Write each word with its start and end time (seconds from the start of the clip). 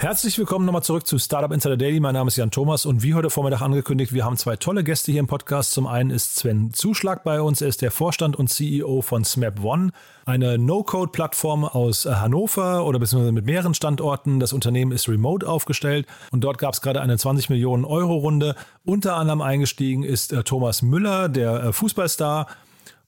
Herzlich 0.00 0.38
willkommen 0.38 0.64
nochmal 0.64 0.82
zurück 0.82 1.06
zu 1.06 1.18
Startup 1.18 1.52
Insider 1.52 1.76
Daily. 1.76 2.00
Mein 2.00 2.14
Name 2.14 2.28
ist 2.28 2.36
Jan 2.36 2.50
Thomas 2.50 2.86
und 2.86 3.02
wie 3.02 3.12
heute 3.12 3.28
Vormittag 3.28 3.60
angekündigt, 3.60 4.14
wir 4.14 4.24
haben 4.24 4.38
zwei 4.38 4.56
tolle 4.56 4.82
Gäste 4.82 5.12
hier 5.12 5.20
im 5.20 5.26
Podcast. 5.26 5.72
Zum 5.72 5.86
einen 5.86 6.08
ist 6.08 6.36
Sven 6.36 6.72
Zuschlag 6.72 7.22
bei 7.22 7.42
uns. 7.42 7.60
Er 7.60 7.68
ist 7.68 7.82
der 7.82 7.90
Vorstand 7.90 8.34
und 8.34 8.48
CEO 8.48 9.02
von 9.02 9.26
Smap 9.26 9.62
One, 9.62 9.90
eine 10.24 10.56
No-Code-Plattform 10.56 11.64
aus 11.64 12.06
äh, 12.06 12.14
Hannover 12.14 12.86
oder 12.86 12.98
beziehungsweise 12.98 13.32
mit 13.32 13.44
mehreren 13.44 13.74
Standorten. 13.74 14.40
Das 14.40 14.54
Unternehmen 14.54 14.92
ist 14.92 15.06
remote 15.06 15.46
aufgestellt 15.46 16.06
und 16.30 16.44
dort 16.44 16.56
gab 16.56 16.72
es 16.72 16.80
gerade 16.80 17.02
eine 17.02 17.18
20 17.18 17.50
Millionen 17.50 17.84
Euro 17.84 18.14
Runde. 18.14 18.54
Unter 18.86 19.16
anderem 19.16 19.42
eingestiegen 19.42 20.02
ist 20.02 20.32
äh, 20.32 20.44
Thomas 20.44 20.80
Müller, 20.80 21.28
der 21.28 21.62
äh, 21.62 21.72
Fußballstar 21.74 22.46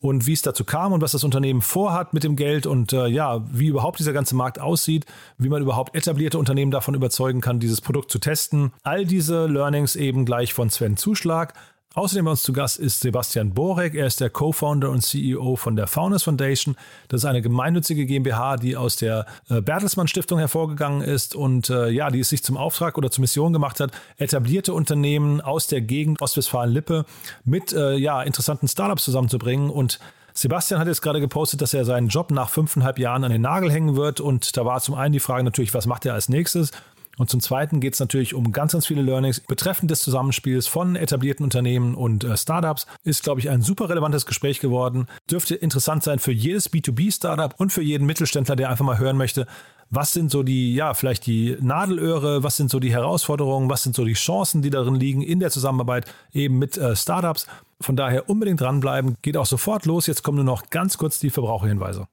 und 0.02 0.26
wie 0.26 0.32
es 0.32 0.42
dazu 0.42 0.64
kam 0.64 0.92
und 0.92 1.00
was 1.00 1.12
das 1.12 1.24
Unternehmen 1.24 1.62
vorhat 1.62 2.12
mit 2.12 2.24
dem 2.24 2.34
Geld 2.34 2.66
und 2.66 2.92
äh, 2.92 3.06
ja, 3.06 3.40
wie 3.50 3.68
überhaupt 3.68 4.00
dieser 4.00 4.12
ganze 4.12 4.34
Markt 4.34 4.60
aussieht, 4.60 5.06
wie 5.38 5.48
man 5.48 5.62
überhaupt 5.62 5.94
etablierte 5.94 6.38
Unternehmen 6.38 6.72
davon 6.72 6.94
überzeugen 6.94 7.40
kann, 7.40 7.60
dieses 7.60 7.80
Produkt 7.80 8.10
zu 8.10 8.18
testen. 8.18 8.72
All 8.82 9.06
diese 9.06 9.46
Learnings 9.46 9.94
eben 9.94 10.24
gleich 10.24 10.52
von 10.52 10.70
Sven 10.70 10.96
Zuschlag. 10.96 11.54
Außerdem 11.94 12.24
bei 12.24 12.30
uns 12.30 12.42
zu 12.42 12.54
Gast 12.54 12.78
ist 12.78 13.00
Sebastian 13.00 13.52
Borek. 13.52 13.94
Er 13.94 14.06
ist 14.06 14.20
der 14.20 14.30
Co-Founder 14.30 14.88
und 14.88 15.02
CEO 15.02 15.56
von 15.56 15.76
der 15.76 15.86
Founders 15.86 16.22
Foundation. 16.22 16.74
Das 17.08 17.20
ist 17.20 17.24
eine 17.26 17.42
gemeinnützige 17.42 18.06
GmbH, 18.06 18.56
die 18.56 18.76
aus 18.76 18.96
der 18.96 19.26
äh, 19.50 19.60
Bertelsmann 19.60 20.08
Stiftung 20.08 20.38
hervorgegangen 20.38 21.02
ist 21.02 21.34
und 21.34 21.68
äh, 21.68 21.90
ja, 21.90 22.10
die 22.10 22.20
es 22.20 22.30
sich 22.30 22.42
zum 22.42 22.56
Auftrag 22.56 22.96
oder 22.96 23.10
zur 23.10 23.20
Mission 23.20 23.52
gemacht 23.52 23.78
hat, 23.78 23.92
etablierte 24.16 24.72
Unternehmen 24.72 25.42
aus 25.42 25.66
der 25.66 25.82
Gegend 25.82 26.22
Ostwestfalen-Lippe 26.22 27.04
mit 27.44 27.74
äh, 27.74 27.96
ja, 27.96 28.22
interessanten 28.22 28.68
Startups 28.68 29.04
zusammenzubringen 29.04 29.68
und 29.68 29.98
Sebastian 30.34 30.80
hat 30.80 30.88
jetzt 30.88 31.02
gerade 31.02 31.20
gepostet, 31.20 31.60
dass 31.60 31.74
er 31.74 31.84
seinen 31.84 32.08
Job 32.08 32.30
nach 32.30 32.48
fünfeinhalb 32.48 32.98
Jahren 32.98 33.24
an 33.24 33.32
den 33.32 33.42
Nagel 33.42 33.70
hängen 33.70 33.96
wird. 33.96 34.18
Und 34.18 34.56
da 34.56 34.64
war 34.64 34.80
zum 34.80 34.94
einen 34.94 35.12
die 35.12 35.20
Frage 35.20 35.44
natürlich, 35.44 35.74
was 35.74 35.86
macht 35.86 36.06
er 36.06 36.14
als 36.14 36.30
nächstes? 36.30 36.70
Und 37.18 37.28
zum 37.28 37.40
Zweiten 37.40 37.80
geht 37.80 37.94
es 37.94 38.00
natürlich 38.00 38.34
um 38.34 38.52
ganz, 38.52 38.72
ganz 38.72 38.86
viele 38.86 39.02
Learnings 39.02 39.40
betreffend 39.40 39.90
des 39.90 40.00
Zusammenspiels 40.00 40.66
von 40.66 40.96
etablierten 40.96 41.44
Unternehmen 41.44 41.94
und 41.94 42.24
äh, 42.24 42.36
Startups. 42.36 42.86
Ist, 43.04 43.22
glaube 43.22 43.40
ich, 43.40 43.50
ein 43.50 43.60
super 43.60 43.90
relevantes 43.90 44.24
Gespräch 44.24 44.60
geworden. 44.60 45.06
Dürfte 45.30 45.54
interessant 45.54 46.02
sein 46.02 46.18
für 46.18 46.32
jedes 46.32 46.72
B2B-Startup 46.72 47.54
und 47.58 47.72
für 47.72 47.82
jeden 47.82 48.06
Mittelständler, 48.06 48.56
der 48.56 48.70
einfach 48.70 48.84
mal 48.84 48.98
hören 48.98 49.16
möchte, 49.16 49.46
was 49.90 50.12
sind 50.12 50.30
so 50.30 50.42
die, 50.42 50.74
ja, 50.74 50.94
vielleicht 50.94 51.26
die 51.26 51.58
Nadelöhre, 51.60 52.42
was 52.42 52.56
sind 52.56 52.70
so 52.70 52.80
die 52.80 52.92
Herausforderungen, 52.92 53.68
was 53.68 53.82
sind 53.82 53.94
so 53.94 54.06
die 54.06 54.14
Chancen, 54.14 54.62
die 54.62 54.70
darin 54.70 54.94
liegen 54.94 55.20
in 55.20 55.38
der 55.38 55.50
Zusammenarbeit 55.50 56.10
eben 56.32 56.58
mit 56.58 56.78
äh, 56.78 56.96
Startups. 56.96 57.46
Von 57.78 57.94
daher 57.94 58.30
unbedingt 58.30 58.62
dranbleiben. 58.62 59.16
Geht 59.20 59.36
auch 59.36 59.44
sofort 59.44 59.84
los. 59.84 60.06
Jetzt 60.06 60.22
kommen 60.22 60.36
nur 60.36 60.46
noch 60.46 60.70
ganz 60.70 60.96
kurz 60.96 61.18
die 61.18 61.28
Verbraucherhinweise. 61.28 62.06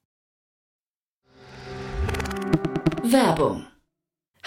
Werbung 3.03 3.65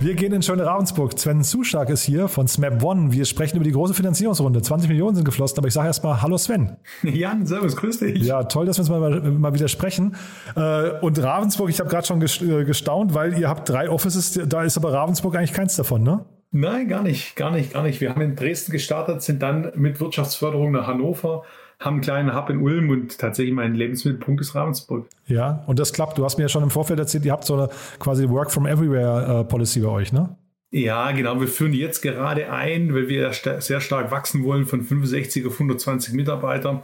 Wir 0.00 0.14
gehen 0.14 0.32
in 0.32 0.42
schöne 0.42 0.64
Ravensburg. 0.64 1.18
Sven 1.18 1.42
Zuschlag 1.42 1.90
ist 1.90 2.04
hier 2.04 2.28
von 2.28 2.46
Smap 2.46 2.84
One. 2.84 3.10
Wir 3.10 3.24
sprechen 3.24 3.56
über 3.56 3.64
die 3.64 3.72
große 3.72 3.94
Finanzierungsrunde. 3.94 4.62
20 4.62 4.88
Millionen 4.88 5.16
sind 5.16 5.24
geflossen, 5.24 5.58
aber 5.58 5.66
ich 5.66 5.74
sage 5.74 5.88
erstmal 5.88 6.22
Hallo 6.22 6.38
Sven. 6.38 6.76
Jan, 7.02 7.44
servus, 7.46 7.74
grüß 7.74 7.98
dich. 7.98 8.22
Ja, 8.22 8.44
toll, 8.44 8.66
dass 8.66 8.78
wir 8.78 8.82
uns 8.82 8.90
mal, 8.90 9.20
mal 9.32 9.54
wieder 9.54 9.66
sprechen. 9.66 10.14
Äh, 10.54 10.90
und 11.00 11.20
Ravensburg, 11.20 11.68
ich 11.68 11.80
habe 11.80 11.90
gerade 11.90 12.06
schon 12.06 12.22
äh, 12.22 12.64
gestaunt, 12.64 13.14
weil 13.14 13.36
ihr 13.38 13.48
habt 13.48 13.68
drei 13.68 13.90
Offices, 13.90 14.38
da 14.46 14.62
ist 14.62 14.76
aber 14.76 14.92
Ravensburg 14.92 15.34
eigentlich 15.34 15.52
keins 15.52 15.74
davon, 15.74 16.04
ne? 16.04 16.24
Nein, 16.52 16.86
gar 16.86 17.02
nicht, 17.02 17.34
gar 17.34 17.50
nicht, 17.50 17.72
gar 17.72 17.82
nicht. 17.82 18.00
Wir 18.00 18.10
haben 18.10 18.20
in 18.20 18.36
Dresden 18.36 18.70
gestartet, 18.70 19.20
sind 19.22 19.42
dann 19.42 19.72
mit 19.74 20.00
Wirtschaftsförderung 20.00 20.70
nach 20.70 20.86
Hannover, 20.86 21.42
haben 21.80 21.94
einen 21.94 22.02
kleinen 22.02 22.34
Hub 22.34 22.50
in 22.50 22.60
Ulm 22.60 22.90
und 22.90 23.18
tatsächlich 23.18 23.54
mein 23.54 23.74
Lebensmittelpunkt 23.74 24.40
ist 24.40 24.54
Ravensburg. 24.54 25.08
Ja, 25.26 25.62
und 25.66 25.78
das 25.78 25.92
klappt. 25.92 26.18
Du 26.18 26.24
hast 26.24 26.36
mir 26.36 26.44
ja 26.44 26.48
schon 26.48 26.62
im 26.64 26.70
Vorfeld 26.70 26.98
erzählt, 26.98 27.24
ihr 27.24 27.32
habt 27.32 27.44
so 27.44 27.54
eine 27.54 27.68
quasi 28.00 28.28
Work 28.28 28.50
from 28.50 28.66
Everywhere 28.66 29.40
äh, 29.40 29.44
Policy 29.44 29.80
bei 29.80 29.88
euch, 29.88 30.12
ne? 30.12 30.36
Ja, 30.70 31.12
genau. 31.12 31.40
Wir 31.40 31.48
führen 31.48 31.72
jetzt 31.72 32.02
gerade 32.02 32.52
ein, 32.52 32.94
weil 32.94 33.08
wir 33.08 33.32
sehr 33.32 33.80
stark 33.80 34.10
wachsen 34.10 34.44
wollen 34.44 34.66
von 34.66 34.82
65 34.82 35.46
auf 35.46 35.54
120 35.54 36.12
Mitarbeiter. 36.12 36.82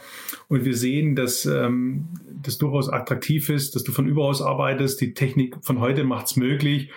Und 0.48 0.64
wir 0.64 0.74
sehen, 0.74 1.16
dass 1.16 1.44
ähm, 1.44 2.08
das 2.42 2.56
durchaus 2.56 2.88
attraktiv 2.88 3.50
ist, 3.50 3.74
dass 3.74 3.84
du 3.84 3.92
von 3.92 4.06
überaus 4.06 4.40
arbeitest. 4.40 5.02
Die 5.02 5.12
Technik 5.12 5.56
von 5.60 5.80
heute 5.80 6.04
macht 6.04 6.26
es 6.26 6.36
möglich. 6.36 6.90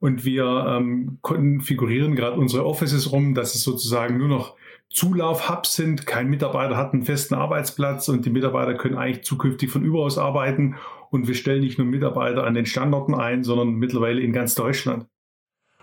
Und 0.00 0.24
wir 0.24 0.66
ähm, 0.68 1.18
konfigurieren 1.20 2.16
gerade 2.16 2.36
unsere 2.36 2.66
Offices 2.66 3.12
rum, 3.12 3.34
dass 3.34 3.54
es 3.54 3.62
sozusagen 3.62 4.18
nur 4.18 4.26
noch 4.26 4.56
Zulauf-Hubs 4.92 5.74
sind. 5.74 6.06
Kein 6.06 6.28
Mitarbeiter 6.28 6.76
hat 6.76 6.92
einen 6.92 7.02
festen 7.02 7.34
Arbeitsplatz 7.34 8.08
und 8.08 8.24
die 8.24 8.30
Mitarbeiter 8.30 8.74
können 8.74 8.96
eigentlich 8.96 9.24
zukünftig 9.24 9.70
von 9.70 9.82
überaus 9.82 10.18
arbeiten. 10.18 10.76
Und 11.10 11.28
wir 11.28 11.34
stellen 11.34 11.60
nicht 11.60 11.78
nur 11.78 11.86
Mitarbeiter 11.86 12.44
an 12.44 12.54
den 12.54 12.66
Standorten 12.66 13.14
ein, 13.14 13.44
sondern 13.44 13.74
mittlerweile 13.74 14.20
in 14.20 14.32
ganz 14.32 14.54
Deutschland. 14.54 15.06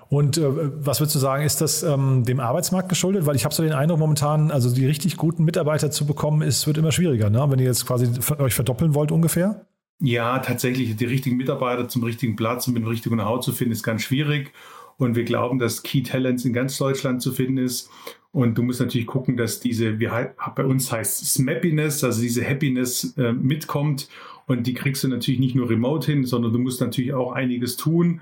Und 0.09 0.39
äh, 0.39 0.43
was 0.47 0.99
würdest 0.99 1.15
du 1.15 1.19
sagen, 1.19 1.43
ist 1.43 1.61
das 1.61 1.83
ähm, 1.83 2.23
dem 2.23 2.39
Arbeitsmarkt 2.39 2.89
geschuldet? 2.89 3.27
Weil 3.27 3.35
ich 3.35 3.45
habe 3.45 3.53
so 3.53 3.61
den 3.61 3.73
Eindruck 3.73 3.99
momentan, 3.99 4.49
also 4.49 4.73
die 4.73 4.87
richtig 4.87 5.17
guten 5.17 5.43
Mitarbeiter 5.43 5.91
zu 5.91 6.07
bekommen, 6.07 6.41
ist, 6.41 6.65
wird 6.65 6.79
immer 6.79 6.91
schwieriger, 6.91 7.29
ne? 7.29 7.45
wenn 7.49 7.59
ihr 7.59 7.65
jetzt 7.65 7.85
quasi 7.85 8.09
euch 8.39 8.55
verdoppeln 8.55 8.95
wollt 8.95 9.11
ungefähr. 9.11 9.67
Ja, 10.01 10.39
tatsächlich, 10.39 10.95
die 10.95 11.05
richtigen 11.05 11.37
Mitarbeiter 11.37 11.87
zum 11.89 12.03
richtigen 12.03 12.35
Platz 12.35 12.67
und 12.67 12.73
mit 12.73 12.83
dem 12.83 12.89
richtigen 12.89 13.15
Know-how 13.15 13.41
zu 13.41 13.51
finden, 13.51 13.73
ist 13.73 13.83
ganz 13.83 14.01
schwierig. 14.01 14.53
Und 14.99 15.15
wir 15.15 15.23
glauben, 15.23 15.59
dass 15.59 15.81
Key 15.81 16.03
Talents 16.03 16.43
in 16.43 16.51
ganz 16.53 16.77
Deutschland 16.77 17.21
zu 17.21 17.31
finden 17.31 17.57
ist. 17.57 17.89
Und 18.31 18.57
du 18.57 18.63
musst 18.63 18.81
natürlich 18.81 19.07
gucken, 19.07 19.37
dass 19.37 19.61
diese, 19.61 19.99
wie 19.99 20.09
bei 20.55 20.65
uns 20.65 20.91
heißt 20.91 21.25
Smappiness, 21.25 22.03
also 22.03 22.21
diese 22.21 22.47
Happiness 22.47 23.15
äh, 23.17 23.31
mitkommt. 23.31 24.09
Und 24.45 24.67
die 24.67 24.73
kriegst 24.73 25.03
du 25.03 25.07
natürlich 25.07 25.39
nicht 25.39 25.55
nur 25.55 25.69
remote 25.69 26.11
hin, 26.11 26.25
sondern 26.25 26.51
du 26.51 26.59
musst 26.59 26.81
natürlich 26.81 27.13
auch 27.13 27.31
einiges 27.31 27.77
tun. 27.77 28.19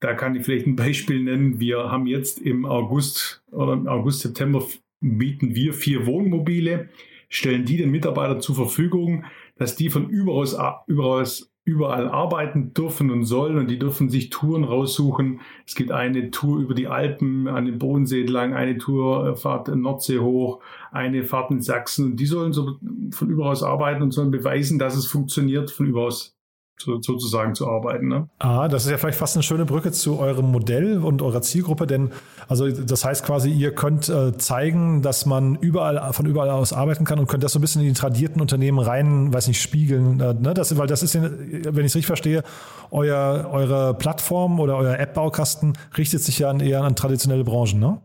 Da 0.00 0.12
kann 0.12 0.36
ich 0.36 0.44
vielleicht 0.44 0.66
ein 0.66 0.76
Beispiel 0.76 1.22
nennen. 1.22 1.60
Wir 1.60 1.90
haben 1.90 2.06
jetzt 2.06 2.40
im 2.40 2.66
August 2.66 3.42
oder 3.50 3.72
im 3.72 3.88
August, 3.88 4.20
September 4.20 4.64
bieten 5.00 5.54
wir 5.54 5.72
vier 5.72 6.06
Wohnmobile, 6.06 6.90
stellen 7.30 7.64
die 7.64 7.78
den 7.78 7.90
Mitarbeitern 7.90 8.42
zur 8.42 8.54
Verfügung, 8.54 9.24
dass 9.56 9.76
die 9.76 9.88
von 9.88 10.10
überaus, 10.10 10.56
überaus 10.86 11.50
überall 11.68 12.08
arbeiten 12.08 12.72
dürfen 12.72 13.10
und 13.10 13.24
sollen 13.24 13.58
und 13.58 13.70
die 13.70 13.78
dürfen 13.78 14.08
sich 14.08 14.30
Touren 14.30 14.64
raussuchen. 14.64 15.40
Es 15.66 15.74
gibt 15.74 15.92
eine 15.92 16.30
Tour 16.30 16.58
über 16.60 16.74
die 16.74 16.88
Alpen 16.88 17.46
an 17.46 17.66
den 17.66 17.78
Bodensee 17.78 18.22
entlang, 18.22 18.54
eine 18.54 18.78
Tourfahrt 18.78 19.68
Nordsee 19.68 20.18
hoch, 20.18 20.60
eine 20.90 21.24
Fahrt 21.24 21.50
in 21.50 21.60
Sachsen 21.60 22.06
und 22.06 22.16
die 22.16 22.26
sollen 22.26 22.54
so 22.54 22.78
von 23.10 23.28
überaus 23.28 23.62
arbeiten 23.62 24.02
und 24.02 24.12
sollen 24.12 24.30
beweisen, 24.30 24.78
dass 24.78 24.96
es 24.96 25.06
funktioniert 25.06 25.70
von 25.70 25.86
überaus 25.86 26.37
so, 26.78 27.00
sozusagen 27.00 27.54
zu 27.54 27.68
arbeiten. 27.68 28.08
Ne? 28.08 28.28
Ah, 28.38 28.68
das 28.68 28.84
ist 28.84 28.90
ja 28.90 28.98
vielleicht 28.98 29.18
fast 29.18 29.36
eine 29.36 29.42
schöne 29.42 29.64
Brücke 29.64 29.92
zu 29.92 30.18
eurem 30.18 30.50
Modell 30.50 30.98
und 30.98 31.22
eurer 31.22 31.42
Zielgruppe, 31.42 31.86
denn 31.86 32.10
also 32.48 32.70
das 32.70 33.04
heißt 33.04 33.24
quasi, 33.24 33.50
ihr 33.50 33.74
könnt 33.74 34.08
äh, 34.08 34.36
zeigen, 34.36 35.02
dass 35.02 35.26
man 35.26 35.56
überall 35.56 36.12
von 36.12 36.26
überall 36.26 36.50
aus 36.50 36.72
arbeiten 36.72 37.04
kann 37.04 37.18
und 37.18 37.28
könnt 37.28 37.42
das 37.42 37.52
so 37.52 37.58
ein 37.58 37.62
bisschen 37.62 37.82
in 37.82 37.88
die 37.88 37.94
tradierten 37.94 38.40
Unternehmen 38.40 38.78
rein, 38.78 39.32
weiß 39.32 39.48
nicht, 39.48 39.60
spiegeln. 39.60 40.20
Äh, 40.20 40.34
ne? 40.34 40.54
das, 40.54 40.76
weil 40.78 40.86
das 40.86 41.02
ist, 41.02 41.14
wenn 41.14 41.78
ich 41.78 41.86
es 41.86 41.96
richtig 41.96 42.06
verstehe, 42.06 42.42
euer, 42.90 43.48
eure 43.50 43.94
Plattform 43.94 44.60
oder 44.60 44.76
euer 44.76 44.98
App-Baukasten 44.98 45.76
richtet 45.96 46.22
sich 46.22 46.38
ja 46.38 46.50
an, 46.50 46.60
eher 46.60 46.82
an 46.82 46.96
traditionelle 46.96 47.44
Branchen, 47.44 47.78
ne? 47.78 48.00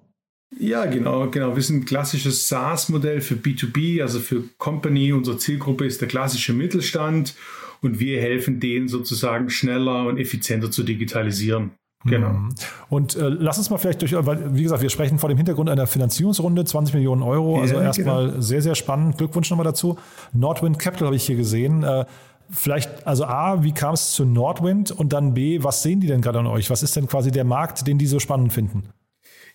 Ja, 0.60 0.86
genau, 0.86 1.30
genau. 1.30 1.56
Wir 1.56 1.64
sind 1.64 1.78
ein 1.78 1.86
klassisches 1.86 2.48
SaaS-Modell 2.48 3.22
für 3.22 3.36
B2B, 3.36 4.02
also 4.02 4.20
für 4.20 4.44
Company. 4.58 5.12
Unsere 5.12 5.38
Zielgruppe 5.38 5.86
ist 5.86 6.02
der 6.02 6.08
klassische 6.08 6.54
Mittelstand 6.54 7.34
und 7.84 8.00
wir 8.00 8.22
helfen 8.22 8.60
denen 8.60 8.88
sozusagen 8.88 9.50
schneller 9.50 10.08
und 10.08 10.18
effizienter 10.18 10.72
zu 10.72 10.84
digitalisieren. 10.84 11.72
Genau. 12.06 12.30
Mhm. 12.30 12.50
Und 12.90 13.16
äh, 13.16 13.30
lass 13.30 13.58
uns 13.58 13.70
mal 13.70 13.78
vielleicht 13.78 14.02
durch, 14.02 14.14
weil, 14.14 14.56
wie 14.56 14.64
gesagt, 14.64 14.82
wir 14.82 14.90
sprechen 14.90 15.20
vor 15.20 15.30
dem 15.30 15.38
Hintergrund 15.38 15.70
einer 15.70 15.88
Finanzierungsrunde, 15.88 16.66
20 16.66 16.96
Millionen 16.96 17.22
Euro. 17.22 17.62
Also 17.62 17.76
ja, 17.76 17.84
erstmal 17.84 18.28
genau. 18.30 18.42
sehr, 18.42 18.62
sehr 18.62 18.76
spannend. 18.76 19.18
Glückwunsch 19.18 19.50
nochmal 19.50 19.66
dazu. 19.66 19.98
Nordwind 20.34 20.80
Capital 20.80 21.08
habe 21.08 21.16
ich 21.16 21.26
hier 21.26 21.38
gesehen. 21.38 21.84
Äh, 21.84 22.06
vielleicht, 22.50 23.08
also 23.08 23.26
A, 23.26 23.64
wie 23.64 23.72
kam 23.72 23.94
es 23.94 24.12
zu 24.12 24.26
Nordwind? 24.26 24.92
Und 24.92 25.14
dann 25.14 25.34
B, 25.34 25.64
was 25.64 25.82
sehen 25.82 26.02
die 26.02 26.08
denn 26.08 26.22
gerade 26.22 26.40
an 26.40 26.48
euch? 26.48 26.70
Was 26.70 26.84
ist 26.84 26.96
denn 26.96 27.08
quasi 27.08 27.32
der 27.32 27.46
Markt, 27.46 27.88
den 27.88 27.98
die 27.98 28.08
so 28.08 28.20
spannend 28.20 28.52
finden? 28.52 28.90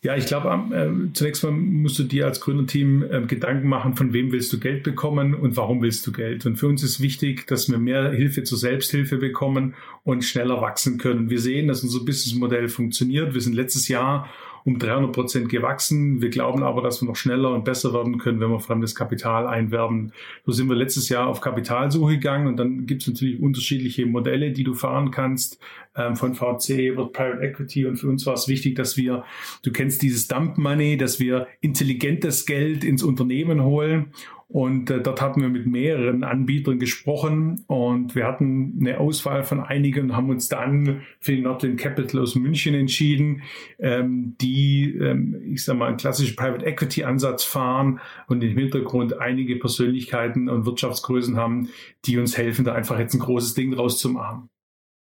Ja, 0.00 0.14
ich 0.14 0.26
glaube, 0.26 0.48
äh, 0.48 1.12
zunächst 1.12 1.42
mal 1.42 1.50
musst 1.50 1.98
du 1.98 2.04
dir 2.04 2.26
als 2.26 2.40
Gründerteam 2.40 3.02
äh, 3.02 3.20
Gedanken 3.22 3.68
machen, 3.68 3.96
von 3.96 4.12
wem 4.12 4.30
willst 4.30 4.52
du 4.52 4.60
Geld 4.60 4.84
bekommen 4.84 5.34
und 5.34 5.56
warum 5.56 5.82
willst 5.82 6.06
du 6.06 6.12
Geld. 6.12 6.46
Und 6.46 6.54
für 6.54 6.68
uns 6.68 6.84
ist 6.84 7.00
wichtig, 7.00 7.48
dass 7.48 7.68
wir 7.68 7.78
mehr 7.78 8.12
Hilfe 8.12 8.44
zur 8.44 8.58
Selbsthilfe 8.58 9.16
bekommen 9.16 9.74
und 10.04 10.22
schneller 10.22 10.60
wachsen 10.60 10.98
können. 10.98 11.30
Wir 11.30 11.40
sehen, 11.40 11.66
dass 11.66 11.82
unser 11.82 12.04
Businessmodell 12.04 12.68
funktioniert. 12.68 13.34
Wir 13.34 13.40
sind 13.40 13.54
letztes 13.54 13.88
Jahr 13.88 14.28
um 14.68 14.78
300 14.78 15.12
Prozent 15.12 15.48
gewachsen. 15.48 16.20
Wir 16.20 16.28
glauben 16.28 16.62
aber, 16.62 16.82
dass 16.82 17.00
wir 17.00 17.08
noch 17.08 17.16
schneller 17.16 17.52
und 17.54 17.64
besser 17.64 17.94
werden 17.94 18.18
können, 18.18 18.38
wenn 18.38 18.50
wir 18.50 18.60
fremdes 18.60 18.94
Kapital 18.94 19.46
einwerben. 19.46 20.12
So 20.44 20.52
sind 20.52 20.68
wir 20.68 20.76
letztes 20.76 21.08
Jahr 21.08 21.26
auf 21.26 21.40
Kapitalsuche 21.40 22.16
gegangen 22.16 22.46
und 22.46 22.58
dann 22.58 22.84
gibt 22.84 23.00
es 23.00 23.08
natürlich 23.08 23.40
unterschiedliche 23.40 24.04
Modelle, 24.04 24.52
die 24.52 24.64
du 24.64 24.74
fahren 24.74 25.10
kannst, 25.10 25.58
ähm, 25.96 26.16
von 26.16 26.34
VC 26.34 26.88
über 26.88 27.10
Private 27.10 27.42
Equity 27.42 27.86
und 27.86 27.96
für 27.96 28.08
uns 28.08 28.26
war 28.26 28.34
es 28.34 28.46
wichtig, 28.46 28.76
dass 28.76 28.98
wir, 28.98 29.24
du 29.62 29.72
kennst 29.72 30.02
dieses 30.02 30.28
Dump 30.28 30.58
Money, 30.58 30.98
dass 30.98 31.18
wir 31.18 31.46
intelligentes 31.62 32.44
Geld 32.44 32.84
ins 32.84 33.02
Unternehmen 33.02 33.62
holen 33.62 34.12
und 34.50 34.88
äh, 34.90 35.02
dort 35.02 35.20
hatten 35.20 35.42
wir 35.42 35.50
mit 35.50 35.66
mehreren 35.66 36.24
Anbietern 36.24 36.78
gesprochen 36.78 37.64
und 37.66 38.14
wir 38.14 38.26
hatten 38.26 38.78
eine 38.80 38.98
Auswahl 38.98 39.44
von 39.44 39.60
einigen 39.60 40.06
und 40.06 40.16
haben 40.16 40.30
uns 40.30 40.48
dann 40.48 41.02
für 41.20 41.32
die 41.32 41.42
Nordwind 41.42 41.78
Capital 41.78 42.22
aus 42.22 42.34
München 42.34 42.74
entschieden, 42.74 43.42
ähm, 43.78 44.36
die, 44.40 44.94
ähm, 44.94 45.38
ich 45.52 45.64
sag 45.64 45.76
mal, 45.76 45.88
einen 45.88 45.98
klassischen 45.98 46.34
Private 46.34 46.64
Equity 46.64 47.04
Ansatz 47.04 47.44
fahren 47.44 48.00
und 48.26 48.42
im 48.42 48.56
Hintergrund 48.56 49.20
einige 49.20 49.56
Persönlichkeiten 49.56 50.48
und 50.48 50.64
Wirtschaftsgrößen 50.64 51.36
haben, 51.36 51.68
die 52.06 52.16
uns 52.16 52.38
helfen, 52.38 52.64
da 52.64 52.72
einfach 52.72 52.98
jetzt 52.98 53.12
ein 53.12 53.20
großes 53.20 53.52
Ding 53.52 53.72
draus 53.72 53.98
zu 53.98 54.08
machen. 54.08 54.48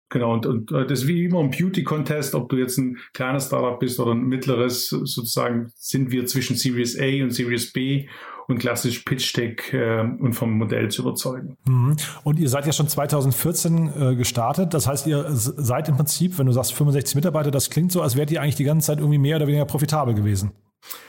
Genau, 0.09 0.33
und, 0.33 0.45
und 0.45 0.71
äh, 0.73 0.85
das 0.85 1.03
ist 1.03 1.07
wie 1.07 1.23
immer 1.23 1.39
ein 1.39 1.51
Beauty-Contest, 1.51 2.35
ob 2.35 2.49
du 2.49 2.57
jetzt 2.57 2.77
ein 2.77 2.97
kleines 3.13 3.47
Startup 3.47 3.79
bist 3.79 3.97
oder 3.99 4.11
ein 4.11 4.27
mittleres, 4.27 4.89
sozusagen 4.89 5.71
sind 5.75 6.11
wir 6.11 6.25
zwischen 6.25 6.57
Series 6.57 6.99
A 6.99 7.23
und 7.23 7.31
Series 7.31 7.71
B 7.71 8.07
und 8.47 8.59
klassisch 8.59 8.99
Pitch-Deck 8.99 9.73
äh, 9.73 9.99
und 9.99 10.33
vom 10.33 10.57
Modell 10.57 10.89
zu 10.89 11.01
überzeugen. 11.01 11.57
Mhm. 11.67 11.97
Und 12.23 12.39
ihr 12.39 12.49
seid 12.49 12.65
ja 12.65 12.71
schon 12.71 12.88
2014 12.88 13.91
äh, 14.13 14.15
gestartet. 14.15 14.73
Das 14.73 14.88
heißt, 14.88 15.07
ihr 15.07 15.25
seid 15.29 15.89
im 15.89 15.97
Prinzip, 15.97 16.38
wenn 16.39 16.47
du 16.47 16.53
sagst 16.53 16.73
65 16.73 17.15
Mitarbeiter, 17.15 17.51
das 17.51 17.69
klingt 17.69 17.91
so, 17.91 18.01
als 18.01 18.15
wärt 18.15 18.31
ihr 18.31 18.41
eigentlich 18.41 18.55
die 18.55 18.63
ganze 18.63 18.88
Zeit 18.88 18.99
irgendwie 18.99 19.17
mehr 19.17 19.35
oder 19.38 19.47
weniger 19.47 19.65
profitabel 19.65 20.13
gewesen. 20.13 20.51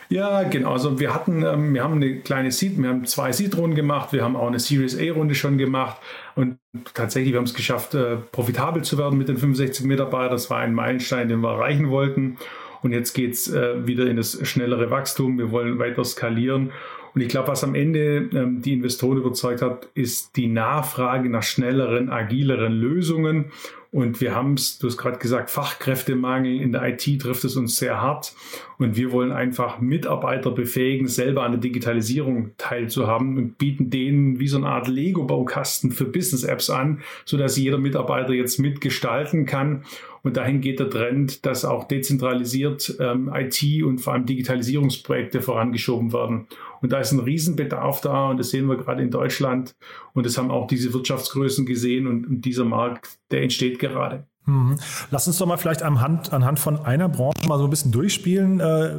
Ja, 0.08 0.42
genau. 0.44 0.72
Also 0.72 0.98
wir 0.98 1.14
hatten, 1.14 1.44
ähm, 1.44 1.74
wir 1.74 1.84
haben 1.84 1.94
eine 1.94 2.20
kleine 2.20 2.50
Seed, 2.50 2.80
wir 2.80 2.88
haben 2.88 3.04
zwei 3.04 3.30
Seed-Runden 3.30 3.76
gemacht, 3.76 4.12
wir 4.12 4.24
haben 4.24 4.36
auch 4.36 4.46
eine 4.46 4.58
Series 4.58 4.98
A-Runde 4.98 5.34
schon 5.34 5.58
gemacht 5.58 5.98
und 6.34 6.58
tatsächlich, 6.94 7.34
wir 7.34 7.38
haben 7.38 7.44
es 7.44 7.54
geschafft, 7.54 7.94
äh, 7.94 8.16
profitabel 8.16 8.82
zu 8.82 8.96
werden 8.96 9.18
mit 9.18 9.28
den 9.28 9.36
65 9.36 9.84
Mitarbeitern. 9.84 10.32
Das 10.32 10.50
war 10.50 10.58
ein 10.58 10.74
Meilenstein, 10.74 11.28
den 11.28 11.40
wir 11.40 11.50
erreichen 11.50 11.90
wollten. 11.90 12.38
Und 12.80 12.92
jetzt 12.92 13.12
geht 13.12 13.34
es 13.34 13.52
äh, 13.52 13.86
wieder 13.86 14.06
in 14.06 14.16
das 14.16 14.38
schnellere 14.48 14.90
Wachstum. 14.90 15.36
Wir 15.36 15.50
wollen 15.50 15.78
weiter 15.78 16.04
skalieren 16.04 16.70
und 17.18 17.22
ich 17.22 17.30
glaube, 17.30 17.48
was 17.48 17.64
am 17.64 17.74
Ende 17.74 18.30
ähm, 18.32 18.62
die 18.62 18.72
Investoren 18.72 19.18
überzeugt 19.18 19.60
hat, 19.60 19.88
ist 19.94 20.36
die 20.36 20.46
Nachfrage 20.46 21.28
nach 21.28 21.42
schnelleren, 21.42 22.10
agileren 22.10 22.72
Lösungen. 22.72 23.46
Und 23.90 24.20
wir 24.20 24.36
haben 24.36 24.54
es, 24.54 24.78
du 24.78 24.86
hast 24.86 24.98
gerade 24.98 25.18
gesagt, 25.18 25.50
Fachkräftemangel 25.50 26.60
in 26.60 26.70
der 26.70 26.84
IT 26.84 27.20
trifft 27.20 27.42
es 27.42 27.56
uns 27.56 27.74
sehr 27.74 28.00
hart. 28.00 28.34
Und 28.78 28.96
wir 28.96 29.10
wollen 29.10 29.32
einfach 29.32 29.80
Mitarbeiter 29.80 30.52
befähigen, 30.52 31.08
selber 31.08 31.42
an 31.42 31.52
der 31.52 31.60
Digitalisierung 31.60 32.52
teilzuhaben 32.58 33.36
und 33.36 33.58
bieten 33.58 33.90
denen 33.90 34.38
wie 34.38 34.48
so 34.48 34.56
eine 34.56 34.68
Art 34.68 34.88
Lego-Baukasten 34.88 35.90
für 35.90 36.04
Business-Apps 36.04 36.70
an, 36.70 37.00
sodass 37.24 37.56
jeder 37.56 37.78
Mitarbeiter 37.78 38.32
jetzt 38.32 38.58
mitgestalten 38.58 39.46
kann 39.46 39.82
und 40.22 40.36
dahin 40.36 40.60
geht 40.60 40.80
der 40.80 40.90
Trend, 40.90 41.46
dass 41.46 41.64
auch 41.64 41.84
dezentralisiert 41.84 42.96
ähm, 43.00 43.30
IT 43.32 43.82
und 43.82 43.98
vor 43.98 44.12
allem 44.12 44.26
Digitalisierungsprojekte 44.26 45.40
vorangeschoben 45.40 46.12
werden. 46.12 46.48
Und 46.80 46.92
da 46.92 47.00
ist 47.00 47.12
ein 47.12 47.20
Riesenbedarf 47.20 48.00
da 48.00 48.30
und 48.30 48.38
das 48.38 48.50
sehen 48.50 48.66
wir 48.66 48.76
gerade 48.76 49.02
in 49.02 49.10
Deutschland 49.10 49.74
und 50.14 50.26
das 50.26 50.38
haben 50.38 50.50
auch 50.50 50.66
diese 50.66 50.92
Wirtschaftsgrößen 50.92 51.66
gesehen 51.66 52.06
und, 52.06 52.26
und 52.26 52.44
dieser 52.44 52.64
Markt, 52.64 53.18
der 53.30 53.42
entsteht 53.42 53.78
gerade. 53.78 54.26
Mhm. 54.48 54.76
Lass 55.10 55.26
uns 55.26 55.36
doch 55.36 55.46
mal 55.46 55.58
vielleicht 55.58 55.82
anhand, 55.82 56.32
anhand 56.32 56.58
von 56.58 56.84
einer 56.84 57.08
Branche 57.08 57.46
mal 57.46 57.58
so 57.58 57.64
ein 57.64 57.70
bisschen 57.70 57.92
durchspielen, 57.92 58.60
äh, 58.60 58.94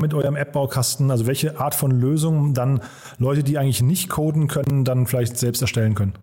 mit 0.00 0.12
eurem 0.12 0.34
App-Baukasten, 0.36 1.10
also 1.10 1.26
welche 1.26 1.60
Art 1.60 1.74
von 1.74 1.92
Lösungen 1.92 2.54
dann 2.54 2.80
Leute, 3.18 3.44
die 3.44 3.56
eigentlich 3.56 3.82
nicht 3.82 4.08
coden 4.08 4.48
können, 4.48 4.84
dann 4.84 5.06
vielleicht 5.06 5.38
selbst 5.38 5.62
erstellen 5.62 5.94
können. 5.94 6.14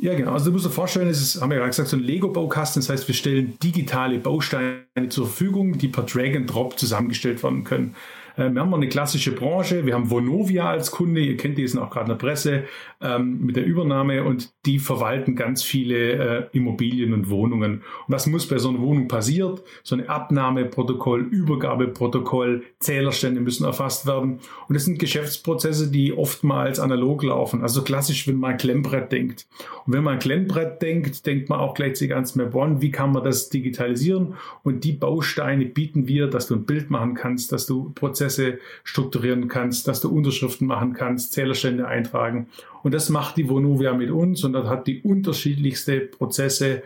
Ja, 0.00 0.14
genau. 0.14 0.32
Also 0.32 0.46
du 0.46 0.52
musst 0.52 0.66
dir 0.66 0.70
vorstellen, 0.70 1.08
es 1.08 1.20
ist, 1.20 1.40
haben 1.40 1.50
wir 1.50 1.58
ja 1.58 1.66
gesagt, 1.66 1.88
so 1.88 1.96
ein 1.96 2.02
Lego-Baukasten. 2.02 2.82
Das 2.82 2.90
heißt, 2.90 3.06
wir 3.06 3.14
stellen 3.14 3.58
digitale 3.62 4.18
Bausteine 4.18 5.08
zur 5.08 5.26
Verfügung, 5.26 5.78
die 5.78 5.88
per 5.88 6.04
Drag 6.04 6.34
and 6.34 6.52
Drop 6.52 6.78
zusammengestellt 6.78 7.42
werden 7.42 7.64
können. 7.64 7.94
Äh, 8.36 8.50
wir 8.50 8.60
haben 8.60 8.74
eine 8.74 8.88
klassische 8.88 9.32
Branche. 9.32 9.86
Wir 9.86 9.94
haben 9.94 10.10
Vonovia 10.10 10.68
als 10.68 10.90
Kunde. 10.90 11.20
Ihr 11.20 11.36
kennt 11.36 11.58
die, 11.58 11.66
sind 11.66 11.80
auch 11.80 11.90
gerade 11.90 12.12
in 12.12 12.18
der 12.18 12.26
Presse 12.26 12.64
ähm, 13.00 13.40
mit 13.40 13.56
der 13.56 13.64
Übernahme 13.64 14.24
und 14.24 14.52
die 14.66 14.78
verwalten 14.78 15.36
ganz 15.36 15.62
viele 15.62 15.96
äh, 16.12 16.46
Immobilien 16.52 17.12
und 17.12 17.30
Wohnungen. 17.30 17.74
Und 17.74 17.82
was 18.08 18.26
muss 18.26 18.48
bei 18.48 18.58
so 18.58 18.70
einer 18.70 18.80
Wohnung 18.80 19.08
passiert? 19.08 19.62
So 19.82 19.94
eine 19.94 20.08
Abnahmeprotokoll, 20.08 21.20
Übergabeprotokoll, 21.22 22.64
Zählerstände 22.80 23.40
müssen 23.40 23.64
erfasst 23.64 24.06
werden. 24.06 24.40
Und 24.68 24.74
das 24.74 24.84
sind 24.84 24.98
Geschäftsprozesse, 24.98 25.90
die 25.90 26.12
oftmals 26.12 26.80
analog 26.80 27.22
laufen. 27.22 27.62
Also 27.62 27.82
klassisch, 27.82 28.26
wenn 28.26 28.36
man 28.36 28.52
ein 28.52 28.58
Klemmbrett 28.58 29.12
denkt. 29.12 29.46
Und 29.86 29.92
wenn 29.92 30.02
man 30.02 30.14
ein 30.14 30.18
Klemmbrett 30.18 30.82
denkt, 30.82 31.26
denkt 31.26 31.48
man 31.48 31.60
auch 31.60 31.74
gleichzeitig 31.74 32.14
ans 32.14 32.34
Merbon. 32.34 32.80
Wie 32.80 32.90
kann 32.90 33.12
man 33.12 33.24
das 33.24 33.48
digitalisieren? 33.48 34.34
Und 34.62 34.84
die 34.84 34.92
Bausteine 34.92 35.66
bieten 35.66 36.08
wir, 36.08 36.26
dass 36.26 36.48
du 36.48 36.54
ein 36.54 36.64
Bild 36.64 36.90
machen 36.90 37.14
kannst, 37.14 37.52
dass 37.52 37.66
du 37.66 37.92
Prozesse 37.94 38.23
Prozesse 38.24 38.58
strukturieren 38.84 39.48
kannst, 39.48 39.86
dass 39.86 40.00
du 40.00 40.08
Unterschriften 40.08 40.66
machen 40.66 40.94
kannst, 40.94 41.32
Zählerstände 41.32 41.86
eintragen. 41.86 42.48
Und 42.82 42.94
das 42.94 43.10
macht 43.10 43.36
die 43.36 43.48
Vonovia 43.48 43.92
mit 43.92 44.10
uns 44.10 44.44
und 44.44 44.56
hat 44.56 44.86
die 44.86 45.02
unterschiedlichste 45.02 46.00
Prozesse 46.00 46.82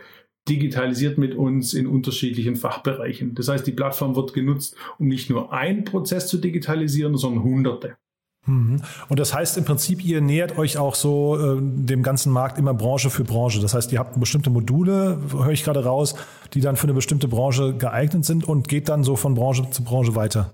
digitalisiert 0.49 1.17
mit 1.17 1.35
uns 1.35 1.73
in 1.73 1.87
unterschiedlichen 1.87 2.55
Fachbereichen. 2.55 3.35
Das 3.35 3.47
heißt, 3.47 3.65
die 3.65 3.71
Plattform 3.71 4.15
wird 4.15 4.33
genutzt, 4.33 4.75
um 4.97 5.07
nicht 5.07 5.29
nur 5.29 5.53
einen 5.53 5.85
Prozess 5.85 6.27
zu 6.27 6.37
digitalisieren, 6.37 7.15
sondern 7.15 7.43
hunderte. 7.43 7.95
Mhm. 8.45 8.81
Und 9.07 9.19
das 9.19 9.33
heißt 9.33 9.57
im 9.57 9.65
Prinzip, 9.65 10.03
ihr 10.03 10.21
nähert 10.21 10.57
euch 10.57 10.77
auch 10.77 10.95
so 10.95 11.37
äh, 11.37 11.61
dem 11.61 12.03
ganzen 12.03 12.33
Markt 12.33 12.57
immer 12.57 12.73
Branche 12.73 13.09
für 13.09 13.23
Branche. 13.23 13.61
Das 13.61 13.73
heißt, 13.73 13.93
ihr 13.93 13.99
habt 13.99 14.19
bestimmte 14.19 14.49
Module, 14.49 15.19
höre 15.31 15.51
ich 15.51 15.63
gerade 15.63 15.83
raus, 15.83 16.15
die 16.53 16.61
dann 16.61 16.75
für 16.75 16.85
eine 16.85 16.93
bestimmte 16.93 17.27
Branche 17.27 17.75
geeignet 17.75 18.25
sind 18.25 18.43
und 18.43 18.67
geht 18.67 18.89
dann 18.89 19.03
so 19.03 19.15
von 19.15 19.35
Branche 19.35 19.69
zu 19.69 19.83
Branche 19.83 20.15
weiter. 20.15 20.53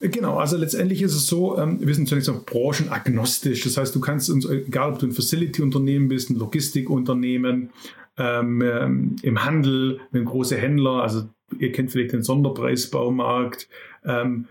Genau, 0.00 0.38
also 0.38 0.56
letztendlich 0.56 1.02
ist 1.02 1.14
es 1.14 1.26
so, 1.26 1.58
ähm, 1.58 1.78
wir 1.80 1.94
sind 1.94 2.08
zunächst 2.08 2.30
mal 2.30 2.40
branchenagnostisch. 2.44 3.62
Das 3.64 3.76
heißt, 3.76 3.94
du 3.94 4.00
kannst 4.00 4.30
uns, 4.30 4.48
egal 4.48 4.92
ob 4.92 4.98
du 4.98 5.06
ein 5.06 5.12
Facility-Unternehmen 5.12 6.08
bist, 6.08 6.30
ein 6.30 6.36
Logistikunternehmen, 6.36 7.70
ähm, 8.16 8.62
ähm, 8.62 9.16
im 9.22 9.44
Handel, 9.44 10.00
ein 10.12 10.24
großer 10.24 10.56
Händler, 10.56 11.02
also 11.02 11.28
ihr 11.58 11.72
kennt 11.72 11.92
vielleicht 11.92 12.14
den 12.14 12.22
Sonderpreisbaumarkt, 12.22 13.68
ähm, 14.04 14.46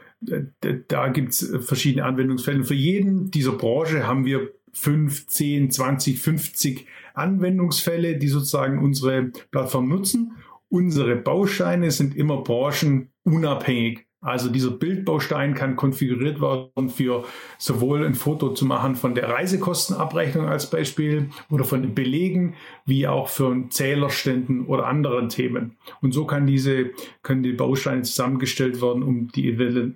da, 0.88 1.08
gibt 1.08 1.29
es 1.29 1.56
verschiedene 1.62 2.06
Anwendungsfälle. 2.06 2.63
Für 2.63 2.75
jeden 2.75 3.32
dieser 3.32 3.53
Branche 3.53 4.06
haben 4.06 4.25
wir 4.25 4.51
5, 4.74 5.27
10, 5.27 5.72
20, 5.72 6.20
50 6.20 6.86
Anwendungsfälle, 7.13 8.18
die 8.18 8.27
sozusagen 8.27 8.79
unsere 8.79 9.32
Plattform 9.51 9.88
nutzen. 9.88 10.34
Unsere 10.68 11.15
Bauscheine 11.15 11.89
sind 11.89 12.15
immer 12.15 12.44
branchenunabhängig. 12.44 14.09
Also 14.22 14.50
dieser 14.50 14.72
Bildbaustein 14.72 15.54
kann 15.54 15.78
konfiguriert 15.78 16.42
werden 16.42 16.90
für 16.90 17.24
sowohl 17.58 18.06
ein 18.06 18.16
Foto 18.16 18.54
zu 18.54 18.66
machen 18.66 18.96
von 18.96 19.16
der 19.16 19.30
Reisekostenabrechnung 19.30 20.46
als 20.46 20.70
Beispiel 20.70 21.30
oder 21.50 21.64
von 21.64 21.82
den 21.82 21.96
Belegen, 21.96 22.56
wie 22.86 23.08
auch 23.08 23.30
für 23.30 23.56
Zählerständen 23.70 24.66
oder 24.66 24.88
anderen 24.88 25.30
Themen. 25.30 25.78
Und 26.02 26.14
so 26.14 26.26
kann 26.26 26.46
diese, 26.48 26.90
können 27.24 27.44
die 27.44 27.54
Bausteine 27.54 28.02
zusammengestellt 28.02 28.82
werden, 28.82 29.04
um 29.04 29.30
die 29.30 29.48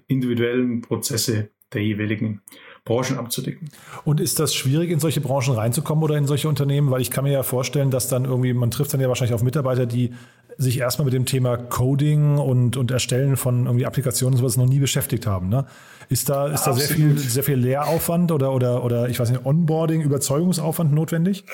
individuellen 0.08 0.82
Prozesse 0.82 1.50
der 1.74 1.84
jeweiligen 1.84 2.42
Branchen 2.86 3.18
abzudecken. 3.18 3.70
Und 4.04 4.20
ist 4.20 4.40
das 4.40 4.54
schwierig, 4.54 4.92
in 4.92 5.00
solche 5.00 5.22
Branchen 5.22 5.56
reinzukommen 5.56 6.04
oder 6.04 6.18
in 6.18 6.26
solche 6.26 6.50
Unternehmen? 6.50 6.92
Weil 6.92 7.02
ich 7.02 7.12
kann 7.12 7.24
mir 7.24 7.32
ja 7.32 7.44
vorstellen, 7.44 7.92
dass 7.92 8.10
dann 8.10 8.26
irgendwie, 8.26 8.54
man 8.54 8.72
trifft 8.72 8.94
dann 8.94 9.00
ja 9.00 9.08
wahrscheinlich 9.08 9.34
auf 9.34 9.44
Mitarbeiter, 9.44 9.86
die 9.86 10.12
sich 10.58 10.80
erstmal 10.80 11.06
mit 11.06 11.14
dem 11.14 11.26
Thema 11.26 11.58
Coding 11.58 12.38
und, 12.38 12.78
und 12.78 12.92
Erstellen 12.92 13.38
von 13.38 13.66
irgendwie 13.66 13.86
Applikationen 13.86 14.36
und 14.36 14.40
sowas 14.40 14.58
noch 14.58 14.68
nie 14.68 14.80
beschäftigt 14.80 15.28
haben. 15.28 15.50
Ne? 15.50 15.66
Ist 16.10 16.30
da, 16.30 16.48
ist 16.48 16.64
da 16.64 16.74
sehr 16.74 16.96
viel, 16.96 17.18
sehr 17.18 17.44
viel 17.44 17.56
Lehraufwand 17.56 18.32
oder, 18.32 18.54
oder, 18.54 18.84
oder 18.84 19.10
ich 19.10 19.20
weiß 19.20 19.32
nicht, 19.32 19.46
Onboarding, 19.46 20.02
Überzeugungsaufwand 20.02 20.94
notwendig? 20.94 21.46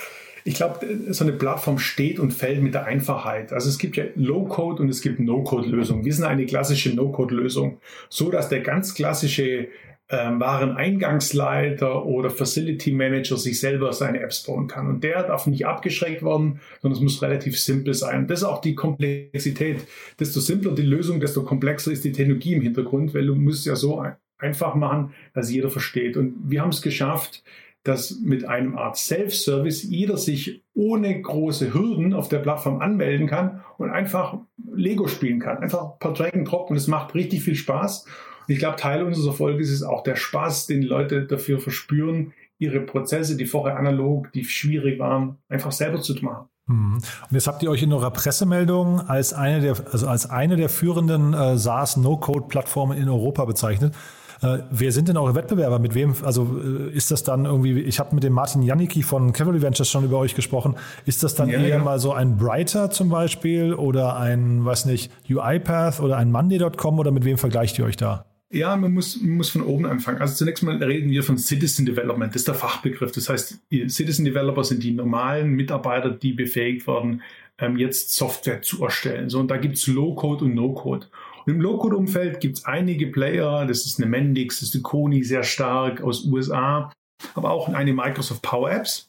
Ich 0.44 0.54
glaube, 0.54 0.86
so 1.10 1.24
eine 1.24 1.34
Plattform 1.34 1.78
steht 1.78 2.18
und 2.18 2.32
fällt 2.32 2.62
mit 2.62 2.74
der 2.74 2.86
Einfachheit. 2.86 3.52
Also 3.52 3.68
es 3.68 3.78
gibt 3.78 3.96
ja 3.96 4.04
Low-Code 4.14 4.82
und 4.82 4.88
es 4.88 5.02
gibt 5.02 5.20
No-Code-Lösungen. 5.20 6.04
Wir 6.04 6.14
sind 6.14 6.24
eine 6.24 6.46
klassische 6.46 6.94
No-Code-Lösung, 6.94 7.78
so 8.08 8.30
dass 8.30 8.48
der 8.48 8.60
ganz 8.60 8.94
klassische 8.94 9.68
ähm, 10.10 10.40
Wareneingangsleiter 10.40 12.04
oder 12.04 12.30
Facility 12.30 12.90
Manager 12.92 13.36
sich 13.36 13.60
selber 13.60 13.92
seine 13.92 14.20
Apps 14.20 14.42
bauen 14.42 14.66
kann. 14.66 14.88
Und 14.88 15.04
der 15.04 15.22
darf 15.22 15.46
nicht 15.46 15.66
abgeschreckt 15.66 16.24
werden, 16.24 16.60
sondern 16.82 16.96
es 16.96 17.02
muss 17.02 17.22
relativ 17.22 17.58
simpel 17.58 17.94
sein. 17.94 18.22
Und 18.22 18.30
das 18.30 18.40
ist 18.40 18.44
auch 18.44 18.60
die 18.60 18.74
Komplexität. 18.74 19.86
Desto 20.18 20.40
simpler 20.40 20.72
die 20.72 20.82
Lösung, 20.82 21.20
desto 21.20 21.44
komplexer 21.44 21.92
ist 21.92 22.04
die 22.04 22.12
Technologie 22.12 22.54
im 22.54 22.62
Hintergrund, 22.62 23.14
weil 23.14 23.26
du 23.26 23.36
musst 23.36 23.66
ja 23.66 23.76
so 23.76 24.04
einfach 24.38 24.74
machen, 24.74 25.12
dass 25.32 25.50
jeder 25.50 25.70
versteht. 25.70 26.16
Und 26.16 26.34
wir 26.50 26.62
haben 26.62 26.70
es 26.70 26.82
geschafft, 26.82 27.44
dass 27.82 28.20
mit 28.20 28.44
einem 28.44 28.76
Art 28.76 28.96
Self-Service 28.96 29.84
jeder 29.84 30.16
sich 30.16 30.62
ohne 30.74 31.20
große 31.20 31.72
Hürden 31.72 32.12
auf 32.12 32.28
der 32.28 32.40
Plattform 32.40 32.80
anmelden 32.80 33.26
kann 33.26 33.62
und 33.78 33.90
einfach 33.90 34.38
Lego 34.74 35.06
spielen 35.06 35.38
kann. 35.38 35.58
Einfach 35.58 35.98
per 35.98 36.12
Drag 36.12 36.34
and 36.34 36.50
Drop 36.50 36.70
und 36.70 36.76
es 36.76 36.88
macht 36.88 37.14
richtig 37.14 37.42
viel 37.42 37.54
Spaß. 37.54 38.06
Ich 38.50 38.58
glaube, 38.58 38.76
Teil 38.76 39.04
unseres 39.04 39.26
Erfolges 39.26 39.70
ist 39.70 39.84
auch 39.84 40.02
der 40.02 40.16
Spaß, 40.16 40.66
den 40.66 40.80
die 40.80 40.86
Leute 40.86 41.24
dafür 41.24 41.60
verspüren, 41.60 42.32
ihre 42.58 42.80
Prozesse, 42.80 43.36
die 43.36 43.46
vorher 43.46 43.78
analog, 43.78 44.32
die 44.32 44.44
schwierig 44.44 44.98
waren, 44.98 45.38
einfach 45.48 45.70
selber 45.70 46.00
zu 46.00 46.14
machen. 46.20 46.48
Mhm. 46.66 46.94
Und 46.94 47.30
jetzt 47.30 47.46
habt 47.46 47.62
ihr 47.62 47.70
euch 47.70 47.82
in 47.82 47.92
eurer 47.92 48.10
Pressemeldung 48.10 49.00
als 49.08 49.32
eine 49.32 49.60
der, 49.60 49.76
also 49.92 50.08
als 50.08 50.28
eine 50.28 50.56
der 50.56 50.68
führenden 50.68 51.32
äh, 51.32 51.56
SaaS-No-Code-Plattformen 51.56 52.98
in 52.98 53.08
Europa 53.08 53.44
bezeichnet. 53.44 53.94
Äh, 54.42 54.58
wer 54.70 54.90
sind 54.90 55.06
denn 55.06 55.16
eure 55.16 55.36
Wettbewerber? 55.36 55.78
Mit 55.78 55.94
wem, 55.94 56.14
also 56.24 56.60
äh, 56.60 56.90
ist 56.90 57.12
das 57.12 57.22
dann 57.22 57.44
irgendwie, 57.44 57.80
ich 57.80 58.00
habe 58.00 58.16
mit 58.16 58.24
dem 58.24 58.32
Martin 58.32 58.62
Janicki 58.62 59.04
von 59.04 59.32
Cavalry 59.32 59.62
Ventures 59.62 59.88
schon 59.88 60.04
über 60.04 60.18
euch 60.18 60.34
gesprochen. 60.34 60.74
Ist 61.06 61.22
das 61.22 61.36
dann 61.36 61.50
ja, 61.50 61.60
eher 61.60 61.68
ja. 61.68 61.78
mal 61.78 62.00
so 62.00 62.12
ein 62.12 62.36
Brighter 62.36 62.90
zum 62.90 63.10
Beispiel 63.10 63.74
oder 63.74 64.16
ein, 64.16 64.64
weiß 64.64 64.86
nicht, 64.86 65.12
UiPath 65.28 66.00
oder 66.00 66.16
ein 66.16 66.32
Monday.com 66.32 66.98
oder 66.98 67.12
mit 67.12 67.24
wem 67.24 67.38
vergleicht 67.38 67.78
ihr 67.78 67.84
euch 67.84 67.96
da? 67.96 68.24
Ja, 68.52 68.76
man 68.76 68.92
muss, 68.92 69.20
man 69.20 69.36
muss 69.36 69.50
von 69.50 69.62
oben 69.62 69.86
anfangen. 69.86 70.20
Also 70.20 70.34
zunächst 70.34 70.64
mal 70.64 70.82
reden 70.82 71.10
wir 71.10 71.22
von 71.22 71.38
Citizen 71.38 71.86
Development. 71.86 72.34
Das 72.34 72.40
ist 72.40 72.48
der 72.48 72.56
Fachbegriff. 72.56 73.12
Das 73.12 73.28
heißt, 73.28 73.60
Citizen 73.70 74.24
Developer 74.24 74.64
sind 74.64 74.82
die 74.82 74.90
normalen 74.90 75.50
Mitarbeiter, 75.50 76.10
die 76.10 76.32
befähigt 76.32 76.86
werden, 76.88 77.22
ähm, 77.58 77.76
jetzt 77.76 78.16
Software 78.16 78.60
zu 78.62 78.82
erstellen. 78.82 79.28
So, 79.30 79.38
und 79.38 79.48
da 79.48 79.56
gibt 79.56 79.76
es 79.76 79.86
Low-Code 79.86 80.46
und 80.46 80.54
No-Code. 80.56 81.06
Und 81.46 81.52
im 81.52 81.60
Low-Code-Umfeld 81.60 82.40
gibt 82.40 82.58
es 82.58 82.64
einige 82.64 83.06
Player, 83.06 83.66
das 83.66 83.86
ist 83.86 84.00
eine 84.00 84.10
Mendix, 84.10 84.58
das 84.58 84.70
ist 84.70 84.74
eine 84.74 84.82
Kony 84.82 85.22
sehr 85.22 85.44
stark 85.44 86.02
aus 86.02 86.24
USA, 86.24 86.92
aber 87.34 87.50
auch 87.52 87.68
eine 87.68 87.92
Microsoft 87.92 88.42
Power 88.42 88.72
Apps. 88.72 89.08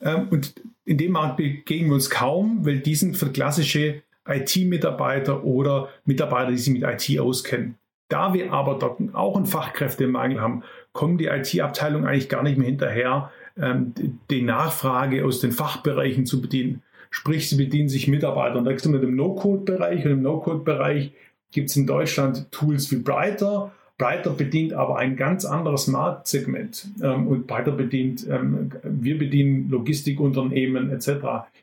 Ähm, 0.00 0.28
und 0.30 0.54
in 0.86 0.96
dem 0.96 1.12
Markt 1.12 1.36
begegnen 1.36 1.90
wir 1.90 1.94
uns 1.94 2.08
kaum, 2.08 2.64
weil 2.64 2.78
die 2.78 2.94
sind 2.94 3.18
für 3.18 3.30
klassische 3.30 4.02
IT-Mitarbeiter 4.26 5.44
oder 5.44 5.90
Mitarbeiter, 6.06 6.52
die 6.52 6.58
sich 6.58 6.72
mit 6.72 6.82
IT 6.82 7.20
auskennen. 7.20 7.76
Da 8.08 8.32
wir 8.32 8.52
aber 8.52 8.78
dort 8.78 9.00
auch 9.14 9.36
einen 9.36 9.46
Fachkräftemangel 9.46 10.40
haben, 10.40 10.62
kommen 10.92 11.18
die 11.18 11.26
IT-Abteilungen 11.26 12.06
eigentlich 12.06 12.28
gar 12.28 12.42
nicht 12.42 12.56
mehr 12.56 12.66
hinterher, 12.66 13.30
ähm, 13.60 13.92
die 14.30 14.42
Nachfrage 14.42 15.24
aus 15.24 15.40
den 15.40 15.52
Fachbereichen 15.52 16.24
zu 16.24 16.40
bedienen. 16.40 16.82
Sprich, 17.10 17.48
sie 17.48 17.56
bedienen 17.56 17.88
sich 17.88 18.08
Mitarbeiter. 18.08 18.56
Und 18.56 18.64
da 18.64 18.78
sind 18.78 18.92
wir 18.92 19.02
im 19.02 19.16
No-Code-Bereich. 19.16 20.04
Und 20.04 20.10
im 20.10 20.22
No-Code-Bereich 20.22 21.12
gibt 21.52 21.70
es 21.70 21.76
in 21.76 21.86
Deutschland 21.86 22.50
Tools 22.50 22.90
wie 22.90 22.96
Brighter. 22.96 23.72
Brighter 23.98 24.30
bedient 24.30 24.72
aber 24.74 24.96
ein 24.98 25.16
ganz 25.16 25.44
anderes 25.44 25.88
Marktsegment 25.88 26.86
ähm, 27.02 27.26
und 27.26 27.48
Brighter 27.48 27.72
bedient, 27.72 28.26
ähm, 28.28 28.70
wir 28.84 29.18
bedienen 29.18 29.68
Logistikunternehmen 29.70 30.90
etc. 30.90 31.08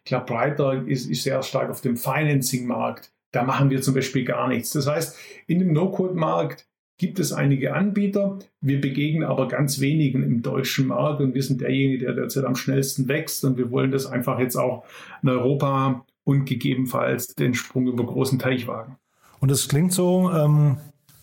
Ich 0.03 0.09
glaube, 0.09 0.25
Brighter 0.25 0.85
ist, 0.85 1.09
ist 1.09 1.23
sehr 1.23 1.41
stark 1.43 1.69
auf 1.69 1.79
dem 1.79 1.95
Financing-Markt. 1.95 3.09
Da 3.35 3.43
machen 3.43 3.69
wir 3.69 3.81
zum 3.81 3.93
Beispiel 3.93 4.23
gar 4.23 4.47
nichts. 4.47 4.71
Das 4.71 4.87
heißt, 4.87 5.17
in 5.47 5.59
dem 5.59 5.73
No-Code-Markt 5.73 6.67
gibt 6.97 7.19
es 7.19 7.33
einige 7.33 7.73
Anbieter. 7.73 8.39
Wir 8.61 8.79
begegnen 8.79 9.25
aber 9.25 9.49
ganz 9.49 9.81
wenigen 9.81 10.23
im 10.23 10.41
deutschen 10.41 10.87
Markt 10.87 11.19
und 11.19 11.33
wir 11.33 11.43
sind 11.43 11.59
derjenige, 11.59 12.05
der 12.05 12.13
derzeit 12.13 12.45
am 12.45 12.55
schnellsten 12.55 13.09
wächst 13.09 13.43
und 13.43 13.57
wir 13.57 13.71
wollen 13.71 13.91
das 13.91 14.05
einfach 14.05 14.39
jetzt 14.39 14.55
auch 14.55 14.85
in 15.21 15.27
Europa 15.27 16.05
und 16.23 16.45
gegebenenfalls 16.45 17.27
den 17.35 17.55
Sprung 17.55 17.87
über 17.87 18.05
großen 18.05 18.39
Teich 18.39 18.67
wagen. 18.67 18.95
Und 19.41 19.51
es 19.51 19.67
klingt 19.67 19.91
so, 19.91 20.31
ähm, 20.31 20.77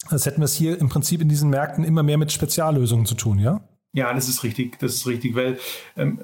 als 0.09 0.27
hätten 0.27 0.43
wir 0.43 0.45
es 0.45 0.55
hier 0.55 0.79
im 0.79 0.91
Prinzip 0.91 1.23
in 1.23 1.31
diesen 1.31 1.49
Märkten 1.49 1.83
immer 1.83 2.03
mehr 2.03 2.19
mit 2.19 2.31
Speziallösungen 2.31 3.07
zu 3.07 3.15
tun, 3.15 3.39
ja? 3.39 3.63
Ja, 3.95 4.13
das 4.13 4.29
ist 4.29 4.45
richtig, 4.45 4.79
das 4.81 4.95
ist 4.95 5.07
richtig, 5.07 5.35
weil 5.35 5.59
ähm, 5.97 6.19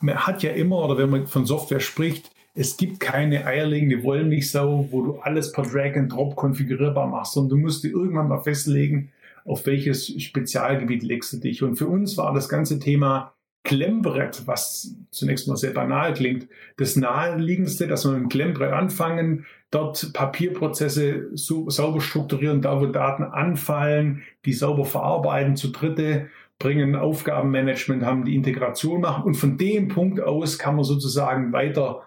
man 0.00 0.26
hat 0.26 0.42
ja 0.42 0.52
immer, 0.52 0.84
oder 0.84 0.98
wenn 0.98 1.08
man 1.08 1.26
von 1.26 1.46
Software 1.46 1.80
spricht, 1.80 2.30
es 2.56 2.78
gibt 2.78 3.00
keine 3.00 3.44
eierlegende 3.44 4.02
Wollmilchsau, 4.02 4.88
wo 4.90 5.02
du 5.02 5.18
alles 5.18 5.52
per 5.52 5.64
Drag 5.64 5.94
and 5.94 6.10
Drop 6.10 6.36
konfigurierbar 6.36 7.06
machst, 7.06 7.34
sondern 7.34 7.58
du 7.58 7.64
musst 7.64 7.84
dir 7.84 7.90
irgendwann 7.90 8.28
mal 8.28 8.40
festlegen, 8.40 9.12
auf 9.44 9.66
welches 9.66 10.08
Spezialgebiet 10.20 11.02
legst 11.02 11.34
du 11.34 11.36
dich. 11.36 11.62
Und 11.62 11.76
für 11.76 11.86
uns 11.86 12.16
war 12.16 12.32
das 12.32 12.48
ganze 12.48 12.78
Thema 12.78 13.34
Klemmbrett, 13.62 14.46
was 14.46 14.96
zunächst 15.10 15.48
mal 15.48 15.56
sehr 15.56 15.72
banal 15.72 16.14
klingt, 16.14 16.48
das 16.78 16.96
naheliegendste, 16.96 17.86
dass 17.88 18.06
wir 18.06 18.12
mit 18.12 18.22
dem 18.22 18.28
Klemmbrett 18.30 18.72
anfangen, 18.72 19.44
dort 19.70 20.12
Papierprozesse 20.14 21.28
so, 21.34 21.68
sauber 21.68 22.00
strukturieren, 22.00 22.62
da 22.62 22.80
wo 22.80 22.86
Daten 22.86 23.24
anfallen, 23.24 24.22
die 24.46 24.54
sauber 24.54 24.86
verarbeiten, 24.86 25.56
zu 25.56 25.72
Dritte 25.72 26.28
bringen 26.58 26.96
Aufgabenmanagement, 26.96 28.02
haben 28.04 28.24
die 28.24 28.34
Integration 28.34 29.02
machen 29.02 29.24
und 29.24 29.34
von 29.34 29.58
dem 29.58 29.88
Punkt 29.88 30.20
aus 30.20 30.58
kann 30.58 30.76
man 30.76 30.84
sozusagen 30.84 31.52
weiter 31.52 32.05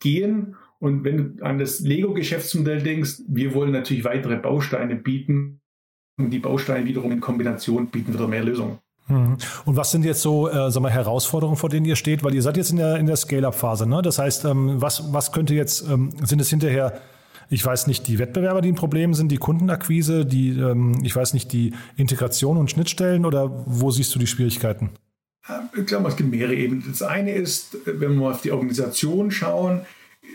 gehen. 0.00 0.56
Und 0.78 1.04
wenn 1.04 1.36
du 1.36 1.44
an 1.44 1.58
das 1.58 1.80
Lego-Geschäftsmodell 1.80 2.82
denkst, 2.82 3.22
wir 3.28 3.54
wollen 3.54 3.72
natürlich 3.72 4.04
weitere 4.04 4.36
Bausteine 4.36 4.94
bieten 4.94 5.60
und 6.18 6.30
die 6.30 6.38
Bausteine 6.38 6.86
wiederum 6.86 7.12
in 7.12 7.20
Kombination 7.20 7.88
bieten 7.88 8.12
wieder 8.12 8.28
mehr 8.28 8.44
Lösungen. 8.44 8.78
Mhm. 9.08 9.38
Und 9.64 9.76
was 9.76 9.90
sind 9.90 10.04
jetzt 10.04 10.22
so 10.22 10.48
äh, 10.48 10.70
sagen 10.70 10.84
wir, 10.84 10.90
Herausforderungen, 10.90 11.56
vor 11.56 11.70
denen 11.70 11.86
ihr 11.86 11.96
steht? 11.96 12.22
Weil 12.22 12.34
ihr 12.34 12.42
seid 12.42 12.56
jetzt 12.56 12.70
in 12.70 12.76
der, 12.76 12.96
in 12.96 13.06
der 13.06 13.16
Scale-Up-Phase. 13.16 13.88
Ne? 13.88 14.02
Das 14.02 14.18
heißt, 14.18 14.44
ähm, 14.44 14.80
was, 14.80 15.12
was 15.12 15.32
könnte 15.32 15.54
jetzt, 15.54 15.88
ähm, 15.88 16.10
sind 16.22 16.40
es 16.40 16.50
hinterher, 16.50 17.00
ich 17.50 17.64
weiß 17.64 17.86
nicht, 17.86 18.06
die 18.06 18.18
Wettbewerber, 18.18 18.60
die 18.60 18.70
ein 18.70 18.74
Problem 18.74 19.14
sind, 19.14 19.32
die 19.32 19.38
Kundenakquise, 19.38 20.26
die, 20.26 20.50
ähm, 20.50 20.98
ich 21.02 21.16
weiß 21.16 21.32
nicht, 21.32 21.52
die 21.52 21.72
Integration 21.96 22.58
und 22.58 22.70
Schnittstellen 22.70 23.24
oder 23.24 23.64
wo 23.66 23.90
siehst 23.90 24.14
du 24.14 24.18
die 24.18 24.26
Schwierigkeiten? 24.26 24.90
Ich 25.76 25.86
glaube, 25.86 26.08
es 26.08 26.16
gibt 26.16 26.30
mehrere 26.30 26.54
Ebenen. 26.54 26.84
Das 26.86 27.02
eine 27.02 27.34
ist, 27.34 27.78
wenn 27.84 28.00
wir 28.00 28.08
mal 28.10 28.32
auf 28.32 28.42
die 28.42 28.52
Organisation 28.52 29.30
schauen, 29.30 29.80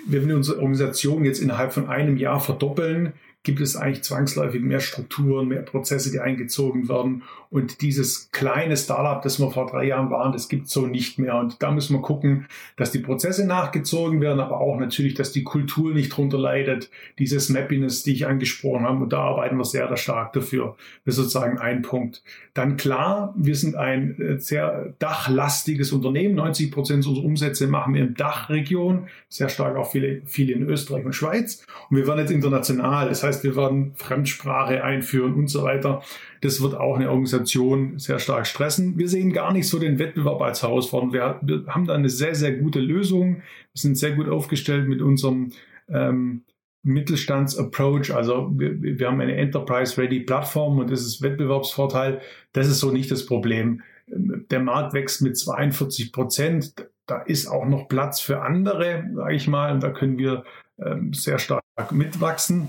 wenn 0.07 0.27
wir 0.27 0.35
unsere 0.35 0.57
Organisation 0.57 1.23
jetzt 1.23 1.39
innerhalb 1.39 1.73
von 1.73 1.87
einem 1.87 2.17
Jahr 2.17 2.39
verdoppeln, 2.39 3.13
gibt 3.43 3.59
es 3.59 3.75
eigentlich 3.75 4.03
zwangsläufig 4.03 4.61
mehr 4.61 4.79
Strukturen, 4.79 5.49
mehr 5.49 5.61
Prozesse, 5.61 6.11
die 6.11 6.19
eingezogen 6.19 6.89
werden. 6.89 7.23
Und 7.53 7.83
dieses 7.83 8.31
kleine 8.31 8.75
Startup, 8.75 9.21
das 9.21 9.39
wir 9.39 9.51
vor 9.51 9.67
drei 9.67 9.83
Jahren 9.83 10.09
waren, 10.09 10.33
das 10.33 10.49
gibt 10.49 10.65
es 10.65 10.73
so 10.73 10.87
nicht 10.87 11.19
mehr. 11.19 11.35
Und 11.35 11.61
da 11.61 11.69
müssen 11.69 11.95
wir 11.95 12.01
gucken, 12.01 12.47
dass 12.77 12.91
die 12.91 12.97
Prozesse 12.97 13.45
nachgezogen 13.45 14.21
werden, 14.21 14.39
aber 14.39 14.59
auch 14.59 14.79
natürlich, 14.79 15.13
dass 15.13 15.31
die 15.31 15.43
Kultur 15.43 15.93
nicht 15.93 16.09
drunter 16.09 16.39
leidet. 16.39 16.89
Dieses 17.19 17.49
Mappiness, 17.49 18.01
die 18.01 18.13
ich 18.13 18.25
angesprochen 18.25 18.85
habe. 18.85 19.03
Und 19.03 19.13
da 19.13 19.19
arbeiten 19.19 19.55
wir 19.57 19.65
sehr, 19.65 19.87
sehr 19.87 19.97
stark 19.97 20.33
dafür. 20.33 20.75
Das 21.05 21.13
ist 21.13 21.25
sozusagen 21.25 21.59
ein 21.59 21.83
Punkt. 21.83 22.23
Dann 22.55 22.75
klar, 22.75 23.35
wir 23.37 23.55
sind 23.55 23.75
ein 23.75 24.19
äh, 24.19 24.39
sehr 24.39 24.95
dachlastiges 24.97 25.91
Unternehmen. 25.91 26.33
90 26.33 26.71
Prozent 26.71 27.05
unserer 27.05 27.23
Umsätze 27.23 27.67
machen 27.67 27.93
wir 27.93 28.01
in 28.01 28.15
Dachregion. 28.15 29.09
Sehr 29.29 29.49
stark 29.49 29.75
auch 29.75 29.91
viele, 29.91 30.23
viele 30.25 30.53
in 30.53 30.63
Österreich 30.63 31.05
und 31.05 31.13
Schweiz. 31.13 31.67
Und 31.91 31.97
wir 31.97 32.07
werden 32.07 32.21
jetzt 32.21 32.31
international. 32.31 33.09
Das 33.09 33.21
heißt, 33.21 33.43
wir 33.43 33.55
werden 33.55 33.93
Fremdsprache 33.93 34.83
einführen 34.83 35.35
und 35.35 35.49
so 35.49 35.61
weiter. 35.61 36.01
Das 36.43 36.61
wird 36.61 36.75
auch 36.75 36.97
eine 36.97 37.09
Organisation 37.09 37.99
sehr 37.99 38.19
stark 38.19 38.45
stressen. 38.45 38.97
Wir 38.97 39.07
sehen 39.07 39.31
gar 39.31 39.53
nicht 39.53 39.69
so 39.69 39.79
den 39.79 39.97
Wettbewerb 39.97 40.41
als 40.41 40.61
Herausforderung. 40.61 41.13
Wir, 41.13 41.39
wir 41.41 41.63
haben 41.67 41.85
da 41.87 41.95
eine 41.95 42.09
sehr, 42.09 42.35
sehr 42.35 42.51
gute 42.51 42.81
Lösung. 42.81 43.37
Wir 43.37 43.41
sind 43.75 43.97
sehr 43.97 44.11
gut 44.11 44.27
aufgestellt 44.27 44.89
mit 44.89 45.01
unserem 45.01 45.53
ähm, 45.87 46.43
Mittelstands-Approach. 46.81 48.13
Also 48.13 48.51
wir, 48.57 48.81
wir 48.81 49.07
haben 49.07 49.21
eine 49.21 49.37
Enterprise-Ready-Plattform 49.37 50.79
und 50.79 50.91
das 50.91 51.03
ist 51.03 51.21
Wettbewerbsvorteil. 51.21 52.19
Das 52.51 52.67
ist 52.67 52.81
so 52.81 52.91
nicht 52.91 53.09
das 53.09 53.25
Problem. 53.25 53.81
Der 54.07 54.59
Markt 54.59 54.93
wächst 54.93 55.21
mit 55.21 55.37
42 55.37 56.11
Prozent. 56.11 56.73
Da 57.05 57.21
ist 57.21 57.47
auch 57.47 57.65
noch 57.65 57.87
Platz 57.87 58.19
für 58.19 58.41
andere, 58.41 59.09
sage 59.15 59.33
ich 59.33 59.47
mal. 59.47 59.71
Und 59.71 59.81
da 59.81 59.91
können 59.91 60.17
wir 60.17 60.43
ähm, 60.77 61.13
sehr 61.13 61.39
stark 61.39 61.63
mitwachsen. 61.91 62.67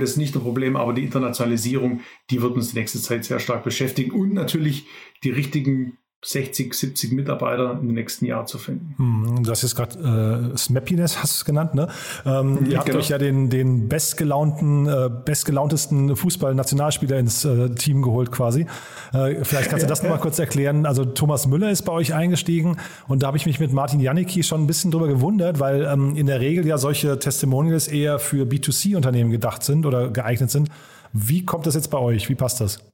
Das 0.00 0.10
ist 0.10 0.16
nicht 0.16 0.34
ein 0.34 0.42
Problem, 0.42 0.76
aber 0.76 0.92
die 0.92 1.04
Internationalisierung, 1.04 2.00
die 2.30 2.42
wird 2.42 2.54
uns 2.54 2.72
die 2.72 2.78
nächste 2.78 3.00
Zeit 3.00 3.24
sehr 3.24 3.38
stark 3.38 3.64
beschäftigen. 3.64 4.12
Und 4.12 4.32
natürlich 4.32 4.86
die 5.24 5.30
richtigen 5.30 5.98
60, 6.24 6.72
70 6.72 7.12
Mitarbeiter 7.12 7.78
im 7.80 7.88
nächsten 7.88 8.26
Jahr 8.26 8.46
zu 8.46 8.56
finden. 8.58 8.94
Hm, 8.96 9.42
du 9.42 9.50
hast 9.50 9.62
jetzt 9.62 9.74
gerade 9.74 10.52
äh, 10.54 10.56
Snappiness, 10.56 11.20
hast 11.20 11.34
du 11.34 11.36
es 11.38 11.44
genannt, 11.44 11.74
ne? 11.74 11.88
Ähm, 12.24 12.58
ja, 12.64 12.70
ihr 12.70 12.76
habt 12.78 12.86
genau. 12.86 13.00
euch 13.00 13.08
ja 13.08 13.18
den, 13.18 13.50
den 13.50 13.88
bestgelaunten, 13.88 14.86
äh, 14.86 15.10
bestgelauntesten 15.24 16.14
Fußball-Nationalspieler 16.14 17.18
ins 17.18 17.44
äh, 17.44 17.70
Team 17.70 18.02
geholt 18.02 18.30
quasi. 18.30 18.66
Äh, 19.12 19.44
vielleicht 19.44 19.68
kannst 19.68 19.84
du 19.84 19.88
das 19.88 20.04
nochmal 20.04 20.20
kurz 20.20 20.38
erklären. 20.38 20.86
Also 20.86 21.04
Thomas 21.04 21.48
Müller 21.48 21.72
ist 21.72 21.82
bei 21.82 21.92
euch 21.92 22.14
eingestiegen 22.14 22.76
und 23.08 23.24
da 23.24 23.26
habe 23.26 23.36
ich 23.36 23.46
mich 23.46 23.58
mit 23.58 23.72
Martin 23.72 23.98
Janicki 23.98 24.44
schon 24.44 24.62
ein 24.62 24.66
bisschen 24.68 24.92
drüber 24.92 25.08
gewundert, 25.08 25.58
weil 25.58 25.82
ähm, 25.82 26.14
in 26.14 26.26
der 26.26 26.38
Regel 26.38 26.64
ja 26.64 26.78
solche 26.78 27.18
Testimonials 27.18 27.88
eher 27.88 28.20
für 28.20 28.44
B2C-Unternehmen 28.44 29.32
gedacht 29.32 29.64
sind 29.64 29.86
oder 29.86 30.08
geeignet 30.10 30.52
sind. 30.52 30.68
Wie 31.12 31.44
kommt 31.44 31.66
das 31.66 31.74
jetzt 31.74 31.90
bei 31.90 31.98
euch? 31.98 32.28
Wie 32.28 32.36
passt 32.36 32.60
das? 32.60 32.91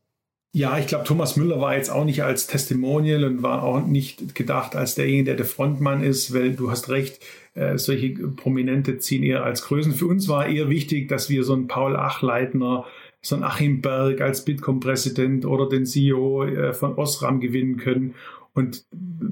Ja, 0.52 0.78
ich 0.78 0.86
glaube, 0.86 1.04
Thomas 1.04 1.36
Müller 1.36 1.60
war 1.60 1.76
jetzt 1.76 1.90
auch 1.90 2.04
nicht 2.04 2.22
als 2.22 2.46
Testimonial 2.46 3.24
und 3.24 3.42
war 3.42 3.62
auch 3.62 3.86
nicht 3.86 4.34
gedacht 4.34 4.74
als 4.74 4.94
derjenige, 4.94 5.24
der 5.24 5.36
der 5.36 5.46
Frontmann 5.46 6.02
ist, 6.02 6.32
weil 6.34 6.54
du 6.56 6.70
hast 6.70 6.88
recht, 6.88 7.22
äh, 7.54 7.76
solche 7.76 8.10
Prominente 8.10 8.98
ziehen 8.98 9.22
eher 9.22 9.44
als 9.44 9.62
Größen. 9.62 9.92
Für 9.92 10.06
uns 10.06 10.26
war 10.26 10.46
eher 10.46 10.70
wichtig, 10.70 11.08
dass 11.08 11.28
wir 11.28 11.44
so 11.44 11.52
einen 11.52 11.68
Paul 11.68 11.96
Achleitner, 11.96 12.86
so 13.20 13.34
einen 13.34 13.44
Achim 13.44 13.82
Berg 13.82 14.22
als 14.22 14.44
Bitkom-Präsident 14.44 15.44
oder 15.44 15.68
den 15.68 15.84
CEO 15.84 16.44
äh, 16.44 16.72
von 16.72 16.94
Osram 16.94 17.40
gewinnen 17.40 17.76
können 17.76 18.14
und 18.54 18.86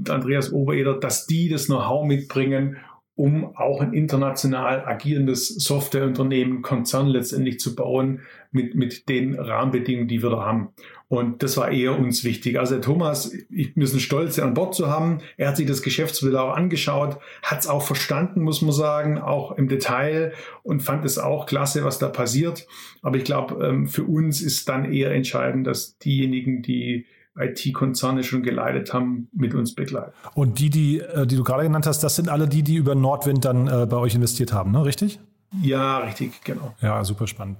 Andreas 0.09 0.53
Obereder, 0.53 0.95
dass 0.95 1.27
die 1.27 1.49
das 1.49 1.67
Know-how 1.67 2.07
mitbringen 2.07 2.77
um 3.17 3.57
auch 3.57 3.81
ein 3.81 3.95
international 3.95 4.85
agierendes 4.85 5.49
Softwareunternehmen, 5.49 6.61
Konzern 6.61 7.07
letztendlich 7.07 7.59
zu 7.59 7.75
bauen 7.75 8.21
mit, 8.53 8.75
mit 8.75 9.09
den 9.09 9.35
Rahmenbedingungen, 9.35 10.07
die 10.07 10.23
wir 10.23 10.31
da 10.31 10.45
haben. 10.45 10.69
Und 11.09 11.45
das 11.45 11.57
war 11.57 11.71
eher 11.71 11.97
uns 11.97 12.25
wichtig. 12.25 12.59
Also 12.59 12.79
Thomas, 12.81 13.33
ich, 13.49 13.77
wir 13.77 13.87
sind 13.87 14.01
stolz, 14.01 14.35
sie 14.35 14.43
an 14.43 14.55
Bord 14.55 14.75
zu 14.75 14.89
haben. 14.89 15.19
Er 15.37 15.49
hat 15.49 15.57
sich 15.57 15.67
das 15.67 15.83
Geschäftsmodell 15.83 16.39
auch 16.39 16.57
angeschaut, 16.57 17.19
hat 17.43 17.61
es 17.61 17.69
auch 17.69 17.83
verstanden, 17.83 18.43
muss 18.43 18.61
man 18.61 18.73
sagen, 18.73 19.19
auch 19.19 19.53
im 19.53 19.69
Detail 19.69 20.33
und 20.65 20.81
fand 20.81 21.05
es 21.05 21.19
auch 21.19 21.47
klasse, 21.47 21.85
was 21.85 22.01
da 22.01 22.09
passiert. 22.09 22.67
Aber 23.03 23.17
ich 23.17 23.25
glaube, 23.25 23.65
ähm, 23.65 23.87
für 23.87 24.03
uns 24.03 24.43
ist 24.43 24.69
dann 24.69 24.93
eher 24.93 25.13
entscheidend, 25.13 25.67
dass 25.67 25.97
diejenigen, 25.99 26.63
die 26.63 27.07
IT-Konzerne 27.39 28.25
schon 28.25 28.43
geleitet 28.43 28.93
haben, 28.93 29.29
mit 29.33 29.55
uns 29.55 29.75
begleiten. 29.75 30.13
Und 30.35 30.59
die, 30.59 30.71
die, 30.71 31.01
äh, 31.01 31.27
die 31.27 31.37
du 31.37 31.45
gerade 31.45 31.63
genannt 31.63 31.87
hast, 31.87 32.01
das 32.03 32.17
sind 32.17 32.29
alle 32.29 32.49
die, 32.49 32.63
die 32.63 32.77
über 32.77 32.97
Nordwind 32.97 33.45
dann 33.45 33.69
äh, 33.69 33.87
bei 33.87 33.97
euch 33.97 34.15
investiert 34.15 34.53
haben, 34.53 34.73
ne? 34.73 34.85
richtig? 34.85 35.21
Ja, 35.63 35.99
richtig, 35.99 36.43
genau. 36.43 36.75
Ja, 36.81 37.05
super 37.05 37.27
spannend. 37.27 37.59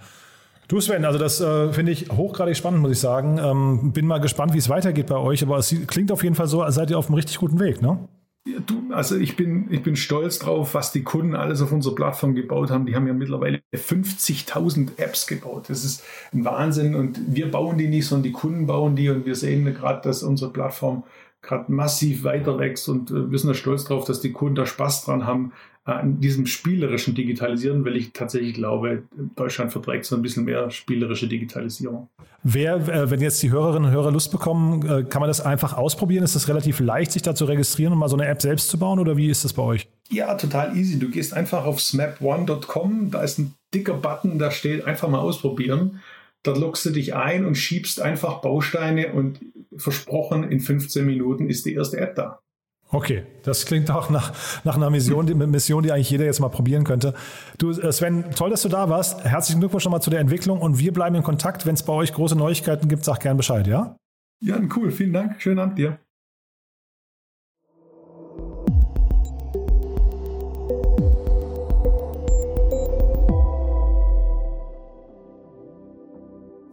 Du 0.69 0.81
Sven, 0.81 1.05
also 1.05 1.19
das 1.19 1.41
äh, 1.41 1.73
finde 1.73 1.93
ich 1.93 2.11
hochgradig 2.11 2.57
spannend, 2.57 2.81
muss 2.81 2.91
ich 2.91 2.99
sagen. 2.99 3.39
Ähm, 3.39 3.93
bin 3.93 4.07
mal 4.07 4.19
gespannt, 4.19 4.53
wie 4.53 4.59
es 4.59 4.69
weitergeht 4.69 5.07
bei 5.07 5.17
euch, 5.17 5.43
aber 5.43 5.59
es 5.59 5.75
klingt 5.87 6.11
auf 6.11 6.25
jeden 6.25 6.35
Fall 6.35 6.49
so, 6.49 6.63
als 6.63 6.75
seid 6.75 6.91
ihr 6.91 6.99
auf 6.99 7.07
einem 7.07 7.15
richtig 7.15 7.39
guten 7.39 7.61
Weg, 7.61 7.81
ne? 7.83 8.09
Ja, 8.47 8.59
du, 8.65 8.93
also 8.93 9.17
ich 9.17 9.37
bin, 9.37 9.69
ich 9.71 9.83
bin 9.83 9.97
stolz 9.97 10.39
drauf, 10.39 10.75
was 10.75 10.93
die 10.93 11.03
Kunden 11.03 11.35
alles 11.35 11.63
auf 11.63 11.73
unserer 11.73 11.95
Plattform 11.95 12.35
gebaut 12.35 12.71
haben. 12.71 12.87
Die 12.87 12.97
haben 12.97 13.07
ja 13.07 13.13
mittlerweile 13.13 13.61
50.000 13.75 14.99
Apps 14.99 15.27
gebaut. 15.27 15.69
Das 15.69 15.85
ist 15.85 16.05
ein 16.33 16.45
Wahnsinn 16.45 16.95
und 16.95 17.21
wir 17.29 17.51
bauen 17.51 17.79
die 17.79 17.89
nicht, 17.89 18.07
sondern 18.07 18.25
die 18.25 18.33
Kunden 18.33 18.67
bauen 18.67 18.97
die 18.97 19.09
und 19.09 19.25
wir 19.25 19.35
sehen 19.37 19.65
gerade, 19.73 20.01
dass 20.03 20.23
unsere 20.23 20.53
Plattform 20.53 21.05
gerade 21.43 21.71
massiv 21.71 22.25
weiter 22.25 22.59
wächst 22.59 22.89
und 22.89 23.11
äh, 23.11 23.31
wir 23.31 23.39
sind 23.39 23.49
da 23.49 23.55
stolz 23.55 23.85
drauf, 23.85 24.05
dass 24.05 24.21
die 24.21 24.33
Kunden 24.33 24.57
da 24.57 24.67
Spaß 24.67 25.05
dran 25.05 25.27
haben, 25.27 25.53
an 25.87 26.21
diesem 26.21 26.47
spielerischen 26.47 27.15
Digitalisieren, 27.15 27.85
weil 27.85 27.97
ich 27.97 28.13
tatsächlich 28.13 28.55
glaube, 28.55 29.05
Deutschland 29.37 29.71
verträgt 29.71 30.05
so 30.05 30.17
ein 30.17 30.23
bisschen 30.23 30.45
mehr 30.45 30.71
spielerische 30.73 31.29
Digitalisierung. 31.29 32.09
Wer, 32.43 32.77
äh, 32.89 33.11
wenn 33.11 33.21
jetzt 33.21 33.41
die 33.43 33.53
Hörerinnen 33.53 33.89
und 33.89 33.95
Hörer 33.95 34.11
Lust 34.11 34.33
bekommen, 34.33 34.85
äh, 34.85 35.05
kann 35.05 35.21
man 35.21 35.29
das 35.29 35.41
einfach 35.41 35.77
ausprobieren? 35.77 36.25
Ist 36.25 36.35
es 36.35 36.49
relativ 36.49 36.81
leicht, 36.81 37.13
sich 37.13 37.23
da 37.23 37.37
zu 37.37 37.45
registrieren 37.45 37.93
und 37.93 38.01
mal 38.01 38.09
so 38.09 38.17
eine 38.17 38.27
App 38.27 38.43
selbst 38.43 38.69
zu 38.69 38.79
bauen 38.79 38.99
oder 38.99 39.17
wie 39.17 39.29
ist 39.29 39.45
das 39.45 39.53
bei 39.53 39.63
euch? 39.63 39.89
Ja, 40.11 40.35
total 40.35 40.77
easy. 40.77 40.99
Du 40.99 41.09
gehst 41.09 41.33
einfach 41.33 41.65
auf 41.65 41.79
smap1.com, 41.79 43.13
da 43.13 43.23
ist 43.23 43.39
ein 43.39 43.55
dicker 43.73 43.95
Button, 43.95 44.41
da 44.41 44.51
steht 44.51 44.85
einfach 44.85 45.09
mal 45.09 45.21
ausprobieren. 45.21 46.01
Dort 46.43 46.59
loggst 46.59 46.85
du 46.85 46.91
dich 46.91 47.15
ein 47.15 47.45
und 47.45 47.55
schiebst 47.57 48.01
einfach 48.01 48.41
Bausteine 48.41 49.13
und 49.13 49.41
versprochen, 49.77 50.45
in 50.45 50.61
15 50.61 51.05
Minuten 51.07 51.49
ist 51.49 51.65
die 51.65 51.75
erste 51.75 51.99
App 51.99 52.17
da. 52.17 52.41
Okay, 52.91 53.25
das 53.43 53.67
klingt 53.67 53.91
auch 53.91 54.11
nach, 54.11 54.33
nach 54.65 54.77
einer 54.77 54.91
Mission 54.91 55.27
die, 55.27 55.35
Mission, 55.35 55.83
die 55.83 55.91
eigentlich 55.91 56.11
jeder 56.11 56.25
jetzt 56.25 56.39
mal 56.39 56.49
probieren 56.49 56.85
könnte. 56.85 57.15
Du, 57.59 57.71
äh, 57.71 57.93
Sven, 57.93 58.31
toll, 58.37 58.51
dass 58.51 58.63
du 58.63 58.69
da 58.69 58.89
warst. 58.89 59.25
Herzlichen 59.25 59.61
Glückwunsch 59.61 59.85
nochmal 59.85 60.03
zu 60.03 60.11
der 60.11 60.21
Entwicklung 60.21 60.61
und 60.61 60.79
wir 60.79 60.93
bleiben 60.93 61.17
in 61.17 61.23
Kontakt. 61.23 61.67
Wenn 61.67 61.75
es 61.75 61.83
bei 61.83 61.93
euch 61.93 62.13
große 62.13 62.37
Neuigkeiten 62.37 62.89
gibt, 62.89 63.05
sag 63.05 63.21
gern 63.21 63.37
Bescheid, 63.37 63.67
ja? 63.67 63.97
Ja, 64.41 64.61
cool. 64.77 64.93
Vielen 64.93 65.13
Dank. 65.13 65.41
Schönen 65.43 65.59
Abend 65.59 65.79
dir. 65.79 65.99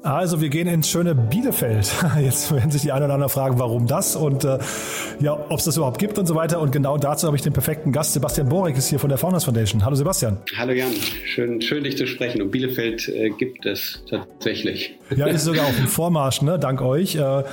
Also 0.04 0.42
wir 0.42 0.50
gehen 0.50 0.68
ins 0.68 0.90
schöne 0.90 1.16
Bielefeld. 1.16 1.90
Jetzt 2.22 2.54
werden 2.54 2.70
sich 2.70 2.82
die 2.82 2.92
einen 2.92 3.06
oder 3.06 3.14
anderen 3.14 3.30
fragen, 3.30 3.58
warum 3.58 3.88
das 3.88 4.18
und 4.18 4.44
äh, 4.44 4.60
ja, 5.22 5.32
ob 5.32 5.60
es 5.60 5.64
das 5.64 5.78
überhaupt 5.78 5.98
gibt 5.98 6.18
und 6.18 6.26
so 6.26 6.36
weiter. 6.36 6.60
Und 6.60 6.74
genau 6.74 6.98
dazu 6.98 7.26
habe 7.26 7.38
ich 7.38 7.42
den 7.42 7.54
perfekten 7.54 7.94
Gast. 7.94 8.12
Sebastian 8.12 8.50
Borek 8.50 8.76
ist 8.76 8.90
hier 8.90 9.00
von 9.00 9.08
der 9.08 9.18
Founders 9.18 9.46
Foundation. 9.46 9.86
Hallo 9.86 9.96
Sebastian. 9.96 10.40
Hallo 10.58 10.74
Jan, 10.74 10.92
schön, 11.24 11.62
schön 11.62 11.86
dich 11.86 11.96
zu 11.96 12.06
sprechen. 12.06 12.42
Und 12.42 12.52
Bielefeld 12.52 13.08
äh, 13.08 13.30
gibt 13.30 13.66
es 13.66 14.04
tatsächlich. 14.10 14.94
Ja, 15.16 15.28
ist 15.28 15.46
sogar 15.46 15.68
auch 15.68 15.78
ein 15.80 15.88
Vormarsch, 15.88 16.42
ne? 16.42 16.60
dank 16.60 16.82
euch. 16.82 17.16
Äh, 17.16 17.44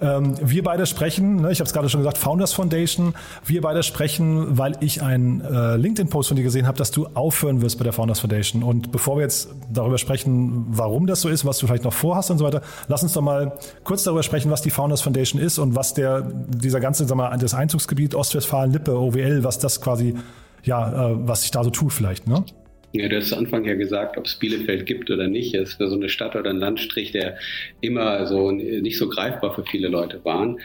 ähm, 0.00 0.34
wir 0.40 0.62
beide 0.62 0.86
sprechen, 0.86 1.36
ne, 1.36 1.52
ich 1.52 1.60
habe 1.60 1.66
es 1.66 1.72
gerade 1.72 1.88
schon 1.88 2.00
gesagt, 2.00 2.18
Founders 2.18 2.52
Foundation. 2.52 3.14
Wir 3.44 3.60
beide 3.60 3.82
sprechen, 3.82 4.58
weil 4.58 4.76
ich 4.80 5.02
einen 5.02 5.40
äh, 5.40 5.76
LinkedIn-Post 5.76 6.28
von 6.28 6.36
dir 6.36 6.42
gesehen 6.42 6.66
habe, 6.66 6.78
dass 6.78 6.90
du 6.90 7.06
aufhören 7.14 7.62
wirst 7.62 7.78
bei 7.78 7.84
der 7.84 7.92
Founders 7.92 8.20
Foundation. 8.20 8.62
Und 8.62 8.92
bevor 8.92 9.16
wir 9.16 9.22
jetzt 9.22 9.48
darüber 9.72 9.98
sprechen, 9.98 10.66
warum 10.68 11.06
das 11.06 11.20
so 11.20 11.28
ist, 11.28 11.44
was 11.44 11.58
du 11.58 11.66
vielleicht 11.66 11.84
noch 11.84 11.92
vorhast 11.92 12.30
und 12.30 12.38
so 12.38 12.44
weiter, 12.44 12.62
lass 12.88 13.02
uns 13.02 13.12
doch 13.12 13.22
mal 13.22 13.58
kurz 13.84 14.04
darüber 14.04 14.22
sprechen, 14.22 14.50
was 14.50 14.62
die 14.62 14.70
Founders 14.70 15.02
Foundation 15.02 15.40
ist 15.40 15.58
und 15.58 15.74
was 15.74 15.94
der 15.94 16.22
dieser 16.22 16.80
ganze, 16.80 17.06
sag 17.06 17.16
mal, 17.16 17.36
das 17.36 17.54
Einzugsgebiet 17.54 18.14
Ostwestfalen-Lippe, 18.14 18.98
OWL, 18.98 19.44
was 19.44 19.58
das 19.58 19.80
quasi, 19.80 20.14
ja, 20.62 21.10
äh, 21.10 21.28
was 21.28 21.42
sich 21.42 21.50
da 21.50 21.62
so 21.64 21.70
tut 21.70 21.92
vielleicht, 21.92 22.26
ne? 22.26 22.44
Ja, 22.92 23.08
du 23.08 23.16
hast 23.16 23.28
zu 23.28 23.36
Anfang 23.36 23.64
ja 23.64 23.74
gesagt, 23.74 24.18
ob 24.18 24.26
es 24.26 24.34
Bielefeld 24.34 24.84
gibt 24.84 25.10
oder 25.10 25.28
nicht. 25.28 25.54
Es 25.54 25.78
war 25.78 25.88
so 25.88 25.96
eine 25.96 26.08
Stadt 26.08 26.34
oder 26.34 26.50
ein 26.50 26.58
Landstrich, 26.58 27.12
der 27.12 27.38
immer 27.80 28.26
so 28.26 28.50
nicht 28.50 28.98
so 28.98 29.08
greifbar 29.08 29.54
für 29.54 29.64
viele 29.64 29.88
Leute 29.88 30.24
waren. 30.24 30.58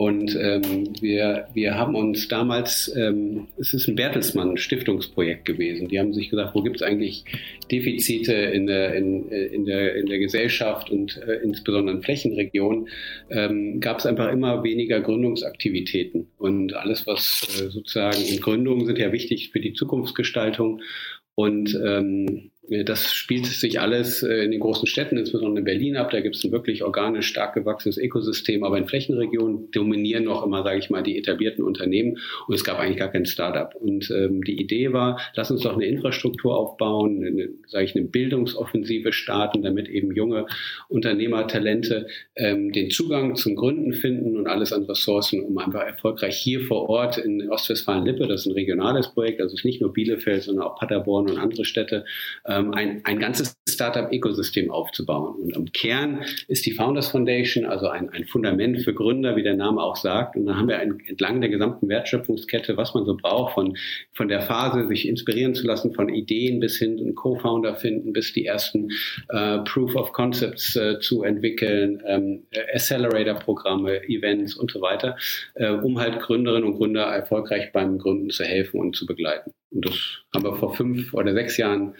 Und 0.00 0.34
ähm, 0.34 0.94
wir, 1.02 1.48
wir 1.52 1.74
haben 1.74 1.94
uns 1.94 2.26
damals, 2.26 2.90
ähm, 2.96 3.48
es 3.58 3.74
ist 3.74 3.86
ein 3.86 3.96
Bertelsmann 3.96 4.56
Stiftungsprojekt 4.56 5.44
gewesen. 5.44 5.88
Die 5.88 5.98
haben 5.98 6.14
sich 6.14 6.30
gesagt, 6.30 6.54
wo 6.54 6.62
gibt 6.62 6.76
es 6.76 6.82
eigentlich 6.82 7.26
Defizite 7.70 8.32
in 8.32 8.66
der, 8.66 8.94
in, 8.94 9.28
in, 9.28 9.66
der, 9.66 9.96
in 9.96 10.06
der 10.06 10.18
Gesellschaft 10.18 10.88
und 10.90 11.18
äh, 11.18 11.42
insbesondere 11.42 11.96
in 11.96 12.02
Flächenregionen, 12.02 12.88
ähm, 13.28 13.80
gab 13.80 13.98
es 13.98 14.06
einfach 14.06 14.32
immer 14.32 14.64
weniger 14.64 15.02
Gründungsaktivitäten. 15.02 16.28
Und 16.38 16.72
alles, 16.72 17.06
was 17.06 17.60
äh, 17.60 17.68
sozusagen 17.68 18.22
in 18.24 18.40
Gründungen 18.40 18.86
sind 18.86 18.98
ja 18.98 19.12
wichtig 19.12 19.50
für 19.50 19.60
die 19.60 19.74
Zukunftsgestaltung. 19.74 20.80
Und 21.40 21.74
ähm, 21.82 22.50
das 22.84 23.12
spielt 23.12 23.46
sich 23.46 23.80
alles 23.80 24.22
äh, 24.22 24.44
in 24.44 24.52
den 24.52 24.60
großen 24.60 24.86
Städten, 24.86 25.16
insbesondere 25.18 25.58
in 25.58 25.64
Berlin 25.64 25.96
ab. 25.96 26.10
Da 26.10 26.20
gibt 26.20 26.36
es 26.36 26.44
ein 26.44 26.52
wirklich 26.52 26.84
organisch 26.84 27.26
stark 27.26 27.54
gewachsenes 27.54 27.98
Ökosystem. 27.98 28.62
Aber 28.62 28.78
in 28.78 28.86
Flächenregionen 28.86 29.72
dominieren 29.72 30.24
noch 30.24 30.46
immer, 30.46 30.62
sage 30.62 30.78
ich 30.78 30.88
mal, 30.88 31.02
die 31.02 31.18
etablierten 31.18 31.64
Unternehmen. 31.64 32.18
Und 32.46 32.54
es 32.54 32.62
gab 32.62 32.78
eigentlich 32.78 32.98
gar 32.98 33.10
kein 33.10 33.26
Startup. 33.26 33.74
Und 33.74 34.08
ähm, 34.12 34.44
die 34.44 34.60
Idee 34.60 34.92
war, 34.92 35.20
lass 35.34 35.50
uns 35.50 35.62
doch 35.62 35.74
eine 35.74 35.84
Infrastruktur 35.84 36.56
aufbauen, 36.56 37.24
eine, 37.24 37.48
sage 37.66 37.84
ich, 37.84 37.96
eine 37.96 38.04
Bildungsoffensive 38.04 39.12
starten, 39.12 39.62
damit 39.62 39.88
eben 39.88 40.14
junge 40.14 40.46
Unternehmertalente 40.88 42.06
ähm, 42.36 42.70
den 42.70 42.90
Zugang 42.90 43.34
zum 43.34 43.56
Gründen 43.56 43.94
finden 43.94 44.36
und 44.36 44.46
alles 44.46 44.72
an 44.72 44.84
Ressourcen, 44.84 45.42
um 45.42 45.58
einfach 45.58 45.82
erfolgreich 45.82 46.36
hier 46.36 46.60
vor 46.60 46.88
Ort 46.88 47.18
in 47.18 47.50
Ostwestfalen-Lippe, 47.50 48.28
das 48.28 48.42
ist 48.42 48.46
ein 48.46 48.52
regionales 48.52 49.08
Projekt, 49.08 49.40
also 49.40 49.54
es 49.54 49.60
ist 49.60 49.64
nicht 49.64 49.80
nur 49.80 49.92
Bielefeld, 49.92 50.44
sondern 50.44 50.66
auch 50.66 50.78
Paderborn 50.78 51.28
und 51.28 51.38
andere 51.38 51.64
Städte, 51.64 52.04
ähm, 52.46 52.59
ähm, 52.60 52.74
ein, 52.74 53.00
ein 53.04 53.18
ganzes 53.18 53.56
Startup-Ökosystem 53.68 54.70
aufzubauen. 54.70 55.36
Und 55.36 55.56
im 55.56 55.72
Kern 55.72 56.24
ist 56.48 56.66
die 56.66 56.72
Founders 56.72 57.08
Foundation 57.08 57.64
also 57.64 57.88
ein, 57.88 58.10
ein 58.10 58.24
Fundament 58.26 58.80
für 58.82 58.94
Gründer, 58.94 59.36
wie 59.36 59.42
der 59.42 59.56
Name 59.56 59.82
auch 59.82 59.96
sagt. 59.96 60.36
Und 60.36 60.46
dann 60.46 60.56
haben 60.56 60.68
wir 60.68 60.78
ein, 60.78 61.00
entlang 61.06 61.40
der 61.40 61.50
gesamten 61.50 61.88
Wertschöpfungskette, 61.88 62.76
was 62.76 62.94
man 62.94 63.04
so 63.04 63.16
braucht, 63.16 63.54
von, 63.54 63.76
von 64.12 64.28
der 64.28 64.42
Phase, 64.42 64.86
sich 64.88 65.08
inspirieren 65.08 65.54
zu 65.54 65.66
lassen, 65.66 65.94
von 65.94 66.08
Ideen 66.08 66.60
bis 66.60 66.78
hin 66.78 66.98
einen 66.98 67.14
Co-Founder 67.14 67.74
finden, 67.76 68.12
bis 68.12 68.32
die 68.32 68.46
ersten 68.46 68.90
äh, 69.28 69.58
Proof 69.60 69.94
of 69.96 70.12
Concepts 70.12 70.76
äh, 70.76 70.98
zu 71.00 71.22
entwickeln, 71.22 72.02
ähm, 72.06 72.42
Accelerator-Programme, 72.74 74.02
Events 74.08 74.54
und 74.54 74.70
so 74.70 74.80
weiter, 74.80 75.16
äh, 75.54 75.70
um 75.70 75.98
halt 75.98 76.20
Gründerinnen 76.20 76.64
und 76.64 76.76
Gründer 76.76 77.04
erfolgreich 77.04 77.72
beim 77.72 77.98
Gründen 77.98 78.30
zu 78.30 78.44
helfen 78.44 78.80
und 78.80 78.96
zu 78.96 79.06
begleiten. 79.06 79.52
Und 79.70 79.86
das 79.86 79.94
haben 80.34 80.44
wir 80.44 80.56
vor 80.56 80.74
fünf 80.74 81.14
oder 81.14 81.32
sechs 81.32 81.56
Jahren 81.56 81.94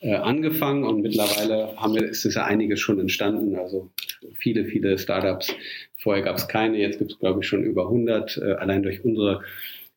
äh, 0.00 0.14
angefangen 0.14 0.84
und 0.84 1.02
mittlerweile 1.02 1.76
haben 1.76 1.94
wir, 1.94 2.04
ist 2.04 2.24
es 2.24 2.34
ja 2.34 2.44
einiges 2.44 2.80
schon 2.80 3.00
entstanden. 3.00 3.56
Also 3.56 3.90
viele, 4.34 4.64
viele 4.64 4.98
Startups. 4.98 5.52
Vorher 5.98 6.22
gab 6.22 6.36
es 6.36 6.46
keine, 6.46 6.78
jetzt 6.78 6.98
gibt 6.98 7.12
es, 7.12 7.18
glaube 7.18 7.40
ich, 7.40 7.48
schon 7.48 7.64
über 7.64 7.84
100. 7.86 8.36
Äh, 8.36 8.52
allein 8.52 8.82
durch 8.82 9.04
unsere 9.04 9.42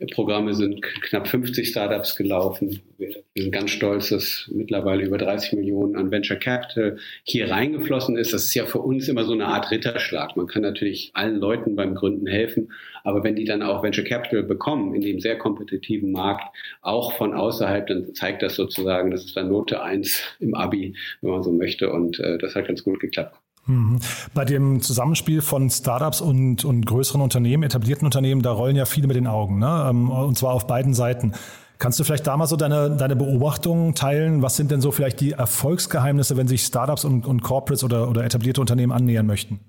Programme 0.08 0.54
sind 0.54 0.82
knapp 0.82 1.28
50 1.28 1.68
Startups 1.68 2.16
gelaufen. 2.16 2.80
Wir 2.98 3.14
sind 3.36 3.52
ganz 3.52 3.72
stolz, 3.72 4.10
dass 4.10 4.50
mittlerweile 4.54 5.04
über 5.04 5.18
30 5.18 5.54
Millionen 5.54 5.98
an 5.98 6.10
Venture 6.10 6.38
Capital 6.38 6.98
hier 7.24 7.52
reingeflossen 7.52 8.18
ist. 8.18 8.34
Das 8.34 8.46
ist 8.46 8.54
ja 8.54 8.66
für 8.66 8.80
uns 8.80 9.10
immer 9.10 9.26
so 9.26 9.34
eine 9.34 9.48
Art 9.48 9.72
Ritterschlag. 9.72 10.38
Man 10.38 10.48
kann 10.48 10.62
natürlich 10.62 11.12
allen 11.16 11.36
Leuten 11.36 11.76
beim 11.76 11.96
Gründen 11.96 12.28
helfen, 12.28 12.72
aber 13.04 13.26
wenn 13.26 13.36
die 13.36 13.44
dann 13.44 13.62
auch 13.62 13.84
Venture 13.84 14.06
Capital 14.06 14.44
bekommen 14.44 14.96
in 14.96 15.02
dem 15.02 15.20
sehr 15.20 15.38
kompetitiven 15.38 16.14
Markt, 16.14 16.56
auch 16.82 17.14
von 17.18 17.34
außerhalb, 17.34 17.88
dann 17.88 18.14
zeigt 18.16 18.42
das 18.42 18.56
sozusagen, 18.56 19.12
das 19.12 19.26
ist 19.26 19.36
dann 19.36 19.50
Note 19.50 19.82
1 19.84 20.24
im 20.40 20.54
Abi, 20.54 20.96
wenn 21.22 21.32
man 21.32 21.44
so 21.44 21.52
möchte. 21.52 21.92
Und 21.92 22.20
äh, 22.20 22.38
das 22.38 22.56
hat 22.56 22.68
ganz 22.68 22.84
gut 22.84 23.02
geklappt. 23.02 23.36
Mhm. 23.69 23.99
Bei 24.34 24.45
dem 24.45 24.82
Zusammenspiel 24.82 25.41
von 25.41 25.69
Startups 25.69 26.21
und, 26.21 26.65
und 26.65 26.86
größeren 26.86 27.21
Unternehmen, 27.21 27.63
etablierten 27.63 28.05
Unternehmen, 28.05 28.41
da 28.41 28.51
rollen 28.51 28.75
ja 28.75 28.86
viele 28.86 29.08
mit 29.08 29.15
den 29.15 29.27
Augen, 29.27 29.60
ne? 29.60 29.88
Ähm, 29.89 30.10
und 30.10 30.38
zwar 30.38 30.53
auf 30.53 30.65
beiden 30.65 30.93
Seiten. 30.93 31.34
Kannst 31.77 31.99
du 31.99 32.03
vielleicht 32.03 32.27
da 32.27 32.36
mal 32.36 32.47
so 32.47 32.58
deine, 32.58 32.89
deine 32.97 33.15
Beobachtungen 33.15 33.95
teilen? 33.95 34.41
Was 34.41 34.58
sind 34.58 34.71
denn 34.71 34.82
so 34.82 34.91
vielleicht 34.91 35.21
die 35.21 35.32
Erfolgsgeheimnisse, 35.32 36.36
wenn 36.36 36.47
sich 36.47 36.63
Startups 36.63 37.05
und, 37.05 37.25
und 37.25 37.41
Corporates 37.41 37.84
oder, 37.84 38.10
oder 38.10 38.25
etablierte 38.25 38.60
Unternehmen 38.60 38.91
annähern 38.91 39.25
möchten? 39.25 39.60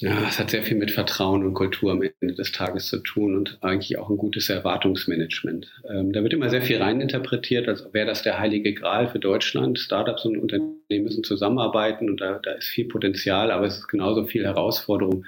Ja, 0.00 0.28
es 0.28 0.38
hat 0.38 0.50
sehr 0.50 0.62
viel 0.62 0.76
mit 0.76 0.92
Vertrauen 0.92 1.44
und 1.44 1.54
Kultur 1.54 1.90
am 1.90 2.02
Ende 2.02 2.34
des 2.36 2.52
Tages 2.52 2.86
zu 2.86 2.98
tun 2.98 3.34
und 3.36 3.58
eigentlich 3.62 3.98
auch 3.98 4.08
ein 4.08 4.16
gutes 4.16 4.48
Erwartungsmanagement. 4.48 5.72
Ähm, 5.90 6.12
da 6.12 6.22
wird 6.22 6.32
immer 6.32 6.50
sehr 6.50 6.62
viel 6.62 6.80
reininterpretiert, 6.80 7.66
als 7.66 7.92
wäre 7.92 8.06
das 8.06 8.22
der 8.22 8.38
heilige 8.38 8.74
Gral 8.74 9.08
für 9.08 9.18
Deutschland. 9.18 9.76
Startups 9.80 10.24
und 10.24 10.38
Unternehmen 10.38 10.78
müssen 11.02 11.24
zusammenarbeiten 11.24 12.08
und 12.08 12.20
da, 12.20 12.38
da 12.40 12.52
ist 12.52 12.68
viel 12.68 12.86
Potenzial, 12.86 13.50
aber 13.50 13.66
es 13.66 13.78
ist 13.78 13.88
genauso 13.88 14.24
viel 14.24 14.44
Herausforderung. 14.44 15.24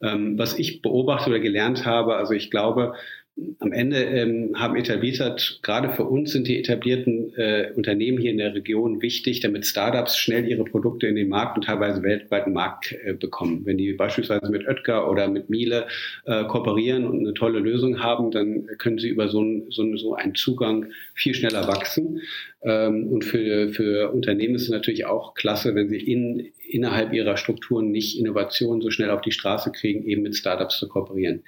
Ähm, 0.00 0.38
was 0.38 0.58
ich 0.58 0.80
beobachtet 0.80 1.28
oder 1.28 1.40
gelernt 1.40 1.84
habe, 1.84 2.16
also 2.16 2.32
ich 2.32 2.50
glaube, 2.50 2.94
am 3.58 3.72
Ende 3.72 3.96
ähm, 4.04 4.52
haben 4.54 4.76
etablierte, 4.76 5.34
gerade 5.62 5.90
für 5.90 6.04
uns 6.04 6.30
sind 6.30 6.46
die 6.46 6.58
etablierten 6.58 7.34
äh, 7.34 7.72
Unternehmen 7.74 8.18
hier 8.18 8.30
in 8.30 8.38
der 8.38 8.54
Region 8.54 9.02
wichtig, 9.02 9.40
damit 9.40 9.66
Startups 9.66 10.16
schnell 10.16 10.46
ihre 10.46 10.64
Produkte 10.64 11.08
in 11.08 11.16
den 11.16 11.28
Markt 11.28 11.56
und 11.56 11.64
teilweise 11.64 12.02
weltweiten 12.04 12.52
Markt 12.52 12.94
äh, 13.04 13.12
bekommen. 13.14 13.62
Wenn 13.64 13.76
die 13.76 13.92
beispielsweise 13.92 14.48
mit 14.50 14.68
Oetker 14.68 15.10
oder 15.10 15.26
mit 15.26 15.50
Miele 15.50 15.88
äh, 16.26 16.44
kooperieren 16.44 17.06
und 17.06 17.20
eine 17.20 17.34
tolle 17.34 17.58
Lösung 17.58 18.00
haben, 18.00 18.30
dann 18.30 18.66
können 18.78 18.98
sie 18.98 19.08
über 19.08 19.28
so, 19.28 19.42
ein, 19.42 19.66
so, 19.70 19.96
so 19.96 20.14
einen 20.14 20.36
Zugang 20.36 20.86
viel 21.14 21.34
schneller 21.34 21.66
wachsen. 21.66 22.20
Ähm, 22.64 23.08
und 23.08 23.24
für, 23.24 23.68
für 23.68 24.10
Unternehmen 24.12 24.54
ist 24.54 24.62
es 24.62 24.70
natürlich 24.70 25.06
auch 25.06 25.34
klasse, 25.34 25.74
wenn 25.74 25.88
sie 25.88 25.98
in, 25.98 26.52
innerhalb 26.68 27.12
ihrer 27.12 27.36
Strukturen 27.36 27.90
nicht 27.90 28.18
Innovationen 28.18 28.80
so 28.80 28.90
schnell 28.90 29.10
auf 29.10 29.20
die 29.20 29.32
Straße 29.32 29.70
kriegen, 29.72 30.04
eben 30.04 30.22
mit 30.22 30.36
Startups 30.36 30.78
zu 30.78 30.88
kooperieren. 30.88 31.42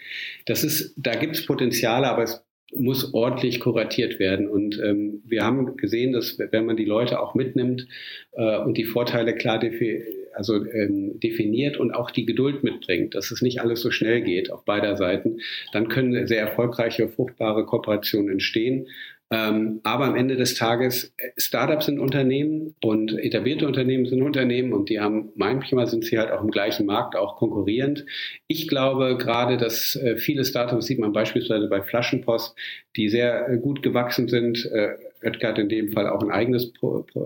Das 0.44 0.62
ist, 0.62 0.94
da 0.96 1.14
gibt 1.14 1.36
es 1.36 1.46
Potenziale, 1.46 2.08
aber 2.08 2.22
es 2.22 2.44
muss 2.74 3.14
ordentlich 3.14 3.60
kuratiert 3.60 4.18
werden. 4.18 4.48
Und 4.48 4.78
ähm, 4.82 5.22
wir 5.24 5.44
haben 5.44 5.76
gesehen, 5.76 6.12
dass 6.12 6.38
wenn 6.38 6.66
man 6.66 6.76
die 6.76 6.84
Leute 6.84 7.20
auch 7.20 7.34
mitnimmt 7.34 7.86
äh, 8.32 8.58
und 8.58 8.76
die 8.76 8.84
Vorteile 8.84 9.34
klar 9.34 9.58
defi 9.58 10.02
also, 10.36 10.66
ähm, 10.66 11.18
definiert 11.18 11.78
und 11.78 11.92
auch 11.92 12.10
die 12.10 12.26
Geduld 12.26 12.62
mitbringt, 12.62 13.14
dass 13.14 13.30
es 13.30 13.40
nicht 13.40 13.62
alles 13.62 13.80
so 13.80 13.90
schnell 13.90 14.20
geht 14.20 14.52
auf 14.52 14.66
beider 14.66 14.96
Seiten, 14.96 15.38
dann 15.72 15.88
können 15.88 16.26
sehr 16.26 16.40
erfolgreiche, 16.40 17.08
fruchtbare 17.08 17.64
Kooperationen 17.64 18.30
entstehen. 18.30 18.86
Ähm, 19.30 19.80
aber 19.82 20.04
am 20.04 20.14
Ende 20.14 20.36
des 20.36 20.54
Tages, 20.54 21.12
äh, 21.16 21.30
Startups 21.36 21.86
sind 21.86 21.98
Unternehmen 21.98 22.76
und 22.80 23.12
etablierte 23.18 23.66
Unternehmen 23.66 24.06
sind 24.06 24.22
Unternehmen 24.22 24.72
und 24.72 24.88
die 24.88 25.00
haben, 25.00 25.32
manchmal 25.34 25.88
sind 25.88 26.04
sie 26.04 26.16
halt 26.18 26.30
auch 26.30 26.42
im 26.42 26.52
gleichen 26.52 26.86
Markt 26.86 27.16
auch 27.16 27.36
konkurrierend. 27.36 28.06
Ich 28.46 28.68
glaube 28.68 29.16
gerade, 29.18 29.56
dass 29.56 29.96
äh, 29.96 30.16
viele 30.16 30.44
Startups, 30.44 30.86
sieht 30.86 31.00
man 31.00 31.12
beispielsweise 31.12 31.68
bei 31.68 31.82
Flaschenpost, 31.82 32.54
die 32.94 33.08
sehr 33.08 33.48
äh, 33.48 33.58
gut 33.58 33.82
gewachsen 33.82 34.28
sind, 34.28 34.64
äh, 34.66 34.94
Hat 35.22 35.58
in 35.58 35.68
dem 35.68 35.92
Fall 35.92 36.08
auch 36.08 36.22
ein 36.22 36.30
eigenes, 36.30 36.72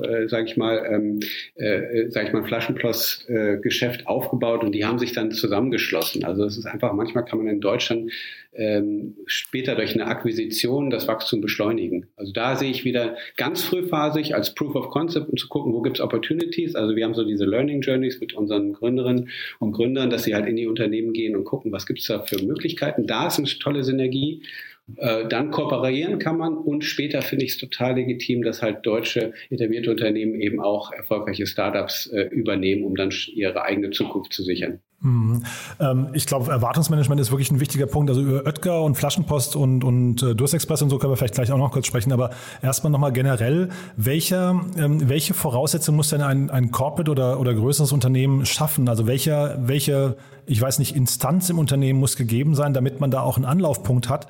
äh, 0.03 0.29
sage 0.29 0.47
ich 0.47 0.57
mal, 0.57 0.87
ähm, 0.91 1.21
äh, 1.57 2.09
sage 2.11 2.29
ich 2.29 2.33
mal, 2.33 2.45
Flaschenplos-Geschäft 2.45 4.03
äh, 4.03 4.07
aufgebaut 4.07 4.63
und 4.63 4.73
die 4.73 4.85
haben 4.85 4.99
sich 4.99 5.13
dann 5.13 5.33
zusammengeschlossen. 5.33 6.25
Also 6.25 6.45
es 6.45 6.57
ist 6.57 6.67
einfach, 6.67 6.93
manchmal 6.93 7.25
kann 7.25 7.39
man 7.39 7.49
in 7.49 7.61
Deutschland 7.61 8.11
ähm, 8.53 9.17
später 9.27 9.75
durch 9.75 9.95
eine 9.95 10.07
Akquisition 10.07 10.91
das 10.91 11.07
Wachstum 11.09 11.41
beschleunigen. 11.41 12.09
Also 12.17 12.33
da 12.33 12.57
sehe 12.57 12.71
ich 12.71 12.85
wieder 12.85 13.17
ganz 13.37 13.63
frühphasig 13.63 14.35
als 14.35 14.55
Proof 14.55 14.75
of 14.75 14.89
Concept, 14.91 15.29
um 15.29 15.37
zu 15.37 15.49
gucken, 15.49 15.73
wo 15.73 15.83
gibt 15.83 15.99
es 15.99 16.01
Opportunities. 16.01 16.75
Also 16.75 16.97
wir 16.97 17.05
haben 17.05 17.15
so 17.15 17.25
diese 17.25 17.45
Learning 17.45 17.81
Journeys 17.81 18.21
mit 18.21 18.33
unseren 18.33 18.73
Gründerinnen 18.73 19.31
und 19.61 19.73
Gründern, 19.73 20.11
dass 20.11 20.25
sie 20.25 20.35
halt 20.35 20.47
in 20.47 20.57
die 20.57 20.67
Unternehmen 20.67 21.13
gehen 21.13 21.37
und 21.37 21.45
gucken, 21.45 21.73
was 21.73 21.87
gibt 21.87 22.01
es 22.01 22.07
da 22.07 22.23
für 22.23 22.43
Möglichkeiten. 22.43 23.07
Da 23.07 23.29
ist 23.29 23.39
eine 23.39 23.49
tolle 23.49 23.85
Synergie. 23.85 24.43
Äh, 24.97 25.29
dann 25.29 25.51
kooperieren 25.51 26.19
kann 26.19 26.37
man 26.37 26.57
und 26.57 26.85
später 26.85 27.23
finde 27.23 27.45
ich 27.45 27.53
es 27.53 27.59
total 27.59 27.95
legitim, 27.95 28.43
dass 28.43 28.63
halt 28.63 28.87
deutsche 28.87 29.33
etablierte 29.51 29.91
Unternehmen 29.91 30.41
eben 30.41 30.61
auch 30.61 30.93
erfolgreiche 30.93 31.47
Startups 31.47 32.07
äh, 32.07 32.23
übernehmen, 32.23 32.85
um 32.85 32.95
dann 32.95 33.11
ihre 33.35 33.63
eigene 33.63 33.91
Zukunft 33.91 34.33
zu 34.33 34.43
sichern. 34.43 34.81
Mhm. 35.03 35.45
Ähm, 35.81 36.09
ich 36.13 36.27
glaube, 36.27 36.51
Erwartungsmanagement 36.51 37.21
ist 37.21 37.31
wirklich 37.31 37.51
ein 37.51 37.61
wichtiger 37.61 37.87
Punkt. 37.87 38.11
Also 38.11 38.21
über 38.21 38.45
Oetker 38.45 38.83
und 38.83 38.97
Flaschenpost 38.97 39.57
und, 39.57 39.83
und 39.83 40.23
äh, 40.23 40.35
Durstexpress 40.35 40.83
und 40.83 40.91
so 40.91 40.99
können 40.99 41.13
wir 41.13 41.17
vielleicht 41.17 41.35
gleich 41.35 41.51
auch 41.53 41.59
noch 41.59 41.73
kurz 41.73 41.87
sprechen. 41.87 42.13
Aber 42.13 42.31
erstmal 42.63 42.91
nochmal 42.91 43.13
generell, 43.13 43.71
welche, 43.97 44.61
ähm, 44.77 45.09
welche 45.09 45.33
Voraussetzungen 45.33 45.97
muss 45.97 46.11
denn 46.11 46.21
ein, 46.21 46.51
ein 46.51 46.71
Corporate 46.71 47.11
oder, 47.11 47.41
oder 47.41 47.55
größeres 47.55 47.93
Unternehmen 47.93 48.45
schaffen? 48.45 48.89
Also 48.89 49.07
welche, 49.07 49.59
welche, 49.63 50.17
ich 50.47 50.61
weiß 50.61 50.79
nicht, 50.79 50.95
Instanz 50.95 51.49
im 51.49 51.59
Unternehmen 51.59 51.99
muss 51.99 52.17
gegeben 52.17 52.55
sein, 52.55 52.75
damit 52.75 53.01
man 53.01 53.11
da 53.11 53.23
auch 53.23 53.37
einen 53.37 53.47
Anlaufpunkt 53.47 54.11
hat, 54.11 54.27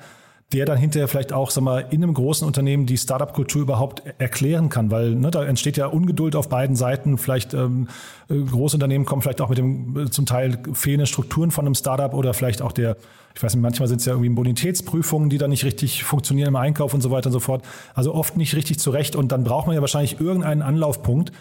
der 0.53 0.65
dann 0.65 0.77
hinterher 0.77 1.07
vielleicht 1.07 1.31
auch 1.31 1.49
sag 1.49 1.63
mal, 1.63 1.85
in 1.91 2.03
einem 2.03 2.13
großen 2.13 2.45
Unternehmen 2.45 2.85
die 2.85 2.97
Startup-Kultur 2.97 3.61
überhaupt 3.61 4.03
erklären 4.17 4.69
kann, 4.69 4.91
weil 4.91 5.15
ne, 5.15 5.31
da 5.31 5.43
entsteht 5.45 5.77
ja 5.77 5.87
Ungeduld 5.87 6.35
auf 6.35 6.49
beiden 6.49 6.75
Seiten. 6.75 7.17
Vielleicht 7.17 7.53
ähm, 7.53 7.87
äh, 8.29 8.35
Großunternehmen 8.35 9.05
kommen 9.05 9.21
vielleicht 9.21 9.41
auch 9.41 9.49
mit 9.49 9.57
dem 9.57 9.97
äh, 9.97 10.09
zum 10.09 10.25
Teil 10.25 10.59
fehlenden 10.73 11.07
Strukturen 11.07 11.51
von 11.51 11.65
einem 11.65 11.75
Startup 11.75 12.13
oder 12.13 12.33
vielleicht 12.33 12.61
auch 12.61 12.73
der, 12.73 12.97
ich 13.33 13.41
weiß 13.41 13.55
nicht, 13.55 13.61
manchmal 13.61 13.87
sind 13.87 14.01
es 14.01 14.05
ja 14.05 14.13
irgendwie 14.13 14.29
Bonitätsprüfungen, 14.29 15.29
die 15.29 15.37
dann 15.37 15.51
nicht 15.51 15.63
richtig 15.63 16.03
funktionieren 16.03 16.49
im 16.49 16.55
Einkauf 16.57 16.93
und 16.93 17.01
so 17.01 17.11
weiter 17.11 17.27
und 17.27 17.33
so 17.33 17.39
fort. 17.39 17.63
Also 17.93 18.13
oft 18.13 18.35
nicht 18.35 18.55
richtig 18.55 18.79
zurecht 18.79 19.15
und 19.15 19.31
dann 19.31 19.45
braucht 19.45 19.67
man 19.67 19.75
ja 19.75 19.81
wahrscheinlich 19.81 20.19
irgendeinen 20.19 20.61
Anlaufpunkt. 20.61 21.31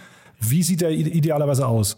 Wie 0.41 0.63
sieht 0.63 0.81
der 0.81 0.91
idealerweise 0.91 1.67
aus? 1.67 1.97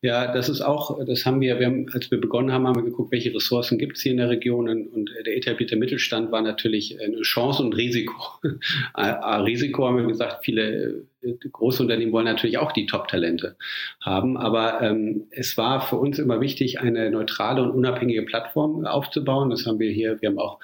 Ja, 0.00 0.32
das 0.32 0.48
ist 0.48 0.62
auch, 0.62 0.98
das 1.04 1.26
haben 1.26 1.40
wir, 1.40 1.58
wir 1.58 1.66
haben, 1.66 1.86
als 1.92 2.10
wir 2.10 2.20
begonnen 2.20 2.50
haben, 2.50 2.66
haben 2.66 2.76
wir 2.76 2.84
geguckt, 2.84 3.12
welche 3.12 3.34
Ressourcen 3.34 3.78
gibt 3.78 3.96
es 3.96 4.02
hier 4.02 4.12
in 4.12 4.18
der 4.18 4.30
Region 4.30 4.68
und 4.68 5.10
der 5.26 5.36
etablierte 5.36 5.76
Mittelstand 5.76 6.32
war 6.32 6.42
natürlich 6.42 7.00
eine 7.00 7.20
Chance 7.20 7.62
und 7.62 7.74
Risiko. 7.74 8.40
Risiko 8.96 9.86
haben 9.86 9.98
wir 9.98 10.06
gesagt, 10.06 10.44
viele 10.44 11.04
große 11.52 11.82
Unternehmen 11.82 12.12
wollen 12.12 12.24
natürlich 12.24 12.58
auch 12.58 12.72
die 12.72 12.86
Top-Talente 12.86 13.56
haben, 14.00 14.36
aber 14.36 14.80
ähm, 14.82 15.24
es 15.30 15.56
war 15.56 15.80
für 15.80 15.96
uns 15.96 16.18
immer 16.18 16.40
wichtig, 16.40 16.80
eine 16.80 17.10
neutrale 17.10 17.62
und 17.62 17.70
unabhängige 17.70 18.22
Plattform 18.22 18.84
aufzubauen. 18.86 19.50
Das 19.50 19.66
haben 19.66 19.78
wir 19.78 19.90
hier, 19.90 20.20
wir 20.20 20.28
haben 20.28 20.38
auch 20.38 20.58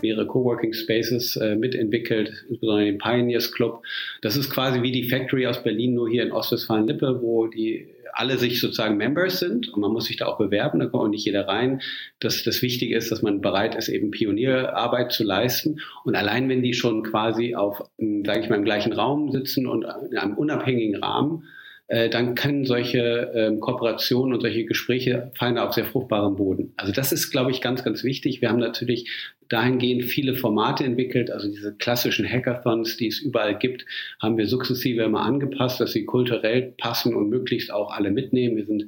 mehrere 0.00 0.26
Coworking 0.26 0.72
Spaces 0.72 1.36
äh, 1.36 1.56
mitentwickelt, 1.56 2.44
insbesondere 2.48 2.86
den 2.86 2.98
Pioneers 2.98 3.52
Club. 3.52 3.82
Das 4.22 4.36
ist 4.36 4.50
quasi 4.50 4.82
wie 4.82 4.92
die 4.92 5.08
Factory 5.08 5.46
aus 5.46 5.62
Berlin, 5.62 5.94
nur 5.94 6.08
hier 6.08 6.22
in 6.22 6.32
Ostwestfalen-Lippe, 6.32 7.20
wo 7.22 7.46
die 7.46 7.93
alle 8.14 8.38
sich 8.38 8.60
sozusagen 8.60 8.96
Members 8.96 9.38
sind 9.38 9.68
und 9.68 9.80
man 9.80 9.92
muss 9.92 10.06
sich 10.06 10.16
da 10.16 10.26
auch 10.26 10.38
bewerben, 10.38 10.78
da 10.78 10.86
kommt 10.86 11.04
auch 11.04 11.08
nicht 11.08 11.24
jeder 11.24 11.48
rein. 11.48 11.82
Das, 12.20 12.42
das 12.42 12.62
Wichtige 12.62 12.96
ist, 12.96 13.10
dass 13.10 13.22
man 13.22 13.40
bereit 13.40 13.74
ist, 13.74 13.88
eben 13.88 14.10
Pionierarbeit 14.10 15.12
zu 15.12 15.24
leisten. 15.24 15.80
Und 16.04 16.14
allein 16.14 16.48
wenn 16.48 16.62
die 16.62 16.74
schon 16.74 17.02
quasi 17.02 17.54
auf, 17.54 17.82
sage 17.98 18.40
ich 18.40 18.48
mal, 18.48 18.56
im 18.56 18.64
gleichen 18.64 18.92
Raum 18.92 19.30
sitzen 19.30 19.66
und 19.66 19.84
in 20.10 20.16
einem 20.16 20.34
unabhängigen 20.34 21.02
Rahmen, 21.02 21.44
dann 21.88 22.34
können 22.34 22.64
solche 22.64 23.30
ähm, 23.34 23.60
Kooperationen 23.60 24.32
und 24.32 24.40
solche 24.40 24.64
Gespräche 24.64 25.30
fallen 25.34 25.58
auf 25.58 25.74
sehr 25.74 25.84
fruchtbarem 25.84 26.36
Boden. 26.36 26.72
Also 26.76 26.92
das 26.92 27.12
ist, 27.12 27.30
glaube 27.30 27.50
ich, 27.50 27.60
ganz, 27.60 27.84
ganz 27.84 28.04
wichtig. 28.04 28.40
Wir 28.40 28.48
haben 28.48 28.58
natürlich 28.58 29.10
dahingehend 29.48 30.04
viele 30.04 30.34
Formate 30.34 30.84
entwickelt, 30.84 31.30
also 31.30 31.48
diese 31.48 31.74
klassischen 31.74 32.26
Hackathons, 32.26 32.96
die 32.96 33.08
es 33.08 33.20
überall 33.20 33.58
gibt, 33.58 33.84
haben 34.20 34.38
wir 34.38 34.46
sukzessive 34.46 35.02
immer 35.02 35.20
angepasst, 35.20 35.80
dass 35.80 35.92
sie 35.92 36.06
kulturell 36.06 36.74
passen 36.78 37.14
und 37.14 37.28
möglichst 37.28 37.70
auch 37.70 37.92
alle 37.92 38.10
mitnehmen. 38.10 38.56
Wir 38.56 38.66
sind 38.66 38.86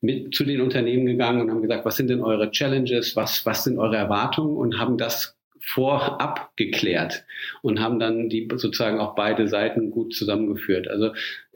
mit 0.00 0.34
zu 0.34 0.44
den 0.44 0.60
Unternehmen 0.60 1.06
gegangen 1.06 1.40
und 1.40 1.50
haben 1.50 1.62
gesagt, 1.62 1.84
was 1.84 1.96
sind 1.96 2.10
denn 2.10 2.20
eure 2.20 2.50
Challenges, 2.50 3.16
was, 3.16 3.46
was 3.46 3.64
sind 3.64 3.78
eure 3.78 3.96
Erwartungen 3.96 4.56
und 4.56 4.78
haben 4.78 4.98
das 4.98 5.36
vorab 5.66 6.50
geklärt 6.56 7.24
und 7.62 7.80
haben 7.80 7.98
dann 7.98 8.28
die 8.28 8.46
sozusagen 8.54 9.00
auch 9.00 9.14
beide 9.14 9.48
Seiten 9.48 9.90
gut 9.90 10.14
zusammengeführt. 10.14 10.88
Also 10.88 11.12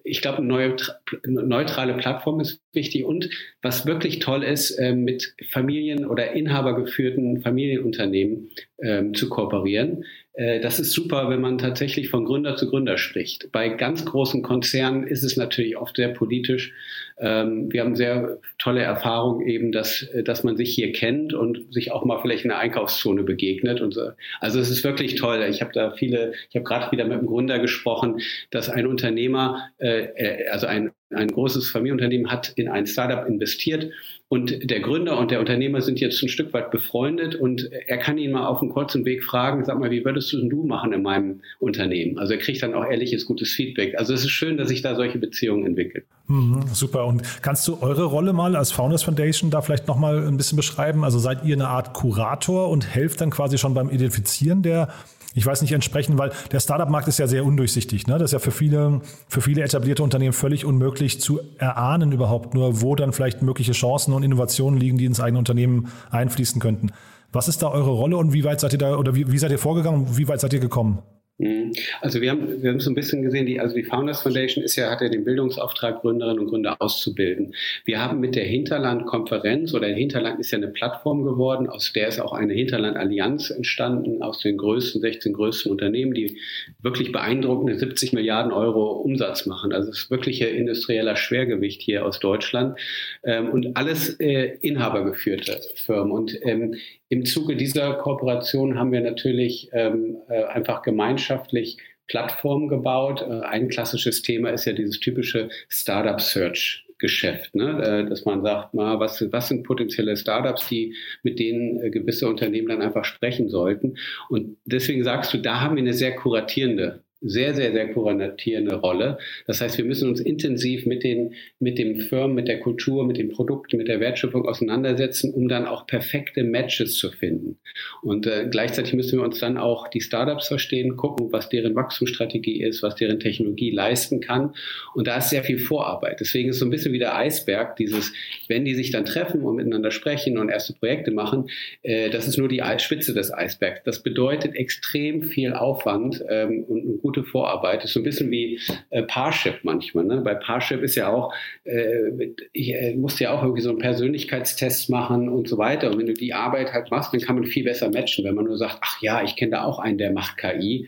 ich 0.09 0.23
glaube, 0.23 0.39
eine 0.39 0.47
neue 0.47 0.77
neutrale 1.25 1.95
Plattform 1.95 2.41
ist 2.41 2.61
wichtig 2.73 3.05
und 3.05 3.29
was 3.63 3.87
wirklich 3.87 4.19
toll 4.19 4.43
ist, 4.43 4.71
äh, 4.73 4.93
mit 4.93 5.35
Familien- 5.51 6.07
oder 6.07 6.33
inhabergeführten 6.33 7.43
Familienunternehmen 7.43 8.51
ähm, 8.81 9.15
zu 9.15 9.29
kooperieren. 9.29 10.05
Äh, 10.33 10.61
das 10.61 10.79
ist 10.79 10.93
super, 10.93 11.29
wenn 11.29 11.41
man 11.41 11.59
tatsächlich 11.59 12.09
von 12.09 12.25
Gründer 12.25 12.57
zu 12.57 12.69
Gründer 12.69 12.97
spricht. 12.97 13.51
Bei 13.53 13.69
ganz 13.69 14.05
großen 14.05 14.43
Konzernen 14.43 15.07
ist 15.07 15.25
es 15.25 15.37
natürlich 15.37 15.77
oft 15.77 15.97
sehr 15.97 16.09
politisch. 16.09 16.73
Ähm, 17.21 17.73
wir 17.73 17.83
haben 17.83 17.97
sehr 17.97 18.39
tolle 18.59 18.83
Erfahrungen 18.83 19.47
eben, 19.47 19.73
dass, 19.73 20.03
äh, 20.03 20.23
dass 20.23 20.45
man 20.45 20.57
sich 20.57 20.75
hier 20.75 20.93
kennt 20.93 21.35
und 21.35 21.73
sich 21.73 21.93
auch 21.93 22.05
mal 22.05 22.21
vielleicht 22.21 22.45
in 22.45 22.51
der 22.51 22.59
Einkaufszone 22.59 23.23
begegnet. 23.23 23.81
Und 23.81 23.95
so. 23.95 24.11
Also 24.41 24.61
es 24.61 24.71
ist 24.71 24.85
wirklich 24.85 25.17
toll. 25.17 25.45
Ich 25.49 25.61
habe 25.61 25.73
da 25.73 25.93
viele, 25.93 26.33
ich 26.49 26.57
habe 26.57 26.65
gerade 26.65 26.93
wieder 26.93 27.05
mit 27.05 27.19
einem 27.19 27.27
Gründer 27.27 27.59
gesprochen, 27.59 28.21
dass 28.51 28.69
ein 28.71 28.87
Unternehmer, 28.87 29.69
äh, 29.79 30.49
also 30.51 30.67
ein, 30.67 30.91
ein 31.11 31.29
großes 31.29 31.71
Familienunternehmen 31.71 32.31
hat 32.31 32.53
in 32.57 32.69
ein 32.69 32.87
Startup 32.87 33.27
investiert 33.27 33.91
und 34.31 34.71
der 34.71 34.81
Gründer 34.81 35.19
und 35.19 35.31
der 35.31 35.41
Unternehmer 35.41 35.81
sind 35.81 36.01
jetzt 36.01 36.23
ein 36.23 36.29
Stück 36.29 36.53
weit 36.53 36.71
befreundet 36.71 37.35
und 37.35 37.71
er 37.73 37.97
kann 37.97 38.19
ihn 38.19 38.33
mal 38.33 38.47
auf 38.47 38.61
einem 38.61 38.71
kurzen 38.71 39.07
Weg 39.07 39.25
fragen, 39.25 39.65
sag 39.65 39.79
mal, 39.79 39.91
wie 39.91 40.05
würdest 40.05 40.31
du 40.33 40.39
denn 40.39 40.51
du 40.51 40.65
machen 40.65 40.93
in 40.93 41.01
meinem 41.03 41.41
Unternehmen? 41.61 42.19
Also 42.19 42.35
er 42.35 42.39
kriegt 42.39 42.63
dann 42.63 42.75
auch 42.75 42.85
ehrliches, 42.85 43.25
gutes 43.25 43.53
Feedback. 43.53 43.99
Also 43.99 44.13
es 44.13 44.25
ist 44.25 44.31
schön, 44.31 44.59
dass 44.59 44.69
sich 44.69 44.83
da 44.83 44.95
solche 44.97 45.17
Beziehungen 45.17 45.65
entwickeln. 45.65 46.05
Mhm, 46.27 46.63
super. 46.75 47.07
Und 47.09 47.43
kannst 47.43 47.67
du 47.67 47.79
eure 47.81 48.05
Rolle 48.05 48.33
mal 48.33 48.55
als 48.55 48.71
Founders 48.71 49.03
Foundation 49.03 49.51
da 49.51 49.63
vielleicht 49.63 49.89
nochmal 49.89 50.27
ein 50.27 50.37
bisschen 50.37 50.57
beschreiben? 50.57 51.05
Also 51.05 51.19
seid 51.19 51.45
ihr 51.45 51.57
eine 51.57 51.69
Art 51.69 51.95
Kurator 51.95 52.69
und 52.69 52.87
helft 52.87 53.21
dann 53.21 53.31
quasi 53.31 53.59
schon 53.59 53.75
beim 53.75 53.91
Identifizieren 53.91 54.63
der 54.63 54.89
ich 55.35 55.47
weiß 55.47 55.63
nicht, 55.63 55.73
entsprechen, 55.73 56.19
weil 56.19 56.33
der 56.51 56.59
Startup-Markt 56.59 57.07
ist 57.07 57.19
ja 57.19 57.27
sehr 57.27 57.45
undurchsichtig. 57.45 58.07
Ne? 58.07 58.15
Das 58.15 58.31
ist 58.31 58.33
ja 58.33 58.39
für 58.39 58.51
viele, 58.51 59.03
für 59.29 59.41
viele 59.41 59.63
etablierte 59.63 60.03
Unternehmen 60.03 60.33
völlig 60.33 60.65
unmöglich 60.65 61.21
zu 61.21 61.41
erahnen 61.59 62.11
überhaupt 62.13 62.55
nur, 62.55 62.81
wo 62.81 62.97
dann 62.97 63.13
vielleicht 63.13 63.43
mögliche 63.43 63.73
Chancen 63.73 64.15
und 64.15 64.23
Innovationen 64.23 64.81
liegen, 64.81 64.99
die 64.99 65.05
ins 65.05 65.21
eigene 65.21 65.39
Unternehmen 65.39 65.93
einfließen 66.11 66.61
könnten. 66.61 66.91
Was 67.33 67.47
ist 67.47 67.63
da 67.63 67.69
eure 67.69 67.91
Rolle 67.91 68.17
und 68.17 68.33
wie 68.33 68.43
weit 68.43 68.61
seid 68.61 68.73
ihr 68.73 68.79
da 68.79 68.97
oder 68.97 69.15
wie, 69.15 69.31
wie 69.31 69.39
seid 69.39 69.51
ihr 69.51 69.59
vorgegangen 69.59 70.07
und 70.07 70.19
wie 70.19 70.29
weit 70.29 70.41
seid 70.41 70.55
ihr 70.55 70.61
gekommen? 70.61 71.03
Mhm. 71.39 71.73
Also 72.01 72.21
wir 72.21 72.33
haben, 72.33 72.63
wir 72.63 72.71
haben 72.71 72.81
so 72.81 72.91
ein 72.91 72.97
bisschen 72.97 73.23
gesehen, 73.23 73.47
die, 73.47 73.61
also 73.61 73.75
die 73.75 73.85
Founders 73.85 74.23
Foundation 74.23 74.65
ist 74.65 74.75
ja, 74.75 74.91
hat 74.91 75.01
ja 75.01 75.09
den 75.09 75.25
Bildungsauftrag, 75.25 76.01
Gründerinnen 76.01 76.41
und 76.41 76.49
Gründer 76.49 76.77
auszubilden. 76.81 77.55
Wir 77.85 78.03
haben 78.03 78.19
mit 78.19 78.35
der 78.35 78.45
Hinterland-Konferenz 78.45 79.73
oder 79.73 79.87
Hinterland 79.87 80.41
ist 80.41 80.51
ja 80.51 80.59
eine 80.59 80.69
Plattform 80.69 81.23
geworden, 81.23 81.69
aus 81.69 81.93
der 81.93 82.09
ist 82.09 82.21
auch 82.21 82.33
eine 82.33 82.55
Hinterland-Allianz 82.55 83.51
entstanden, 83.51 84.21
aus 84.21 84.41
den 84.41 84.57
größten, 84.57 85.01
16 85.01 85.33
größten 85.33 85.71
Unternehmen, 85.71 86.13
die 86.13 86.39
wirklich 86.83 87.13
beeindruckende 87.13 87.79
70 87.79 88.13
Milliarden 88.13 88.53
Euro 88.53 88.93
Umsatz 88.93 89.47
machen. 89.47 89.73
Also 89.73 89.91
es 89.91 89.99
ist 89.99 90.11
wirklich 90.11 90.43
ein 90.43 90.55
industrieller 90.55 91.15
Schwergewicht 91.15 91.83
hier 91.83 92.05
aus 92.05 92.19
Deutschland 92.19 92.79
ähm, 93.23 93.51
und 93.51 93.77
alles 93.77 94.19
äh, 94.19 94.59
inhabergeführte 94.61 95.61
Firmen. 95.77 96.11
Und 96.11 96.37
ähm, 96.43 96.75
im 97.09 97.25
Zuge 97.25 97.57
dieser 97.57 97.95
Kooperation 97.95 98.79
haben 98.79 98.93
wir 98.93 99.01
natürlich 99.01 99.71
ähm, 99.73 100.19
äh, 100.29 100.45
einfach 100.45 100.83
gemeinschaftlich 100.83 101.79
Plattformen 102.07 102.69
gebaut. 102.69 103.23
Äh, 103.23 103.41
ein 103.41 103.69
klassisches 103.69 104.23
Thema 104.23 104.51
ist 104.51 104.65
ja 104.65 104.73
dieses 104.73 105.01
typische 105.01 105.49
Startup 105.69 106.21
Search. 106.21 106.85
Geschäft, 107.01 107.55
ne? 107.55 107.81
Äh, 107.81 108.09
dass 108.09 108.25
man 108.25 108.43
sagt, 108.43 108.75
mal, 108.75 108.99
was, 108.99 109.25
was 109.31 109.47
sind 109.47 109.63
potenzielle 109.63 110.17
Startups, 110.17 110.69
die 110.69 110.97
mit 111.23 111.39
denen 111.39 111.81
äh, 111.81 111.91
gewisse 111.91 112.29
Unternehmen 112.29 112.67
dann 112.67 112.83
einfach 112.83 113.05
sprechen 113.05 113.49
sollten. 113.49 113.97
Und 114.29 114.57
deswegen 114.65 115.05
sagst 115.05 115.33
du, 115.33 115.39
da 115.39 115.61
haben 115.61 115.77
wir 115.77 115.83
eine 115.83 115.93
sehr 115.93 116.17
kuratierende 116.17 117.05
sehr, 117.21 117.55
sehr, 117.55 117.73
sehr 117.73 117.93
kuratierende 117.93 118.77
Rolle. 118.77 119.19
Das 119.47 119.61
heißt, 119.61 119.77
wir 119.77 119.85
müssen 119.85 120.09
uns 120.09 120.21
intensiv 120.21 120.87
mit 120.87 121.03
den, 121.03 121.35
mit 121.59 121.79
den 121.79 121.97
Firmen, 121.97 122.35
mit 122.35 122.47
der 122.47 122.61
Kultur, 122.61 123.05
mit 123.05 123.17
den 123.17 123.29
Produkten, 123.29 123.77
mit 123.77 123.89
der 123.89 123.99
Wertschöpfung 123.99 124.47
auseinandersetzen, 124.47 125.33
um 125.35 125.49
dann 125.49 125.67
auch 125.67 125.87
perfekte 125.87 126.45
Matches 126.45 126.97
zu 126.97 127.11
finden. 127.11 127.59
Und 128.03 128.27
äh, 128.27 128.47
gleichzeitig 128.51 128.95
müssen 128.95 129.19
wir 129.19 129.25
uns 129.25 129.41
dann 129.41 129.59
auch 129.59 129.89
die 129.89 130.01
Startups 130.01 130.49
verstehen, 130.49 130.97
gucken, 130.97 131.33
was 131.33 131.49
deren 131.49 131.75
Wachstumsstrategie 131.75 132.63
ist, 132.63 132.83
was 132.83 132.95
deren 132.95 133.19
Technologie 133.19 133.71
leisten 133.71 134.21
kann. 134.21 134.55
Und 134.95 135.09
da 135.09 135.19
ist 135.19 135.31
sehr 135.31 135.43
viel 135.43 135.59
Vorarbeit. 135.59 136.21
Deswegen 136.21 136.51
ist 136.51 136.61
so 136.61 136.67
ein 136.67 136.71
bisschen 136.71 136.93
wie 136.93 136.99
der 137.01 137.17
Eisberg, 137.17 137.77
dieses, 137.77 138.13
wenn 138.47 138.65
die 138.65 138.75
sich 138.75 138.91
dann 138.93 139.05
treffen 139.05 139.43
und 139.43 139.57
miteinander 139.57 139.91
sprechen 139.91 140.39
und 140.39 140.51
erste 140.51 140.73
Projekte 140.75 141.11
machen, 141.11 141.49
äh, 141.83 142.11
das 142.11 142.29
ist 142.29 142.39
nur 142.39 142.49
die 142.49 142.63
Spitze 142.79 143.13
des 143.13 143.33
Eisbergs. 143.33 143.81
Das 143.85 144.03
bedeutet 144.03 144.55
extrem 144.55 145.23
viel 145.23 145.53
Aufwand 145.53 146.23
ähm, 146.29 146.65
und 146.65 147.08
gute 147.09 147.25
Vorarbeit. 147.25 147.85
Ist 147.85 147.95
so 147.95 148.01
ein 148.01 148.03
bisschen 148.03 148.31
wie 148.31 148.61
äh, 148.91 149.03
Parship 149.03 149.61
manchmal. 149.63 150.05
Ne? 150.05 150.21
Bei 150.21 150.35
Parship 150.35 150.83
ist 150.83 150.95
ja 150.95 151.09
auch, 151.09 151.33
äh, 151.65 152.35
ich 152.53 152.75
äh, 152.75 152.95
musste 152.97 153.25
ja 153.25 153.33
auch 153.33 153.43
irgendwie 153.43 153.63
so 153.63 153.71
einen 153.71 153.79
Persönlichkeitstest 153.79 154.91
machen 154.91 155.31
und 155.31 155.49
so 155.49 155.57
weiter. 155.57 155.91
Und 155.91 155.99
wenn 155.99 156.07
du 156.07 156.13
die 156.13 156.35
Arbeit 156.35 156.75
halt 156.75 156.91
machst, 156.91 157.15
dann 157.15 157.21
kann 157.23 157.37
man 157.37 157.47
viel 157.47 157.65
besser 157.65 157.89
matchen. 157.89 158.27
Wenn 158.27 158.35
man 158.35 158.45
nur 158.45 158.59
sagt, 158.59 158.79
ach 158.83 159.01
ja, 159.01 159.23
ich 159.23 159.37
kenne 159.37 159.53
da 159.53 159.65
auch 159.65 159.79
einen, 159.79 159.97
der 159.97 160.13
macht 160.13 160.37
KI, 160.37 160.87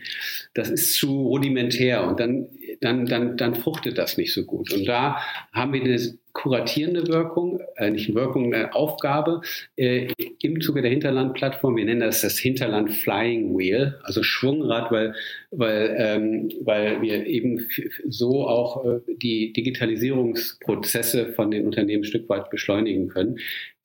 das 0.53 0.69
ist 0.69 0.93
zu 0.93 1.23
rudimentär 1.23 2.05
und 2.05 2.19
dann, 2.19 2.47
dann, 2.81 3.07
dann, 3.07 3.35
dann 3.37 3.55
fruchtet 3.55 3.97
das 3.97 4.17
nicht 4.17 4.31
so 4.31 4.43
gut. 4.43 4.71
Und 4.71 4.85
da 4.85 5.17
haben 5.53 5.73
wir 5.73 5.81
eine 5.81 5.97
kuratierende 6.33 7.07
Wirkung, 7.07 7.61
äh, 7.75 7.89
nicht 7.89 8.13
Wirkung, 8.13 8.53
eine 8.53 8.73
Aufgabe 8.73 9.41
äh, 9.75 10.07
im 10.41 10.61
Zuge 10.61 10.81
der 10.81 10.91
Hinterland-Plattform. 10.91 11.75
Wir 11.75 11.85
nennen 11.85 12.01
das 12.01 12.21
das 12.21 12.37
Hinterland 12.37 12.91
Flying 12.91 13.57
Wheel, 13.57 13.99
also 14.03 14.23
Schwungrad, 14.23 14.91
weil, 14.91 15.13
weil, 15.51 15.95
ähm, 15.97 16.49
weil 16.61 17.01
wir 17.01 17.25
eben 17.25 17.67
so 18.07 18.47
auch 18.47 18.85
äh, 18.85 18.99
die 19.07 19.53
Digitalisierungsprozesse 19.53 21.33
von 21.33 21.51
den 21.51 21.65
Unternehmen 21.65 22.03
ein 22.03 22.05
Stück 22.05 22.29
weit 22.29 22.49
beschleunigen 22.49 23.07
können. 23.07 23.39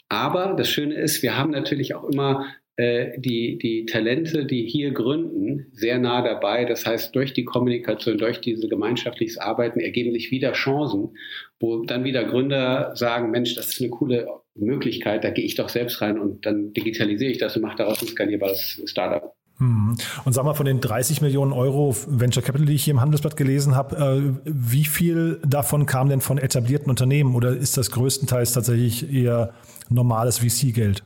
Aber 0.08 0.54
das 0.56 0.68
Schöne 0.68 0.94
ist, 0.94 1.22
wir 1.22 1.36
haben 1.36 1.50
natürlich 1.50 1.94
auch 1.94 2.08
immer 2.08 2.46
äh, 2.46 2.65
die, 2.78 3.58
die 3.58 3.86
Talente, 3.86 4.44
die 4.44 4.66
hier 4.66 4.92
gründen, 4.92 5.66
sehr 5.72 5.98
nah 5.98 6.22
dabei. 6.22 6.66
Das 6.66 6.84
heißt, 6.84 7.14
durch 7.14 7.32
die 7.32 7.44
Kommunikation, 7.44 8.18
durch 8.18 8.40
diese 8.40 8.68
gemeinschaftliches 8.68 9.38
Arbeiten 9.38 9.80
ergeben 9.80 10.12
sich 10.12 10.30
wieder 10.30 10.52
Chancen, 10.52 11.16
wo 11.58 11.84
dann 11.84 12.04
wieder 12.04 12.24
Gründer 12.24 12.94
sagen, 12.94 13.30
Mensch, 13.30 13.54
das 13.54 13.68
ist 13.68 13.80
eine 13.80 13.90
coole 13.90 14.26
Möglichkeit, 14.54 15.24
da 15.24 15.30
gehe 15.30 15.44
ich 15.44 15.54
doch 15.54 15.68
selbst 15.68 16.00
rein 16.02 16.18
und 16.18 16.44
dann 16.44 16.72
digitalisiere 16.72 17.30
ich 17.30 17.38
das 17.38 17.56
und 17.56 17.62
mache 17.62 17.76
daraus 17.76 18.02
ein 18.02 18.08
skalierbares 18.08 18.82
Startup. 18.84 19.34
Mhm. 19.58 19.96
Und 20.24 20.32
sag 20.34 20.44
mal, 20.44 20.54
von 20.54 20.66
den 20.66 20.80
30 20.80 21.22
Millionen 21.22 21.52
Euro 21.52 21.96
Venture 22.06 22.42
Capital, 22.42 22.66
die 22.66 22.74
ich 22.74 22.84
hier 22.84 22.92
im 22.92 23.00
Handelsblatt 23.00 23.36
gelesen 23.36 23.74
habe, 23.74 24.36
äh, 24.44 24.50
wie 24.50 24.84
viel 24.84 25.40
davon 25.46 25.86
kam 25.86 26.08
denn 26.08 26.20
von 26.20 26.36
etablierten 26.38 26.90
Unternehmen 26.90 27.34
oder 27.34 27.56
ist 27.56 27.76
das 27.78 27.90
größtenteils 27.90 28.52
tatsächlich 28.52 29.12
eher 29.12 29.54
normales 29.88 30.38
VC-Geld? 30.38 31.02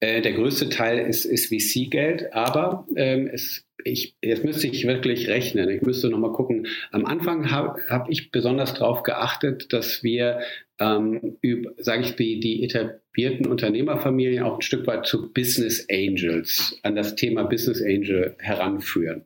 Äh, 0.00 0.22
der 0.22 0.32
größte 0.32 0.68
Teil 0.68 0.98
ist, 0.98 1.24
ist 1.24 1.46
VC-Geld, 1.46 2.32
aber 2.32 2.86
ähm, 2.94 3.28
es, 3.32 3.66
ich, 3.84 4.16
jetzt 4.22 4.44
müsste 4.44 4.66
ich 4.68 4.86
wirklich 4.86 5.28
rechnen. 5.28 5.68
Ich 5.70 5.82
müsste 5.82 6.08
nochmal 6.08 6.32
gucken. 6.32 6.66
Am 6.92 7.04
Anfang 7.04 7.50
habe 7.50 7.80
hab 7.88 8.08
ich 8.08 8.30
besonders 8.30 8.74
darauf 8.74 9.02
geachtet, 9.02 9.72
dass 9.72 10.02
wir, 10.02 10.40
ähm, 10.78 11.36
sage 11.78 12.02
ich, 12.02 12.16
die, 12.16 12.38
die 12.40 12.62
etablierten 12.64 13.46
Unternehmerfamilien 13.46 14.44
auch 14.44 14.56
ein 14.56 14.62
Stück 14.62 14.86
weit 14.86 15.06
zu 15.06 15.32
Business 15.32 15.86
Angels, 15.90 16.78
an 16.82 16.94
das 16.94 17.16
Thema 17.16 17.44
Business 17.44 17.82
Angel 17.82 18.36
heranführen. 18.38 19.24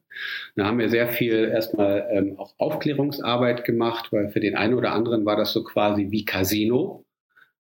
Da 0.56 0.66
haben 0.66 0.78
wir 0.78 0.88
sehr 0.88 1.08
viel 1.08 1.50
erstmal 1.52 2.08
ähm, 2.10 2.38
auch 2.38 2.54
Aufklärungsarbeit 2.58 3.64
gemacht, 3.64 4.08
weil 4.12 4.30
für 4.30 4.40
den 4.40 4.56
einen 4.56 4.74
oder 4.74 4.92
anderen 4.92 5.24
war 5.24 5.36
das 5.36 5.52
so 5.52 5.64
quasi 5.64 6.10
wie 6.10 6.24
Casino. 6.24 7.04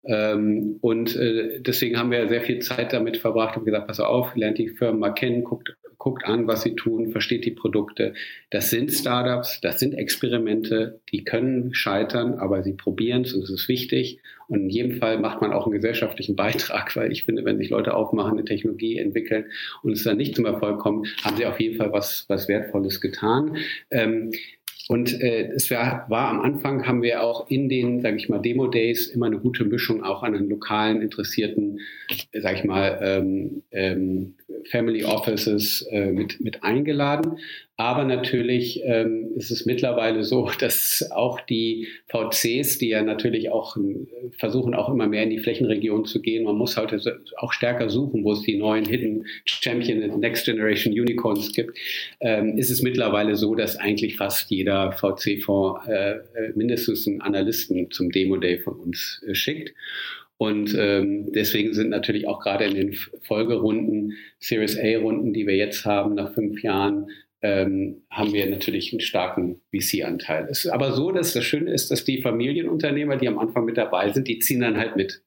Ähm, 0.04 0.78
und 0.82 1.16
äh, 1.16 1.60
deswegen 1.62 1.98
haben 1.98 2.12
wir 2.12 2.28
sehr 2.28 2.42
viel 2.42 2.60
Zeit 2.60 2.94
damit 2.94 3.18
verbracht 3.18 3.58
und 3.58 3.66
gesagt, 3.66 3.88
pass 3.88 4.00
auf, 4.00 4.36
lernt 4.36 4.58
die 4.58 4.70
Firmen 4.70 5.00
mal 5.00 5.12
kennen, 5.12 5.44
guckt, 5.44 5.76
guckt 6.02 6.26
an, 6.26 6.48
was 6.48 6.64
sie 6.64 6.76
tun, 6.76 7.12
versteht 7.12 7.46
die 7.46 7.52
Produkte. 7.52 8.16
Das 8.50 8.72
sind 8.72 8.92
Startups, 8.92 9.62
das 9.62 9.80
sind 9.80 9.94
Experimente, 9.94 11.00
die 11.12 11.24
können 11.24 11.76
scheitern, 11.76 12.34
aber 12.40 12.64
sie 12.64 12.74
probieren 12.74 13.22
es 13.22 13.34
und 13.34 13.44
es 13.44 13.52
ist 13.52 13.68
wichtig. 13.68 14.20
Und 14.48 14.64
in 14.64 14.70
jedem 14.70 14.98
Fall 14.98 15.20
macht 15.20 15.42
man 15.42 15.54
auch 15.54 15.66
einen 15.66 15.76
gesellschaftlichen 15.76 16.36
Beitrag, 16.36 16.96
weil 16.96 17.12
ich 17.12 17.26
finde, 17.26 17.46
wenn 17.46 17.60
sich 17.60 17.70
Leute 17.70 17.94
aufmachen, 17.94 18.32
eine 18.32 18.46
Technologie 18.46 18.98
entwickeln 18.98 19.46
und 19.84 19.92
es 19.92 20.04
dann 20.04 20.18
nicht 20.18 20.36
zum 20.36 20.46
Erfolg 20.46 20.80
kommt, 20.80 21.08
haben 21.24 21.38
sie 21.38 21.46
auf 21.46 21.60
jeden 21.60 21.78
Fall 21.78 21.94
was, 21.94 22.26
was 22.28 22.48
Wertvolles 22.48 23.00
getan. 23.00 23.58
Ähm, 23.92 24.32
und 24.92 25.22
äh, 25.22 25.48
es 25.56 25.72
war, 25.72 26.06
war 26.10 26.28
am 26.28 26.42
Anfang, 26.42 26.86
haben 26.86 27.02
wir 27.02 27.24
auch 27.24 27.50
in 27.50 27.70
den, 27.70 28.02
sage 28.02 28.18
ich 28.18 28.28
mal, 28.28 28.40
Demo-Days 28.40 29.08
immer 29.08 29.28
eine 29.28 29.40
gute 29.40 29.64
Mischung 29.64 30.04
auch 30.04 30.22
an 30.22 30.36
einen 30.36 30.50
lokalen, 30.50 31.02
interessierten, 31.02 31.80
sage 32.34 32.58
ich 32.58 32.66
mal, 32.66 33.00
ähm, 33.02 33.64
ähm, 33.72 34.34
Family 34.70 35.04
Offices 35.04 35.82
äh, 35.92 36.12
mit, 36.12 36.40
mit 36.42 36.64
eingeladen. 36.64 37.38
Aber 37.78 38.04
natürlich 38.04 38.80
ähm, 38.84 39.32
ist 39.36 39.50
es 39.50 39.66
mittlerweile 39.66 40.24
so, 40.24 40.52
dass 40.60 41.10
auch 41.12 41.42
die 41.42 41.88
VCs, 42.10 42.78
die 42.78 42.90
ja 42.90 43.02
natürlich 43.02 43.50
auch 43.50 43.76
äh, 43.76 44.06
versuchen, 44.38 44.76
auch 44.76 44.90
immer 44.90 45.08
mehr 45.08 45.24
in 45.24 45.32
die 45.32 45.40
Flächenregion 45.40 46.06
zu 46.06 46.22
gehen, 46.22 46.44
man 46.44 46.58
muss 46.58 46.78
halt 46.78 46.94
auch 47.38 47.54
stärker 47.54 47.90
suchen, 47.90 48.24
wo 48.24 48.34
es 48.34 48.44
die 48.44 48.58
neuen 48.58 48.86
Hidden 48.86 49.26
Champion 49.46 50.20
Next 50.20 50.46
Generation 50.46 50.94
Unicorns 50.94 51.52
gibt, 51.54 51.78
ähm, 52.20 52.58
ist 52.58 52.70
es 52.70 52.84
mittlerweile 52.84 53.36
so, 53.36 53.56
dass 53.56 53.78
eigentlich 53.78 54.16
fast 54.18 54.52
jeder 54.52 54.92
VC-Fonds 54.92 55.88
äh, 55.88 56.12
äh, 56.12 56.22
mindestens 56.54 57.08
einen 57.08 57.22
Analysten 57.22 57.90
zum 57.90 58.12
Demo-Day 58.12 58.60
von 58.60 58.80
uns 58.80 59.24
äh, 59.28 59.34
schickt. 59.34 59.74
Und 60.42 60.74
ähm, 60.76 61.32
deswegen 61.34 61.72
sind 61.76 61.92
natürlich 61.92 62.28
auch 62.28 62.40
gerade 62.40 62.66
in 62.66 62.74
den 62.74 62.94
Folgerunden, 63.22 64.14
Series 64.40 64.76
A-Runden, 64.76 65.34
die 65.34 65.46
wir 65.46 65.56
jetzt 65.56 65.86
haben 65.86 66.16
nach 66.16 66.34
fünf 66.34 66.64
Jahren, 66.64 67.12
ähm, 67.44 68.02
haben 68.10 68.34
wir 68.34 68.50
natürlich 68.50 68.92
einen 68.92 69.02
starken 69.02 69.62
VC-Anteil. 69.70 70.48
Es 70.50 70.66
ist 70.66 70.72
aber 70.72 70.94
so, 70.94 71.12
dass 71.12 71.34
das 71.34 71.44
Schöne 71.44 71.72
ist, 71.72 71.92
dass 71.92 72.06
die 72.06 72.24
Familienunternehmer, 72.24 73.18
die 73.18 73.28
am 73.28 73.38
Anfang 73.38 73.66
mit 73.66 73.78
dabei 73.78 74.12
sind, 74.12 74.28
die 74.28 74.40
ziehen 74.40 74.62
dann 74.62 74.78
halt 74.78 74.96
mit. 74.96 75.22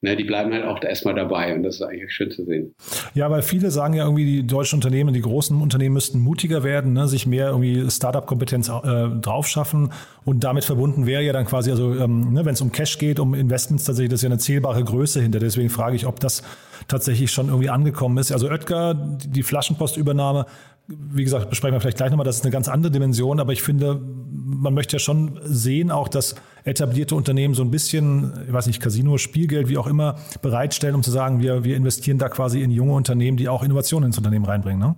Ne, 0.00 0.16
die 0.16 0.24
bleiben 0.24 0.52
halt 0.52 0.64
auch 0.64 0.82
erstmal 0.82 1.14
dabei 1.14 1.54
und 1.54 1.62
das 1.62 1.76
ist 1.76 1.82
eigentlich 1.82 2.12
schön 2.12 2.30
zu 2.30 2.44
sehen. 2.44 2.74
Ja, 3.14 3.30
weil 3.30 3.42
viele 3.42 3.70
sagen 3.70 3.94
ja 3.94 4.04
irgendwie, 4.04 4.24
die 4.24 4.46
deutschen 4.46 4.76
Unternehmen, 4.76 5.14
die 5.14 5.20
großen 5.20 5.60
Unternehmen 5.60 5.94
müssten 5.94 6.18
mutiger 6.18 6.64
werden, 6.64 6.92
ne, 6.92 7.06
sich 7.06 7.26
mehr 7.26 7.48
irgendwie 7.48 7.88
Startup-Kompetenz 7.88 8.68
äh, 8.68 9.08
draufschaffen 9.20 9.92
und 10.24 10.42
damit 10.42 10.64
verbunden 10.64 11.06
wäre 11.06 11.22
ja 11.22 11.32
dann 11.32 11.46
quasi, 11.46 11.70
also 11.70 11.94
ähm, 11.94 12.32
ne, 12.32 12.44
wenn 12.44 12.54
es 12.54 12.60
um 12.60 12.72
Cash 12.72 12.98
geht, 12.98 13.20
um 13.20 13.34
Investments, 13.34 13.84
tatsächlich, 13.84 14.10
das 14.10 14.18
ist 14.18 14.24
ja 14.24 14.28
eine 14.30 14.38
zählbare 14.38 14.82
Größe 14.82 15.20
hinter. 15.20 15.38
Deswegen 15.38 15.70
frage 15.70 15.94
ich, 15.94 16.06
ob 16.06 16.18
das 16.18 16.42
tatsächlich 16.88 17.30
schon 17.30 17.48
irgendwie 17.48 17.70
angekommen 17.70 18.18
ist. 18.18 18.32
Also 18.32 18.48
Oetker, 18.48 18.94
die 18.94 19.42
Flaschenpostübernahme, 19.42 20.46
wie 20.88 21.22
gesagt, 21.22 21.48
besprechen 21.48 21.76
wir 21.76 21.80
vielleicht 21.80 21.98
gleich 21.98 22.10
nochmal, 22.10 22.26
das 22.26 22.36
ist 22.36 22.44
eine 22.44 22.52
ganz 22.52 22.68
andere 22.68 22.90
Dimension, 22.90 23.38
aber 23.38 23.52
ich 23.52 23.62
finde, 23.62 24.00
man 24.32 24.74
möchte 24.74 24.96
ja 24.96 24.98
schon 24.98 25.38
sehen, 25.44 25.90
auch 25.90 26.08
dass 26.08 26.34
etablierte 26.64 27.14
Unternehmen 27.14 27.54
so 27.54 27.62
ein 27.62 27.70
bisschen, 27.70 28.32
ich 28.46 28.52
weiß 28.52 28.66
nicht, 28.66 28.80
Casino, 28.80 29.18
Spielgeld, 29.18 29.68
wie 29.68 29.76
auch 29.76 29.86
immer, 29.86 30.18
bereitstellen, 30.42 30.94
um 30.94 31.02
zu 31.02 31.10
sagen, 31.10 31.40
wir, 31.40 31.64
wir 31.64 31.76
investieren 31.76 32.18
da 32.18 32.28
quasi 32.28 32.62
in 32.62 32.70
junge 32.70 32.92
Unternehmen, 32.92 33.36
die 33.36 33.48
auch 33.48 33.62
Innovationen 33.62 34.08
ins 34.08 34.18
Unternehmen 34.18 34.44
reinbringen. 34.44 34.80
Ne? 34.80 34.96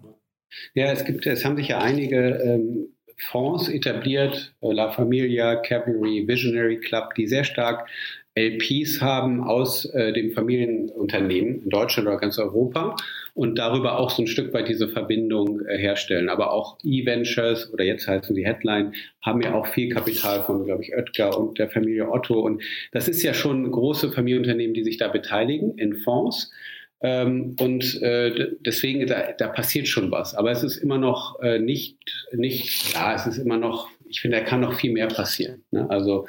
Ja, 0.74 0.92
es 0.92 1.04
gibt, 1.04 1.26
es 1.26 1.44
haben 1.44 1.56
sich 1.56 1.68
ja 1.68 1.78
einige 1.78 2.16
ähm, 2.18 2.88
Fonds 3.30 3.68
etabliert, 3.68 4.54
äh, 4.60 4.72
La 4.72 4.90
Familia, 4.90 5.56
Cavalry, 5.56 6.26
Visionary 6.26 6.78
Club, 6.78 7.14
die 7.14 7.26
sehr 7.26 7.44
stark 7.44 7.88
LPs 8.34 9.00
haben 9.00 9.42
aus 9.42 9.84
äh, 9.94 10.12
dem 10.12 10.32
Familienunternehmen 10.32 11.62
in 11.62 11.68
Deutschland 11.68 12.08
oder 12.08 12.18
ganz 12.18 12.38
Europa 12.38 12.96
und 13.34 13.58
darüber 13.58 13.98
auch 13.98 14.10
so 14.10 14.22
ein 14.22 14.26
Stück 14.26 14.52
weit 14.52 14.68
diese 14.68 14.88
Verbindung 14.88 15.64
äh, 15.66 15.78
herstellen. 15.78 16.28
Aber 16.28 16.52
auch 16.52 16.78
E-Ventures 16.82 17.72
oder 17.72 17.84
jetzt 17.84 18.06
heißen 18.06 18.34
sie 18.34 18.44
Headline 18.44 18.92
haben 19.22 19.40
ja 19.40 19.54
auch 19.54 19.66
viel 19.66 19.88
Kapital 19.88 20.42
von, 20.42 20.64
glaube 20.64 20.82
ich, 20.82 20.94
Oetker 20.94 21.38
und 21.38 21.58
der 21.58 21.70
Familie 21.70 22.10
Otto. 22.10 22.40
Und 22.40 22.62
das 22.92 23.08
ist 23.08 23.22
ja 23.22 23.32
schon 23.32 23.70
große 23.70 24.12
Familienunternehmen, 24.12 24.74
die 24.74 24.84
sich 24.84 24.98
da 24.98 25.08
beteiligen 25.08 25.78
in 25.78 25.94
Fonds. 25.94 26.52
Ähm, 27.00 27.56
und 27.58 28.00
äh, 28.02 28.50
deswegen, 28.60 29.06
da, 29.06 29.32
da 29.32 29.48
passiert 29.48 29.88
schon 29.88 30.10
was. 30.10 30.34
Aber 30.34 30.50
es 30.50 30.62
ist 30.62 30.76
immer 30.76 30.98
noch 30.98 31.40
äh, 31.40 31.58
nicht, 31.58 31.96
nicht, 32.32 32.92
ja, 32.92 33.14
es 33.14 33.26
ist 33.26 33.38
immer 33.38 33.56
noch 33.56 33.88
ich 34.12 34.20
finde, 34.20 34.38
da 34.38 34.44
kann 34.44 34.60
noch 34.60 34.78
viel 34.78 34.92
mehr 34.92 35.08
passieren. 35.08 35.64
Ne? 35.70 35.88
Also 35.88 36.26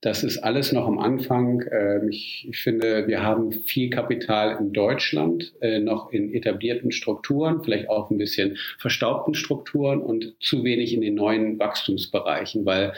das 0.00 0.22
ist 0.22 0.38
alles 0.38 0.72
noch 0.72 0.86
am 0.86 0.98
Anfang. 0.98 1.64
Ähm, 1.70 2.08
ich, 2.08 2.46
ich, 2.48 2.58
finde, 2.58 3.08
wir 3.08 3.22
haben 3.22 3.52
viel 3.52 3.90
Kapital 3.90 4.56
in 4.60 4.72
Deutschland, 4.72 5.52
äh, 5.60 5.80
noch 5.80 6.12
in 6.12 6.32
etablierten 6.32 6.92
Strukturen, 6.92 7.62
vielleicht 7.64 7.88
auch 7.88 8.10
ein 8.10 8.18
bisschen 8.18 8.56
verstaubten 8.78 9.34
Strukturen 9.34 10.00
und 10.00 10.34
zu 10.40 10.62
wenig 10.62 10.94
in 10.94 11.00
den 11.00 11.16
neuen 11.16 11.58
Wachstumsbereichen, 11.58 12.64
weil 12.64 12.92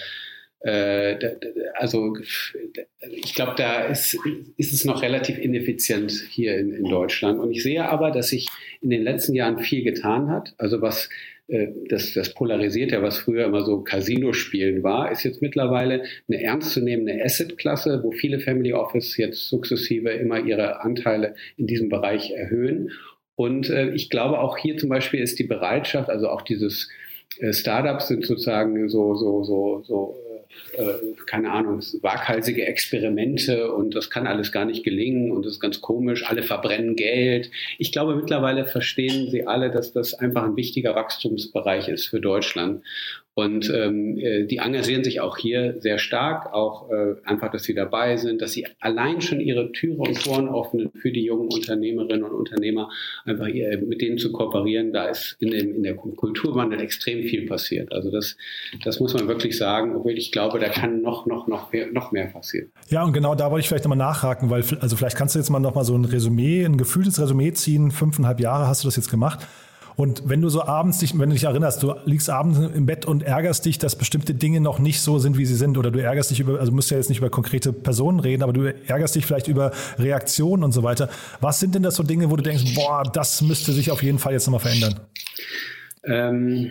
äh, 0.61 1.17
also 1.75 2.17
ich 3.11 3.35
glaube, 3.35 3.55
da 3.57 3.87
ist, 3.87 4.19
ist 4.57 4.73
es 4.73 4.85
noch 4.85 5.01
relativ 5.03 5.39
ineffizient 5.39 6.13
hier 6.31 6.59
in, 6.59 6.75
in 6.75 6.85
Deutschland. 6.85 7.39
Und 7.39 7.53
ich 7.53 7.63
sehe 7.63 7.89
aber, 7.89 8.11
dass 8.11 8.29
sich 8.29 8.49
in 8.83 8.91
den 8.91 9.03
letzten 9.03 9.35
Jahren 9.35 9.61
viel 9.61 9.83
getan 9.83 10.29
hat. 10.29 10.55
Also 10.59 10.83
was 10.83 11.09
das, 11.49 12.13
das 12.13 12.35
polarisiert 12.35 12.91
ja, 12.91 13.03
was 13.03 13.19
früher 13.19 13.47
immer 13.47 13.63
so 13.63 13.83
Casino-Spielen 13.83 14.83
war, 14.83 15.13
ist 15.13 15.23
jetzt 15.23 15.43
mittlerweile 15.43 16.03
eine 16.29 16.43
ernstzunehmende 16.43 17.23
Asset-Klasse, 17.25 18.01
wo 18.03 18.11
viele 18.11 18.41
Family 18.41 18.73
Office 18.73 19.17
jetzt 19.17 19.49
sukzessive 19.49 20.11
immer 20.11 20.41
ihre 20.41 20.81
Anteile 20.81 21.37
in 21.57 21.69
diesem 21.69 21.89
Bereich 21.89 22.33
erhöhen. 22.33 22.91
Und 23.37 23.71
äh, 23.71 23.91
ich 23.91 24.11
glaube, 24.11 24.41
auch 24.41 24.57
hier 24.57 24.77
zum 24.77 24.89
Beispiel 24.89 25.21
ist 25.21 25.39
die 25.39 25.45
Bereitschaft, 25.45 26.11
also 26.11 26.29
auch 26.29 26.43
dieses 26.43 26.89
äh, 27.39 27.53
Startups 27.53 28.09
sind 28.09 28.25
sozusagen 28.25 28.89
so, 28.89 29.15
so, 29.15 29.45
so, 29.45 29.83
so 29.85 30.17
äh, 30.25 30.26
keine 31.27 31.51
Ahnung, 31.51 31.81
waghalsige 32.03 32.67
Experimente 32.67 33.73
und 33.73 33.95
das 33.95 34.11
kann 34.11 34.27
alles 34.27 34.53
gar 34.53 34.65
nicht 34.65 34.85
gelingen 34.85 35.33
und 35.33 35.45
das 35.45 35.55
ist 35.55 35.61
ganz 35.61 35.81
komisch, 35.81 36.25
alle 36.27 36.43
verbrennen 36.43 36.97
Geld. 36.97 37.51
Ich 37.79 37.93
glaube, 37.93 38.17
mittlerweile 38.17 38.67
verstehen 38.67 39.31
sie 39.31 39.47
alle, 39.47 39.71
dass 39.71 39.93
das 39.93 40.15
einfach 40.15 40.45
ein 40.45 40.57
wichtiger 40.57 40.95
Wachstumsbereich 40.95 41.89
ist 41.89 42.07
für 42.07 42.21
Deutschland. 42.21 42.83
Und 43.39 43.69
ähm, 43.69 44.17
äh, 44.17 44.47
die 44.47 44.57
engagieren 44.57 45.05
sich 45.05 45.21
auch 45.21 45.37
hier 45.37 45.79
sehr 45.79 45.99
stark, 45.99 46.55
auch 46.55 46.91
äh, 46.91 47.17
einfach, 47.23 47.53
dass 47.53 47.65
sie 47.65 47.75
dabei 47.75 48.17
sind, 48.17 48.41
dass 48.41 48.53
sie 48.53 48.67
allein 48.81 49.21
schon 49.21 49.41
ihre 49.41 49.73
Türe 49.73 49.99
und 49.99 50.25
Toren 50.25 50.49
öffnen 50.49 50.91
für 50.95 51.13
die 51.13 51.23
jungen 51.27 51.49
Unternehmerinnen 51.53 52.23
und 52.23 52.33
Unternehmer, 52.33 52.89
einfach 53.27 53.47
hier, 53.49 53.77
mit 53.77 54.01
denen 54.01 54.17
zu 54.17 54.33
kooperieren. 54.33 54.95
Da 54.95 55.09
ist 55.09 55.37
in, 55.39 55.51
dem, 55.51 55.75
in 55.75 55.83
der 55.83 55.97
Kulturwandel 55.97 56.81
extrem 56.81 57.25
viel 57.25 57.45
passiert. 57.45 57.93
Also 57.93 58.11
das, 58.11 58.39
das 58.83 59.01
muss 59.01 59.13
man 59.13 59.29
wirklich 59.29 59.59
sagen, 59.59 59.95
obwohl 59.97 60.13
ich 60.13 60.33
glaube, 60.33 60.59
da 60.59 60.71
kann 60.71 61.03
noch, 61.03 61.27
noch, 61.27 61.47
noch 61.47 61.71
mehr, 61.73 61.93
noch 61.93 62.13
mehr 62.13 62.29
passieren. 62.29 62.73
Ja, 62.89 63.05
und 63.05 63.13
genau 63.13 63.35
da 63.35 63.51
wollte 63.51 63.65
ich 63.65 63.69
vielleicht 63.69 63.85
nochmal 63.85 63.99
nachhaken, 63.99 64.49
weil 64.49 64.65
also 64.81 64.97
vielleicht 64.97 65.17
kannst 65.17 65.35
du 65.35 65.39
jetzt 65.39 65.51
mal 65.51 65.61
nochmal 65.61 65.85
so 65.85 65.95
ein 65.95 66.07
Resümee, 66.07 66.65
ein 66.65 66.79
gefühltes 66.79 67.21
Resümee 67.21 67.53
ziehen. 67.53 67.91
Fünfeinhalb 67.91 68.41
Jahre 68.41 68.67
hast 68.67 68.83
du 68.83 68.89
das 68.89 68.97
jetzt 68.97 69.11
gemacht. 69.11 69.47
Und 69.97 70.29
wenn 70.29 70.43
du 70.43 70.51
so 70.51 70.63
abends 70.63 70.99
dich, 70.99 71.19
wenn 71.19 71.31
du 71.31 71.35
dich 71.35 71.45
erinnerst, 71.45 71.83
du 71.83 71.95
liegst 72.05 72.29
abends 72.29 72.59
im 72.59 72.85
Bett 72.85 73.07
und 73.07 73.23
ärgerst 73.23 73.65
dich, 73.65 73.79
dass 73.79 73.97
bestimmte 73.97 74.35
Dinge 74.35 74.61
noch 74.61 74.79
nicht 74.79 75.01
so 75.01 75.19
sind, 75.19 75.39
wie 75.39 75.47
sie 75.47 75.55
sind, 75.55 75.79
oder 75.79 75.91
du 75.91 76.03
ärgerst 76.03 76.31
dich 76.31 76.41
über, 76.41 76.61
also 76.61 76.71
musst 76.71 76.91
ja 76.91 76.99
jetzt 76.99 77.09
nicht 77.09 77.19
über 77.19 77.31
konkrete 77.31 77.73
Personen 77.73 78.21
reden, 78.21 78.43
aber 78.43 78.53
du 78.53 78.75
ärgerst 78.87 79.15
dich 79.15 79.25
vielleicht 79.25 79.49
über 79.49 79.73
Reaktionen 79.99 80.65
und 80.65 80.73
so 80.73 80.83
weiter. 80.83 81.09
Was 81.41 81.61
sind 81.61 81.75
denn 81.75 81.83
das 81.83 81.95
so 81.95 82.03
Dinge, 82.03 82.31
wo 82.31 82.37
du 82.37 82.43
denkst, 82.43 82.75
boah, 82.75 83.05
das 83.11 83.41
müsste 83.41 83.73
sich 83.73 83.91
auf 83.91 84.03
jeden 84.03 84.19
Fall 84.19 84.35
jetzt 84.35 84.47
nochmal 84.47 84.61
verändern? 84.61 85.01
Ähm, 86.05 86.71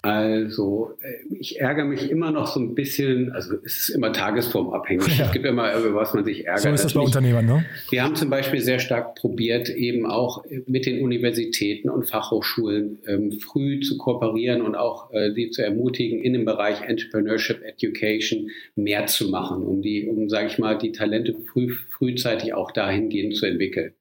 also, 0.00 0.96
äh, 1.00 1.34
ich 1.40 1.60
ärgere 1.60 1.84
mich 1.84 2.08
immer 2.08 2.30
noch 2.30 2.46
so 2.46 2.60
ein 2.60 2.76
bisschen, 2.76 3.32
also 3.32 3.56
es 3.64 3.80
ist 3.80 3.88
immer 3.88 4.12
tagesformabhängig. 4.12 5.18
Ja. 5.18 5.26
Es 5.26 5.32
gibt 5.32 5.44
immer, 5.44 5.76
über 5.76 5.92
was 5.92 6.14
man 6.14 6.24
sich 6.24 6.46
ärgert. 6.46 6.62
So 6.62 6.68
ist 6.70 6.84
das 6.84 6.94
bei 6.94 7.00
Unternehmern, 7.00 7.46
ne? 7.46 7.64
Wir 7.90 8.04
haben 8.04 8.14
zum 8.14 8.30
Beispiel 8.30 8.60
sehr 8.60 8.78
stark 8.78 9.16
probiert, 9.16 9.68
eben 9.68 10.06
auch 10.06 10.44
mit 10.66 10.86
den 10.86 11.02
Universitäten 11.02 11.90
und 11.90 12.08
Fachhochschulen 12.08 13.00
ähm, 13.08 13.40
früh 13.40 13.80
zu 13.80 13.98
kooperieren 13.98 14.62
und 14.62 14.76
auch 14.76 15.12
äh, 15.12 15.32
sie 15.32 15.50
zu 15.50 15.64
ermutigen, 15.64 16.22
in 16.22 16.32
dem 16.32 16.44
Bereich 16.44 16.80
Entrepreneurship 16.82 17.60
Education 17.64 18.50
mehr 18.76 19.06
zu 19.06 19.30
machen, 19.30 19.64
um 19.64 19.82
die, 19.82 20.06
um, 20.06 20.28
sage 20.28 20.46
ich 20.46 20.58
mal, 20.58 20.78
die 20.78 20.92
Talente 20.92 21.34
früh, 21.52 21.74
frühzeitig 21.90 22.54
auch 22.54 22.70
dahingehend 22.70 23.36
zu 23.36 23.46
entwickeln. 23.46 23.94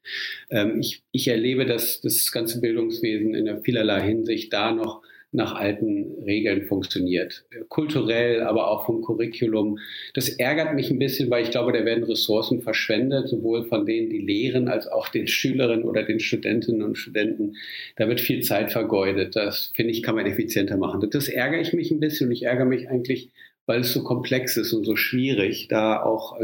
Ähm, 0.52 0.80
ich, 0.80 1.02
ich 1.12 1.28
erlebe, 1.28 1.66
dass 1.66 2.02
das 2.02 2.32
ganze 2.32 2.62
Bildungswesen 2.62 3.34
in 3.34 3.64
vielerlei 3.64 4.02
Hinsicht 4.02 4.54
da 4.54 4.72
noch 4.72 5.02
nach 5.32 5.56
alten 5.56 6.24
Regeln 6.24 6.64
funktioniert. 6.68 7.46
Kulturell, 7.68 8.42
aber 8.42 8.72
auch 8.72 8.86
vom 8.86 9.02
Curriculum. 9.02 9.78
Das 10.14 10.30
ärgert 10.30 10.74
mich 10.74 10.90
ein 10.90 11.00
bisschen, 11.00 11.30
weil 11.30 11.44
ich 11.44 11.52
glaube, 11.52 11.74
da 11.74 11.84
werden 11.84 12.06
Ressourcen 12.06 12.62
verschwendet, 12.62 13.28
sowohl 13.28 13.66
von 13.66 13.86
denen, 13.86 14.10
die 14.10 14.20
lehren, 14.20 14.70
als 14.70 14.88
auch 14.88 15.10
den 15.10 15.28
Schülerinnen 15.28 15.84
oder 15.84 16.04
den 16.04 16.20
Studentinnen 16.20 16.82
und 16.82 16.98
Studenten. 16.98 17.58
Da 17.98 18.08
wird 18.08 18.22
viel 18.22 18.42
Zeit 18.42 18.72
vergeudet. 18.72 19.36
Das, 19.36 19.72
finde 19.76 19.92
ich, 19.92 20.02
kann 20.02 20.16
man 20.16 20.26
effizienter 20.26 20.78
machen. 20.78 21.08
Das 21.10 21.28
ärgere 21.28 21.60
ich 21.60 21.74
mich 21.74 21.92
ein 21.92 22.00
bisschen 22.00 22.28
und 22.28 22.34
ich 22.34 22.44
ärgere 22.44 22.66
mich 22.66 22.90
eigentlich, 22.90 23.30
weil 23.66 23.82
es 23.82 23.92
so 23.92 24.04
komplex 24.04 24.56
ist 24.56 24.72
und 24.72 24.86
so 24.86 24.96
schwierig, 24.96 25.68
da 25.68 26.02
auch 26.02 26.40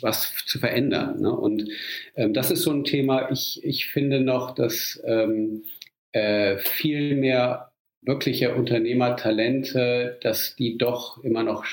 was 0.00 0.32
zu 0.46 0.60
verändern. 0.60 1.20
Ne? 1.20 1.32
Und 1.34 1.68
ähm, 2.14 2.32
das 2.32 2.52
ist 2.52 2.62
so 2.62 2.70
ein 2.70 2.84
Thema. 2.84 3.30
Ich, 3.32 3.60
ich 3.64 3.86
finde 3.86 4.20
noch, 4.20 4.54
dass 4.54 5.02
ähm, 5.04 5.64
äh, 6.12 6.58
viel 6.58 7.16
mehr 7.16 7.71
wirkliche 8.02 8.54
Unternehmertalente, 8.54 10.18
dass 10.22 10.56
die 10.56 10.76
doch 10.76 11.22
immer 11.22 11.42
noch 11.44 11.64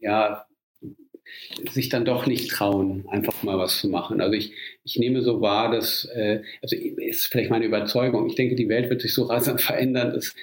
ja, 0.00 0.46
sich 1.70 1.88
dann 1.88 2.04
doch 2.04 2.26
nicht 2.26 2.50
trauen, 2.50 3.04
einfach 3.08 3.42
mal 3.42 3.58
was 3.58 3.80
zu 3.80 3.88
machen. 3.88 4.20
Also 4.20 4.34
ich, 4.34 4.52
ich 4.84 4.98
nehme 4.98 5.22
so 5.22 5.40
wahr, 5.40 5.70
dass, 5.70 6.04
äh, 6.06 6.42
also 6.62 6.76
ist 6.76 7.26
vielleicht 7.26 7.50
meine 7.50 7.66
Überzeugung, 7.66 8.28
ich 8.28 8.36
denke, 8.36 8.54
die 8.54 8.68
Welt 8.68 8.90
wird 8.90 9.02
sich 9.02 9.12
so 9.12 9.24
rasant 9.24 9.60
verändern, 9.60 10.12
dass 10.12 10.34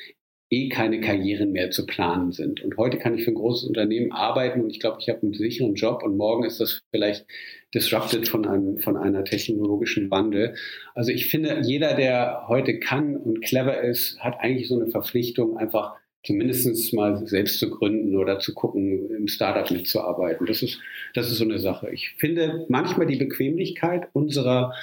eh 0.54 0.70
keine 0.70 1.02
Karrieren 1.02 1.52
mehr 1.52 1.72
zu 1.72 1.86
planen 1.86 2.32
sind. 2.32 2.64
Und 2.64 2.78
heute 2.78 3.00
kann 3.00 3.18
ich 3.18 3.24
für 3.24 3.32
ein 3.32 3.36
großes 3.36 3.68
Unternehmen 3.68 4.12
arbeiten 4.12 4.62
und 4.62 4.70
ich 4.70 4.80
glaube, 4.80 4.98
ich 5.00 5.10
habe 5.10 5.24
einen 5.24 5.34
sicheren 5.34 5.74
Job 5.74 6.04
und 6.04 6.16
morgen 6.16 6.46
ist 6.46 6.60
das 6.60 6.82
vielleicht 6.92 7.26
disrupted 7.74 8.28
von 8.28 8.46
einem, 8.46 8.78
von 8.78 8.96
einer 8.96 9.24
technologischen 9.24 10.12
Wandel. 10.12 10.56
Also 10.94 11.12
ich 11.12 11.28
finde, 11.28 11.62
jeder, 11.64 11.96
der 11.96 12.44
heute 12.48 12.80
kann 12.80 13.18
und 13.18 13.42
clever 13.42 13.82
ist, 13.82 14.20
hat 14.20 14.40
eigentlich 14.40 14.68
so 14.68 14.80
eine 14.80 14.92
Verpflichtung, 14.92 15.58
einfach 15.58 15.96
zumindest 16.24 16.94
mal 16.94 17.26
selbst 17.28 17.60
zu 17.60 17.70
gründen 17.70 18.16
oder 18.16 18.40
zu 18.40 18.54
gucken, 18.54 19.10
im 19.10 19.28
Startup 19.28 19.70
mitzuarbeiten. 19.72 20.46
Das 20.46 20.62
ist, 20.62 20.80
das 21.16 21.32
ist 21.32 21.40
so 21.40 21.44
eine 21.44 21.60
Sache. 21.60 21.90
Ich 21.92 22.12
finde 22.18 22.66
manchmal 22.70 23.08
die 23.08 23.18
Bequemlichkeit 23.18 24.08
unserer 24.14 24.74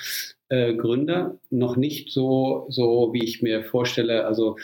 äh, 0.51 0.75
Gründer 0.75 1.39
noch 1.49 1.77
nicht 1.77 2.13
so, 2.13 2.67
so, 2.69 3.11
wie 3.13 3.25
ich 3.25 3.41
mir 3.41 3.65
vorstelle. 3.65 4.27
Also 4.27 4.57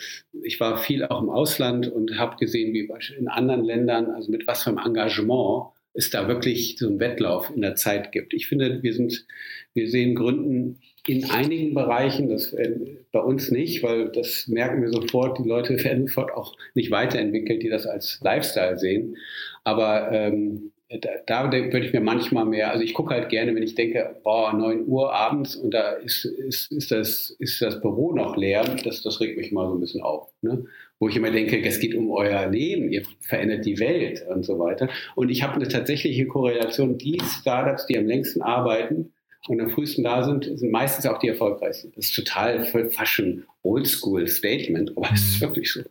ich 0.43 0.61
war 0.61 0.79
viel 0.79 1.05
auch 1.05 1.23
im 1.23 1.31
Ausland 1.31 1.91
und 1.91 2.19
habe 2.19 2.37
gesehen, 2.37 2.75
wie 2.75 2.91
in 3.17 3.29
anderen 3.29 3.65
Ländern, 3.65 4.11
also 4.11 4.31
mit 4.31 4.47
was 4.47 4.65
für 4.65 4.71
einem 4.71 4.85
Engagement 4.85 5.69
es 5.95 6.11
da 6.11 6.29
wirklich 6.29 6.77
so 6.79 6.89
einen 6.89 7.01
Wettlauf 7.01 7.51
in 7.55 7.63
der 7.63 7.75
Zeit 7.75 8.13
gibt. 8.13 8.35
Ich 8.35 8.49
finde, 8.49 8.83
wir 8.83 8.93
sind, 8.93 9.27
wir 9.73 9.89
sehen 9.89 10.15
Gründen 10.15 10.81
in 11.07 11.31
einigen 11.31 11.73
Bereichen, 11.73 12.29
das 12.29 12.53
äh, 12.53 12.99
bei 13.13 13.21
uns 13.21 13.51
nicht, 13.51 13.83
weil 13.83 14.11
das 14.11 14.47
merken 14.49 14.83
wir 14.83 14.91
sofort, 14.91 15.39
die 15.39 15.49
Leute 15.49 15.83
werden 15.85 16.07
sofort 16.09 16.33
auch 16.33 16.57
nicht 16.75 16.91
weiterentwickelt, 16.91 17.63
die 17.63 17.71
das 17.71 17.87
als 17.87 18.21
Lifestyle 18.23 18.77
sehen. 18.77 19.17
Aber 19.65 20.11
ähm, 20.13 20.73
da, 20.89 21.11
da 21.27 21.53
würde 21.53 21.85
ich 21.85 21.93
mir 21.93 22.01
manchmal 22.01 22.45
mehr, 22.45 22.71
also 22.71 22.85
ich 22.85 22.95
gucke 22.95 23.13
halt 23.13 23.29
gerne, 23.29 23.55
wenn 23.55 23.63
ich 23.63 23.75
denke, 23.75 24.17
boah, 24.23 24.53
9 24.53 24.87
Uhr 24.87 25.13
abends 25.13 25.57
und 25.57 25.75
da 25.75 25.91
ist, 25.91 26.25
ist, 26.25 26.71
ist, 26.71 26.91
das, 26.93 27.31
ist 27.39 27.61
das 27.61 27.81
Büro 27.81 28.13
noch 28.13 28.37
leer, 28.37 28.65
das, 28.85 29.03
das 29.03 29.21
regt 29.21 29.37
mich 29.37 29.51
mal 29.51 29.67
so 29.67 29.75
ein 29.75 29.81
bisschen 29.81 30.03
auf. 30.03 30.29
Ne? 30.43 30.65
Wo 30.99 31.09
ich 31.09 31.17
immer 31.17 31.31
denke, 31.31 31.61
es 31.61 31.81
geht 31.81 31.95
um 31.95 32.11
euer 32.11 32.47
Leben, 32.47 32.91
ihr 32.91 33.03
verändert 33.21 33.67
die 33.67 33.81
Welt 33.81 34.25
und 34.29 34.45
so 34.45 34.59
weiter. 34.59 34.89
Und 35.17 35.29
ich 35.29 35.43
habe 35.43 35.55
eine 35.55 35.69
tatsächliche 35.69 36.27
Korrelation, 36.27 36.99
die 36.99 37.21
Startups, 37.21 37.87
die 37.87 37.99
am 37.99 38.07
längsten 38.07 38.43
arbeiten, 38.43 39.13
und 39.49 39.61
am 39.61 39.71
frühesten 39.71 40.03
da 40.03 40.25
sind, 40.25 40.45
sind 40.59 40.73
meistens 40.73 41.07
auch 41.07 41.19
die 41.19 41.29
erfolgreichsten. 41.29 41.93
Das 41.95 42.07
ist 42.07 42.17
total 42.17 42.65
fast 42.65 43.13
schon 43.13 43.45
Oldschool-Statement, 43.63 44.97
aber 44.97 45.09
es 45.13 45.21
ist 45.21 45.37
mhm. 45.37 45.47
wirklich 45.47 45.73
so. 45.73 45.83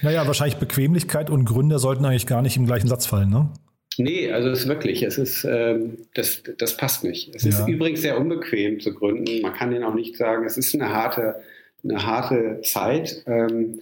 Naja, 0.00 0.26
wahrscheinlich 0.26 0.56
Bequemlichkeit 0.56 1.28
und 1.28 1.44
Gründer 1.44 1.78
sollten 1.78 2.06
eigentlich 2.06 2.26
gar 2.26 2.40
nicht 2.40 2.56
im 2.56 2.64
gleichen 2.64 2.88
Satz 2.88 3.04
fallen, 3.04 3.28
ne? 3.28 3.50
Nee, 3.98 4.30
also 4.30 4.50
es 4.50 4.60
ist 4.60 4.68
wirklich, 4.68 5.02
es 5.02 5.18
ist, 5.18 5.44
ähm, 5.44 5.98
das, 6.14 6.42
das 6.58 6.76
passt 6.76 7.04
nicht. 7.04 7.34
Es 7.34 7.44
ja. 7.44 7.50
ist 7.50 7.68
übrigens 7.68 8.00
sehr 8.00 8.18
unbequem 8.18 8.80
zu 8.80 8.94
gründen. 8.94 9.42
Man 9.42 9.54
kann 9.54 9.70
den 9.70 9.84
auch 9.84 9.94
nicht 9.94 10.16
sagen, 10.16 10.44
es 10.44 10.56
ist 10.56 10.74
eine 10.74 10.90
harte, 10.90 11.42
eine 11.84 12.04
harte 12.04 12.60
Zeit. 12.62 13.22
Ähm, 13.26 13.80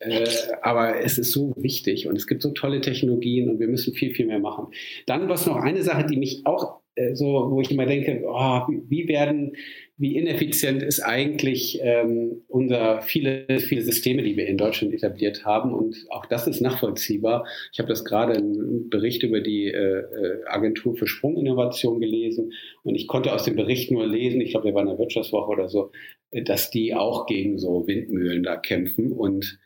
äh, 0.00 0.26
aber 0.62 1.00
es 1.00 1.18
ist 1.18 1.32
so 1.32 1.54
wichtig 1.56 2.06
und 2.06 2.16
es 2.16 2.26
gibt 2.26 2.42
so 2.42 2.50
tolle 2.50 2.80
Technologien 2.80 3.48
und 3.48 3.58
wir 3.58 3.66
müssen 3.66 3.94
viel, 3.94 4.14
viel 4.14 4.26
mehr 4.26 4.38
machen. 4.38 4.68
Dann 5.06 5.28
was 5.28 5.46
noch 5.46 5.56
eine 5.56 5.82
Sache, 5.82 6.06
die 6.06 6.16
mich 6.16 6.42
auch 6.44 6.80
so, 7.14 7.50
wo 7.50 7.60
ich 7.60 7.70
immer 7.70 7.86
denke, 7.86 8.22
oh, 8.26 8.60
wie 8.88 9.08
werden, 9.08 9.52
wie 9.96 10.16
ineffizient 10.16 10.82
ist 10.82 11.00
eigentlich 11.00 11.80
ähm, 11.82 12.42
unser 12.46 13.02
viele, 13.02 13.46
viele 13.58 13.82
Systeme, 13.82 14.22
die 14.22 14.36
wir 14.36 14.46
in 14.46 14.56
Deutschland 14.56 14.94
etabliert 14.94 15.44
haben. 15.44 15.74
Und 15.74 16.06
auch 16.10 16.26
das 16.26 16.46
ist 16.46 16.60
nachvollziehbar. 16.60 17.46
Ich 17.72 17.80
habe 17.80 17.88
das 17.88 18.04
gerade 18.04 18.34
einen 18.34 18.88
Bericht 18.88 19.24
über 19.24 19.40
die 19.40 19.66
äh, 19.66 19.98
äh, 19.98 20.44
Agentur 20.46 20.96
für 20.96 21.08
Sprunginnovation 21.08 22.00
gelesen 22.00 22.52
und 22.84 22.94
ich 22.94 23.08
konnte 23.08 23.32
aus 23.32 23.44
dem 23.44 23.56
Bericht 23.56 23.90
nur 23.90 24.06
lesen, 24.06 24.40
ich 24.40 24.52
glaube, 24.52 24.66
der 24.66 24.74
war 24.74 24.82
in 24.82 24.88
der 24.88 24.98
Wirtschaftswoche 24.98 25.50
oder 25.50 25.68
so, 25.68 25.90
dass 26.30 26.70
die 26.70 26.94
auch 26.94 27.26
gegen 27.26 27.58
so 27.58 27.86
Windmühlen 27.86 28.42
da 28.42 28.56
kämpfen 28.56 29.12
und 29.12 29.58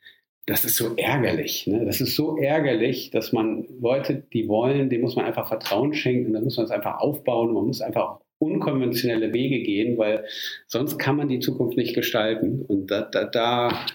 das 0.47 0.65
ist 0.65 0.77
so 0.77 0.95
ärgerlich. 0.97 1.67
Ne? 1.67 1.85
Das 1.85 2.01
ist 2.01 2.17
so 2.17 2.37
ärgerlich, 2.37 3.11
dass 3.11 3.33
man 3.33 3.65
Leute, 3.81 4.23
die 4.33 4.49
wollen, 4.49 4.91
denen 4.91 5.03
muss 5.03 5.17
man 5.17 5.25
einfach 5.25 5.49
Vertrauen 5.49 5.95
schenken 5.95 6.29
und 6.29 6.33
dann 6.33 6.45
muss 6.45 6.57
man 6.57 6.67
es 6.67 6.73
einfach 6.73 6.99
aufbauen 6.99 7.49
und 7.49 7.55
man 7.55 7.67
muss 7.67 7.81
einfach 7.81 8.19
unkonventionelle 8.39 9.33
Wege 9.33 9.61
gehen, 9.63 9.97
weil 9.99 10.25
sonst 10.67 10.99
kann 10.99 11.17
man 11.17 11.29
die 11.29 11.39
Zukunft 11.39 11.77
nicht 11.77 11.95
gestalten. 11.95 12.63
Und 12.63 12.91
da, 12.91 13.03
da, 13.03 13.25
da, 13.25 13.87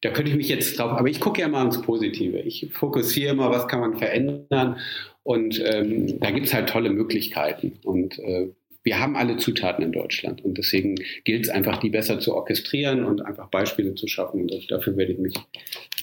da 0.00 0.10
könnte 0.10 0.30
ich 0.30 0.38
mich 0.38 0.48
jetzt 0.48 0.78
drauf, 0.78 0.92
aber 0.92 1.08
ich 1.08 1.20
gucke 1.20 1.42
ja 1.42 1.48
mal 1.48 1.66
ins 1.66 1.82
Positive. 1.82 2.38
Ich 2.38 2.70
fokussiere 2.72 3.34
mal, 3.34 3.50
was 3.50 3.68
kann 3.68 3.80
man 3.80 3.98
verändern. 3.98 4.78
Und 5.22 5.62
ähm, 5.64 6.18
da 6.18 6.30
gibt 6.30 6.46
es 6.46 6.54
halt 6.54 6.70
tolle 6.70 6.90
Möglichkeiten. 6.90 7.78
Und 7.82 8.18
äh, 8.18 8.48
wir 8.84 9.00
haben 9.00 9.16
alle 9.16 9.38
Zutaten 9.38 9.82
in 9.82 9.92
Deutschland 9.92 10.44
und 10.44 10.58
deswegen 10.58 10.96
gilt 11.24 11.44
es 11.44 11.50
einfach, 11.50 11.78
die 11.78 11.88
besser 11.88 12.20
zu 12.20 12.34
orchestrieren 12.34 13.04
und 13.04 13.24
einfach 13.24 13.48
Beispiele 13.48 13.94
zu 13.94 14.06
schaffen. 14.06 14.42
Und 14.42 14.70
dafür 14.70 14.94
werde 14.98 15.12
ich 15.12 15.18
mich 15.18 15.34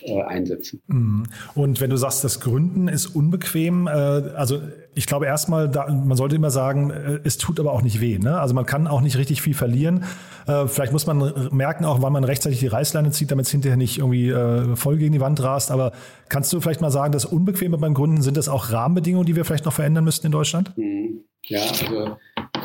äh, 0.01 0.23
einsetzen. 0.23 0.81
Mhm. 0.87 1.23
Und 1.53 1.79
wenn 1.79 1.91
du 1.91 1.97
sagst, 1.97 2.23
das 2.23 2.39
Gründen 2.39 2.87
ist 2.87 3.05
unbequem, 3.05 3.85
äh, 3.85 3.91
also 3.91 4.61
ich 4.95 5.05
glaube 5.05 5.27
erstmal, 5.27 5.67
man 5.69 6.17
sollte 6.17 6.35
immer 6.35 6.49
sagen, 6.49 6.89
äh, 6.89 7.19
es 7.23 7.37
tut 7.37 7.59
aber 7.59 7.71
auch 7.71 7.83
nicht 7.83 8.01
weh. 8.01 8.17
Ne? 8.17 8.39
Also 8.39 8.55
man 8.55 8.65
kann 8.65 8.87
auch 8.87 9.01
nicht 9.01 9.15
richtig 9.15 9.43
viel 9.43 9.53
verlieren. 9.53 10.03
Äh, 10.47 10.65
vielleicht 10.65 10.91
muss 10.91 11.05
man 11.05 11.49
merken, 11.51 11.85
auch 11.85 12.01
wann 12.01 12.11
man 12.11 12.23
rechtzeitig 12.23 12.59
die 12.59 12.67
Reißleine 12.67 13.11
zieht, 13.11 13.29
damit 13.29 13.45
es 13.45 13.51
hinterher 13.51 13.77
nicht 13.77 13.99
irgendwie 13.99 14.29
äh, 14.29 14.75
voll 14.75 14.97
gegen 14.97 15.13
die 15.13 15.21
Wand 15.21 15.41
rast. 15.43 15.69
Aber 15.69 15.91
kannst 16.29 16.51
du 16.51 16.59
vielleicht 16.59 16.81
mal 16.81 16.89
sagen, 16.89 17.11
das 17.11 17.25
Unbequeme 17.25 17.77
beim 17.77 17.93
Gründen, 17.93 18.23
sind 18.23 18.37
das 18.37 18.49
auch 18.49 18.71
Rahmenbedingungen, 18.71 19.27
die 19.27 19.35
wir 19.35 19.45
vielleicht 19.45 19.65
noch 19.65 19.73
verändern 19.73 20.03
müssten 20.03 20.25
in 20.25 20.31
Deutschland? 20.31 20.75
Mhm. 20.77 21.25
Ja, 21.47 21.61
also 21.61 22.17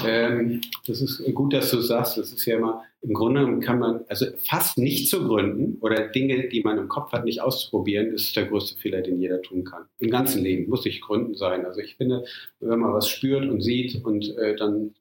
ähm, 0.04 0.60
das 0.86 1.00
ist 1.00 1.22
gut, 1.34 1.52
dass 1.52 1.70
du 1.70 1.80
sagst. 1.80 2.18
Das 2.18 2.32
ist 2.32 2.44
ja 2.44 2.56
immer, 2.56 2.82
im 3.02 3.14
Grunde 3.14 3.60
kann 3.60 3.78
man, 3.78 4.04
also 4.08 4.26
fast 4.44 4.78
nicht 4.78 5.08
zu 5.08 5.26
gründen 5.26 5.78
oder 5.80 6.08
Dinge, 6.08 6.48
die 6.48 6.62
man 6.62 6.78
im 6.78 6.88
Kopf 6.88 7.12
hat, 7.12 7.24
nicht 7.24 7.40
auszuprobieren, 7.40 8.12
ist 8.12 8.34
der 8.36 8.46
größte 8.46 8.78
Fehler, 8.78 9.02
den 9.02 9.20
jeder 9.20 9.42
tun 9.42 9.64
kann. 9.64 9.84
Im 9.98 10.10
ganzen 10.10 10.42
Leben 10.42 10.68
muss 10.68 10.84
nicht 10.84 11.02
gründen 11.02 11.34
sein. 11.34 11.64
Also 11.64 11.80
ich 11.80 11.96
finde, 11.96 12.24
wenn 12.60 12.80
man 12.80 12.92
was 12.92 13.08
spürt 13.08 13.48
und 13.48 13.60
sieht 13.60 14.04
und 14.04 14.36
äh, 14.36 14.56
dann 14.56 14.94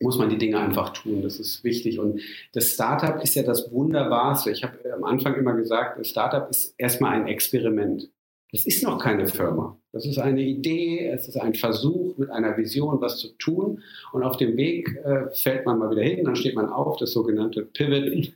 muss 0.00 0.18
man 0.18 0.28
die 0.28 0.38
Dinge 0.38 0.58
einfach 0.58 0.90
tun. 0.90 1.22
Das 1.22 1.38
ist 1.38 1.64
wichtig. 1.64 1.98
Und 1.98 2.20
das 2.52 2.68
Startup 2.68 3.22
ist 3.22 3.34
ja 3.34 3.42
das 3.42 3.72
Wunderbarste. 3.72 4.50
Ich 4.50 4.62
habe 4.62 4.78
am 4.94 5.04
Anfang 5.04 5.34
immer 5.34 5.54
gesagt, 5.54 5.98
das 5.98 6.08
Startup 6.08 6.48
ist 6.50 6.74
erstmal 6.78 7.14
ein 7.14 7.26
Experiment. 7.26 8.10
Das 8.56 8.64
ist 8.64 8.82
noch 8.82 8.98
keine 8.98 9.26
Firma. 9.26 9.78
Das 9.92 10.06
ist 10.06 10.18
eine 10.18 10.40
Idee, 10.40 11.08
es 11.08 11.28
ist 11.28 11.36
ein 11.36 11.54
Versuch 11.54 12.16
mit 12.16 12.30
einer 12.30 12.56
Vision, 12.56 13.02
was 13.02 13.18
zu 13.18 13.28
tun. 13.36 13.82
Und 14.12 14.22
auf 14.22 14.38
dem 14.38 14.56
Weg 14.56 14.98
äh, 15.04 15.30
fällt 15.34 15.66
man 15.66 15.78
mal 15.78 15.90
wieder 15.90 16.02
hin, 16.02 16.24
dann 16.24 16.36
steht 16.36 16.54
man 16.54 16.70
auf, 16.70 16.96
das 16.96 17.12
sogenannte 17.12 17.62
Pivot. 17.62 18.32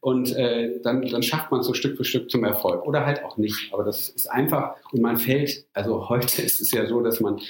Und 0.00 0.36
äh, 0.36 0.78
dann, 0.82 1.06
dann 1.06 1.22
schafft 1.22 1.50
man 1.50 1.62
so 1.62 1.72
Stück 1.72 1.96
für 1.96 2.04
Stück 2.04 2.30
zum 2.30 2.44
Erfolg. 2.44 2.86
Oder 2.86 3.06
halt 3.06 3.24
auch 3.24 3.38
nicht. 3.38 3.72
Aber 3.72 3.82
das 3.82 4.10
ist 4.10 4.30
einfach, 4.30 4.76
und 4.92 5.00
man 5.00 5.16
fällt, 5.16 5.64
also 5.72 6.10
heute 6.10 6.42
ist 6.42 6.60
es 6.60 6.70
ja 6.72 6.86
so, 6.86 7.00
dass 7.00 7.20
man 7.20 7.40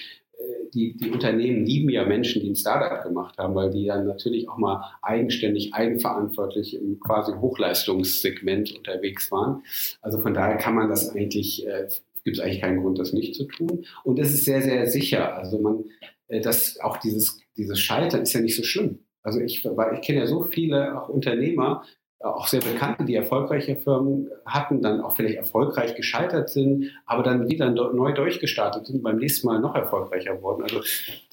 die, 0.75 0.97
die 0.97 1.11
Unternehmen 1.11 1.65
lieben 1.65 1.91
ja 1.91 2.05
Menschen, 2.05 2.43
die 2.43 2.51
ein 2.51 2.57
Startup 2.57 3.03
gemacht 3.03 3.39
haben, 3.39 3.55
weil 3.55 3.71
die 3.71 3.87
dann 3.87 4.07
natürlich 4.07 4.49
auch 4.49 4.59
mal 4.59 4.83
eigenständig, 5.03 5.75
eigenverantwortlich 5.75 6.75
im 6.75 7.01
quasi 7.01 7.33
Hochleistungssegment 7.33 8.77
unterwegs 8.77 9.31
waren. 9.31 9.63
Also 10.01 10.21
von 10.21 10.35
daher 10.35 10.57
kann 10.57 10.75
man 10.75 10.89
das 10.89 11.11
eigentlich, 11.15 11.67
äh, 11.67 11.89
gibt 12.25 12.39
es 12.39 12.43
eigentlich 12.43 12.61
keinen 12.61 12.83
Grund, 12.83 12.99
das 12.99 13.13
nicht 13.13 13.35
zu 13.35 13.45
tun. 13.45 13.85
Und 14.05 14.19
es 14.19 14.33
ist 14.33 14.45
sehr, 14.45 14.63
sehr 14.63 14.87
sicher. 14.87 15.37
Also 15.37 15.59
man, 15.59 15.85
äh, 16.29 16.41
das, 16.41 16.79
auch 16.81 16.99
dieses, 16.99 17.39
dieses 17.57 17.81
Scheitern 17.81 18.23
ist 18.23 18.33
ja 18.33 18.41
nicht 18.41 18.57
so 18.57 18.63
schlimm. 18.63 19.01
Also 19.23 19.41
ich, 19.41 19.65
ich 19.65 20.01
kenne 20.03 20.21
ja 20.21 20.27
so 20.27 20.43
viele 20.43 21.01
auch 21.01 21.09
Unternehmer, 21.09 21.83
auch 22.21 22.47
sehr 22.47 22.61
bekannte, 22.61 23.05
die 23.05 23.15
erfolgreiche 23.15 23.77
Firmen 23.77 24.31
hatten, 24.47 24.81
dann 24.81 25.01
auch 25.01 25.17
vielleicht 25.17 25.37
erfolgreich 25.37 25.95
gescheitert 25.95 26.49
sind, 26.49 26.91
aber 27.05 27.23
dann 27.23 27.49
wieder 27.49 27.71
neu 27.71 28.13
durchgestartet 28.13 28.87
sind, 28.87 29.03
beim 29.03 29.19
nächsten 29.19 29.47
Mal 29.47 29.61
noch 29.61 29.75
erfolgreicher 29.75 30.41
wurden. 30.43 30.63
Also 30.63 30.81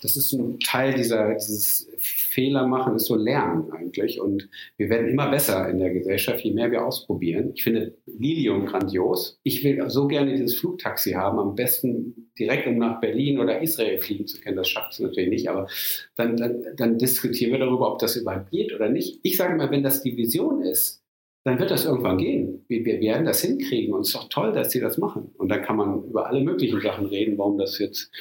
das 0.01 0.17
ist 0.17 0.33
ein 0.33 0.59
Teil 0.59 0.93
dieser, 0.93 1.33
dieses 1.35 1.89
Fehler 1.97 2.67
machen, 2.67 2.95
ist 2.95 3.05
so 3.05 3.15
Lernen 3.15 3.71
eigentlich. 3.71 4.19
Und 4.19 4.49
wir 4.77 4.89
werden 4.89 5.07
immer 5.07 5.29
besser 5.29 5.69
in 5.69 5.79
der 5.79 5.91
Gesellschaft, 5.91 6.41
je 6.41 6.51
mehr 6.51 6.71
wir 6.71 6.85
ausprobieren. 6.85 7.51
Ich 7.55 7.63
finde 7.63 7.93
Lilium 8.17 8.65
grandios. 8.65 9.39
Ich 9.43 9.63
will 9.63 9.89
so 9.89 10.07
gerne 10.07 10.31
dieses 10.31 10.59
Flugtaxi 10.59 11.11
haben, 11.11 11.39
am 11.39 11.55
besten 11.55 12.31
direkt 12.37 12.67
um 12.67 12.77
nach 12.77 12.99
Berlin 12.99 13.39
oder 13.39 13.61
Israel 13.61 13.99
fliegen 13.99 14.27
zu 14.27 14.39
können. 14.41 14.57
Das 14.57 14.69
schafft 14.69 14.93
es 14.93 14.99
natürlich 14.99 15.29
nicht, 15.29 15.49
aber 15.49 15.67
dann, 16.15 16.37
dann, 16.37 16.63
dann 16.75 16.97
diskutieren 16.97 17.51
wir 17.51 17.59
darüber, 17.59 17.91
ob 17.91 17.99
das 17.99 18.15
überhaupt 18.15 18.51
geht 18.51 18.73
oder 18.73 18.89
nicht. 18.89 19.19
Ich 19.23 19.37
sage 19.37 19.55
mal, 19.55 19.71
wenn 19.71 19.83
das 19.83 20.01
die 20.01 20.17
Vision 20.17 20.61
ist, 20.61 21.03
dann 21.45 21.59
wird 21.59 21.71
das 21.71 21.83
irgendwann 21.85 22.17
gehen. 22.17 22.63
Wir, 22.69 22.85
wir 22.85 23.01
werden 23.01 23.25
das 23.25 23.41
hinkriegen 23.41 23.93
und 23.93 24.01
es 24.01 24.07
ist 24.07 24.15
doch 24.15 24.29
toll, 24.29 24.53
dass 24.53 24.71
sie 24.71 24.79
das 24.79 24.97
machen. 24.97 25.31
Und 25.37 25.49
dann 25.49 25.61
kann 25.61 25.75
man 25.75 26.03
über 26.05 26.27
alle 26.27 26.39
möglichen 26.39 26.79
Sachen 26.79 27.07
reden, 27.07 27.37
warum 27.37 27.57
das 27.57 27.79
jetzt 27.79 28.11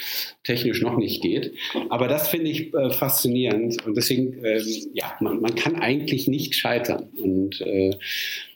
technisch 0.43 0.83
noch 0.83 0.97
nicht 0.97 1.23
geht. 1.23 1.55
Aber 1.89 2.09
das 2.09 2.29
finde 2.29 2.51
ich 2.51 2.75
äh, 2.75 2.91
faszinierend 2.91 3.87
und 3.87 3.97
deswegen, 3.97 4.45
ähm, 4.45 4.65
ja, 4.93 5.15
man, 5.21 5.41
man, 5.41 5.55
kann 5.55 5.77
eigentlich 5.77 6.27
nicht 6.27 6.57
scheitern. 6.57 7.11
Und 7.17 7.61
äh, 7.61 7.97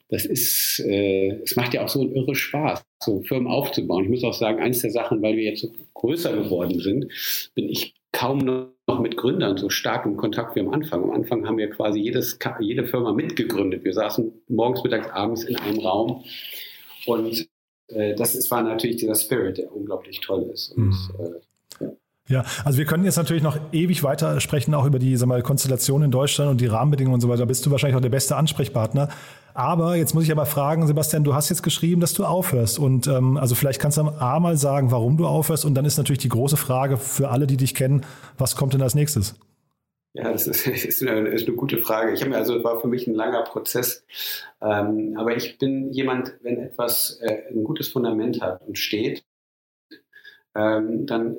das 0.09 0.25
ist, 0.25 0.81
äh, 0.87 1.41
es 1.43 1.57
macht 1.57 1.75
ja 1.75 1.85
auch 1.85 1.89
so 1.89 2.01
einen 2.01 2.15
irre 2.15 2.35
Spaß, 2.35 2.85
so 3.03 3.23
Firmen 3.23 3.49
aufzubauen. 3.49 4.05
Ich 4.05 4.11
muss 4.11 4.25
auch 4.25 4.35
sagen, 4.35 4.61
eines 4.61 4.81
der 4.81 4.91
Sachen, 4.91 5.21
weil 5.23 5.37
wir 5.37 5.45
jetzt 5.45 5.63
so 5.63 5.73
größer 5.95 6.33
geworden 6.33 6.79
sind, 6.79 7.09
bin 7.55 7.69
ich 7.69 7.95
kaum 8.13 8.39
noch 8.87 9.01
mit 9.01 9.17
Gründern 9.17 9.57
so 9.57 9.69
stark 9.69 10.07
im 10.07 10.17
Kontakt 10.17 10.55
wie 10.55 10.61
am 10.61 10.73
Anfang. 10.73 11.03
Am 11.03 11.11
Anfang 11.11 11.47
haben 11.47 11.59
wir 11.59 11.71
quasi 11.71 11.99
jedes, 11.99 12.39
jede 12.61 12.87
Firma 12.87 13.13
mitgegründet. 13.13 13.85
Wir 13.85 13.93
saßen 13.93 14.33
morgens, 14.49 14.85
mittags, 14.85 15.11
abends 15.11 15.45
in 15.45 15.57
einem 15.57 15.81
Raum 15.81 16.25
Und 17.07 17.49
äh, 17.89 18.15
das 18.15 18.35
ist, 18.35 18.51
war 18.51 18.63
natürlich 18.63 18.97
dieser 18.97 19.15
Spirit, 19.15 19.59
der 19.59 19.75
unglaublich 19.75 20.21
toll 20.21 20.51
ist. 20.53 20.71
Und, 20.71 20.89
mhm. 20.89 21.35
äh, 21.81 21.87
ja, 22.29 22.45
also 22.65 22.79
wir 22.79 22.87
können 22.87 23.05
jetzt 23.05 23.17
natürlich 23.17 23.43
noch 23.43 23.57
ewig 23.73 24.03
weiter 24.03 24.41
sprechen, 24.41 24.75
auch 24.75 24.85
über 24.85 24.99
die 24.99 25.17
sag 25.17 25.29
mal, 25.29 25.43
Konstellation 25.43 26.03
in 26.03 26.11
Deutschland 26.11 26.51
und 26.51 26.61
die 26.61 26.67
Rahmenbedingungen 26.67 27.15
und 27.15 27.21
so 27.21 27.29
weiter. 27.29 27.41
Da 27.41 27.45
bist 27.45 27.65
du 27.65 27.71
wahrscheinlich 27.71 27.97
auch 27.97 28.03
der 28.03 28.09
beste 28.09 28.35
Ansprechpartner. 28.37 29.09
Aber 29.57 29.97
jetzt 29.97 30.15
muss 30.15 30.25
ich 30.25 30.31
aber 30.31 30.45
fragen, 30.45 30.87
Sebastian, 30.87 31.25
du 31.25 31.35
hast 31.35 31.49
jetzt 31.49 31.63
geschrieben, 31.63 32.03
dass 32.03 32.13
du 32.13 32.27
aufhörst. 32.27 32.79
Und 32.79 33.07
ähm, 33.07 33.39
also 33.39 33.55
vielleicht 33.55 33.81
kannst 33.81 33.97
du 33.97 34.03
A 34.03 34.39
mal 34.39 34.59
sagen, 34.59 34.91
warum 34.91 35.17
du 35.17 35.27
aufhörst. 35.27 35.65
Und 35.65 35.73
dann 35.75 35.87
ist 35.87 35.97
natürlich 35.97 36.19
die 36.19 36.29
große 36.29 36.59
Frage 36.59 36.99
für 36.99 37.31
alle, 37.31 37.47
die 37.47 37.57
dich 37.57 37.75
kennen, 37.75 38.05
was 38.37 38.55
kommt 38.55 38.75
denn 38.75 38.83
als 38.83 38.95
nächstes? 38.95 39.35
Ja, 40.13 40.31
das 40.31 40.47
ist, 40.47 40.67
ist, 40.85 41.03
eine, 41.03 41.29
ist 41.29 41.49
eine, 41.49 41.57
gute 41.57 41.79
Frage. 41.79 42.13
Ich 42.13 42.21
habe 42.21 42.33
mir 42.33 42.37
also 42.37 42.63
war 42.63 42.83
für 42.83 42.89
mich 42.89 43.07
ein 43.07 43.15
langer 43.15 43.45
Prozess. 43.45 44.05
Ähm, 44.61 45.15
aber 45.17 45.35
ich 45.35 45.57
bin 45.57 45.91
jemand, 45.91 46.35
wenn 46.43 46.59
etwas 46.59 47.19
äh, 47.23 47.49
ein 47.51 47.65
gutes 47.65 47.89
Fundament 47.89 48.43
hat 48.43 48.61
und 48.61 48.77
steht, 48.77 49.25
ähm, 50.55 51.07
dann 51.07 51.35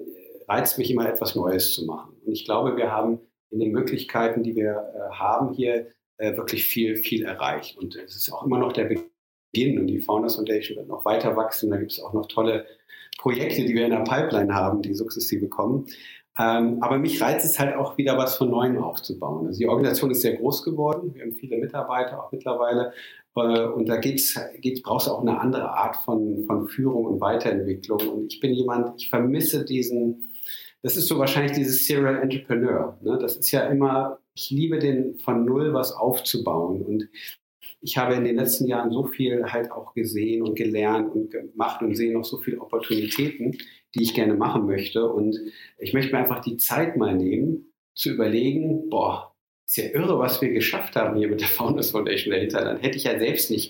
reizt 0.48 0.80
mich 0.80 0.90
immer 0.90 1.08
etwas 1.08 1.36
Neues 1.36 1.72
zu 1.74 1.86
machen. 1.86 2.16
Und 2.26 2.34
ich 2.34 2.46
glaube, 2.46 2.78
wir 2.78 2.92
haben 2.92 3.20
in 3.52 3.60
den 3.60 3.72
Möglichkeiten, 3.72 4.42
die 4.42 4.56
wir 4.56 4.72
äh, 4.72 5.14
haben 5.14 5.54
hier, 5.54 5.86
äh, 6.18 6.36
wirklich 6.36 6.66
viel, 6.66 6.96
viel 6.96 7.26
erreicht. 7.26 7.78
Und 7.78 7.96
es 7.96 8.16
ist 8.16 8.32
auch 8.32 8.46
immer 8.46 8.60
noch 8.60 8.74
der 8.74 8.86
Beginn 8.86 9.80
und 9.80 9.88
die 9.88 10.00
Founders 10.00 10.36
Foundation 10.36 10.78
wird 10.78 10.88
noch 10.88 11.06
weiter 11.06 11.36
wachsen. 11.36 11.70
Da 11.70 11.78
gibt 11.78 11.92
es 11.92 12.02
auch 12.02 12.14
noch 12.14 12.28
tolle 12.28 12.66
Projekte, 13.18 13.66
die 13.66 13.74
wir 13.74 13.86
in 13.86 13.92
der 13.92 14.04
Pipeline 14.04 14.54
haben, 14.54 14.82
die 14.82 14.94
sukzessive 14.94 15.48
kommen. 15.48 15.88
Ähm, 16.40 16.78
aber 16.82 17.00
mich 17.00 17.20
reizt 17.20 17.46
es 17.46 17.58
halt 17.58 17.76
auch 17.76 17.98
wieder 17.98 18.16
was 18.18 18.38
von 18.38 18.52
Neuem 18.52 18.78
aufzubauen. 18.78 19.48
Also 19.48 19.58
die 19.58 19.68
Organisation 19.68 20.12
ist 20.12 20.22
sehr 20.22 20.36
groß 20.36 20.64
geworden. 20.64 21.14
Wir 21.16 21.24
haben 21.24 21.34
viele 21.34 21.58
Mitarbeiter 21.58 22.24
auch 22.24 22.32
mittlerweile. 22.32 22.94
Äh, 23.36 23.66
und 23.66 23.90
da 23.90 23.98
geht's, 23.98 24.40
geht's, 24.62 24.84
brauchst 24.84 25.08
du 25.08 25.12
auch 25.12 25.22
eine 25.22 25.40
andere 25.40 25.72
Art 25.72 25.96
von, 25.98 26.46
von 26.46 26.68
Führung 26.68 27.06
und 27.06 27.22
Weiterentwicklung. 27.22 28.00
Und 28.08 28.34
ich 28.34 28.40
bin 28.40 28.54
jemand, 28.54 29.02
ich 29.02 29.10
vermisse 29.10 29.66
diesen, 29.66 30.27
das 30.84 30.96
ist 30.96 31.08
so 31.08 31.18
wahrscheinlich 31.18 31.54
dieses 31.54 31.86
Serial 31.86 32.22
Entrepreneur. 32.22 32.98
Ne? 33.02 33.18
Das 33.20 33.36
ist 33.38 33.52
ja 33.52 33.68
immer, 33.68 34.20
ich 34.36 34.50
liebe 34.52 34.80
den 34.80 35.20
von 35.20 35.46
Null 35.46 35.74
was 35.74 35.92
aufzubauen. 35.92 36.84
Und 36.84 37.10
ich 37.82 37.98
habe 37.98 38.16
in 38.16 38.24
den 38.24 38.36
letzten 38.36 38.68
Jahren 38.68 38.92
so 38.92 39.06
viel 39.06 39.52
halt 39.52 39.72
auch 39.72 39.94
gesehen 39.94 40.44
und 40.44 40.56
gelernt 40.56 41.14
und 41.14 41.32
gemacht 41.32 41.82
und 41.82 41.96
sehe 41.96 42.14
noch 42.14 42.26
so 42.26 42.38
viele 42.38 42.62
Opportunitäten, 42.62 43.58
die 43.96 44.04
ich 44.04 44.14
gerne 44.14 44.36
machen 44.36 44.66
möchte. 44.66 45.10
Und 45.10 45.40
ich 45.78 45.94
möchte 45.94 46.12
mir 46.12 46.20
einfach 46.20 46.42
die 46.42 46.58
Zeit 46.58 46.98
mal 46.98 47.16
nehmen, 47.16 47.74
zu 47.96 48.12
überlegen, 48.12 48.90
boah, 48.90 49.36
ist 49.68 49.78
ja 49.78 49.86
irre, 49.86 50.18
was 50.20 50.42
wir 50.42 50.50
geschafft 50.50 50.96
haben 50.96 51.18
hier 51.18 51.28
mit 51.28 51.42
der 51.42 51.48
Founders 51.48 51.92
Foundation 51.92 52.32
dahinter. 52.32 52.64
Dann 52.64 52.80
hätte 52.80 52.98
ich 52.98 53.04
ja 53.04 53.18
selbst 53.20 53.52
nicht 53.52 53.70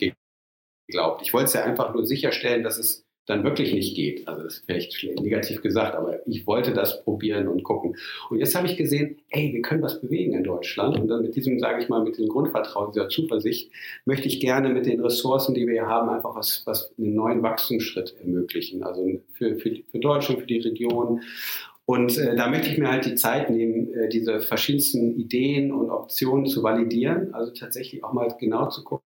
geglaubt. 0.87 1.21
Ich 1.21 1.33
wollte 1.33 1.45
es 1.45 1.53
ja 1.53 1.63
einfach 1.63 1.93
nur 1.93 2.05
sicherstellen, 2.05 2.63
dass 2.63 2.77
es 2.77 3.06
dann 3.27 3.43
wirklich 3.43 3.73
nicht 3.73 3.95
geht. 3.95 4.27
Also 4.27 4.43
das 4.43 4.55
ist 4.55 4.65
vielleicht 4.65 5.21
negativ 5.21 5.61
gesagt, 5.61 5.95
aber 5.95 6.25
ich 6.25 6.47
wollte 6.47 6.73
das 6.73 7.03
probieren 7.03 7.47
und 7.47 7.63
gucken. 7.63 7.95
Und 8.29 8.39
jetzt 8.39 8.55
habe 8.55 8.67
ich 8.67 8.77
gesehen, 8.77 9.17
ey, 9.29 9.53
wir 9.53 9.61
können 9.61 9.81
was 9.81 10.01
bewegen 10.01 10.33
in 10.33 10.43
Deutschland. 10.43 10.97
Und 10.97 11.09
dann 11.09 11.21
mit 11.21 11.35
diesem, 11.35 11.59
sage 11.59 11.83
ich 11.83 11.89
mal, 11.89 12.03
mit 12.03 12.17
diesem 12.17 12.29
Grundvertrauen, 12.29 12.93
dieser 12.93 13.09
Zuversicht, 13.09 13.69
möchte 14.05 14.27
ich 14.27 14.39
gerne 14.39 14.69
mit 14.69 14.85
den 14.85 15.01
Ressourcen, 15.01 15.53
die 15.53 15.67
wir 15.67 15.73
hier 15.73 15.87
haben, 15.87 16.09
einfach 16.09 16.35
was, 16.35 16.63
was 16.65 16.91
einen 16.97 17.15
neuen 17.15 17.43
Wachstumsschritt 17.43 18.15
ermöglichen. 18.21 18.81
Also 18.83 19.21
für, 19.33 19.57
für, 19.57 19.75
für 19.91 19.99
Deutschland, 19.99 20.41
für 20.41 20.47
die 20.47 20.59
Region. 20.59 21.21
Und 21.85 22.17
äh, 22.17 22.35
da 22.35 22.49
möchte 22.49 22.69
ich 22.69 22.77
mir 22.77 22.89
halt 22.89 23.05
die 23.05 23.15
Zeit 23.15 23.49
nehmen, 23.49 23.93
äh, 23.93 24.09
diese 24.09 24.39
verschiedensten 24.39 25.17
Ideen 25.19 25.73
und 25.73 25.89
Optionen 25.89 26.45
zu 26.45 26.63
validieren. 26.63 27.33
Also 27.33 27.51
tatsächlich 27.51 28.03
auch 28.05 28.13
mal 28.13 28.33
genau 28.39 28.69
zu 28.69 28.83
gucken, 28.83 29.06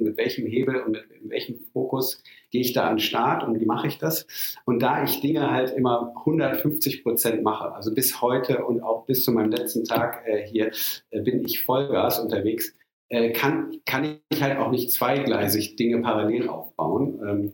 mit 0.00 0.16
welchem 0.16 0.46
Hebel 0.46 0.76
und 0.76 0.92
mit 0.92 1.04
welchem 1.22 1.60
Fokus 1.72 2.22
gehe 2.50 2.60
ich 2.60 2.72
da 2.72 2.88
an 2.88 2.96
den 2.96 3.00
Start 3.00 3.44
und 3.44 3.58
wie 3.58 3.66
mache 3.66 3.86
ich 3.86 3.98
das? 3.98 4.26
Und 4.64 4.82
da 4.82 5.04
ich 5.04 5.20
Dinge 5.20 5.50
halt 5.50 5.70
immer 5.70 6.14
150 6.18 7.02
Prozent 7.02 7.42
mache, 7.42 7.72
also 7.72 7.94
bis 7.94 8.20
heute 8.20 8.64
und 8.64 8.82
auch 8.82 9.06
bis 9.06 9.24
zu 9.24 9.32
meinem 9.32 9.50
letzten 9.50 9.84
Tag 9.84 10.24
äh, 10.26 10.46
hier 10.46 10.70
äh, 11.10 11.20
bin 11.20 11.44
ich 11.44 11.64
Vollgas 11.64 12.18
unterwegs, 12.18 12.74
äh, 13.08 13.30
kann, 13.32 13.80
kann 13.84 14.18
ich 14.30 14.42
halt 14.42 14.58
auch 14.58 14.70
nicht 14.70 14.90
zweigleisig 14.90 15.76
Dinge 15.76 16.00
parallel 16.00 16.48
aufbauen. 16.48 17.20
Ähm, 17.26 17.52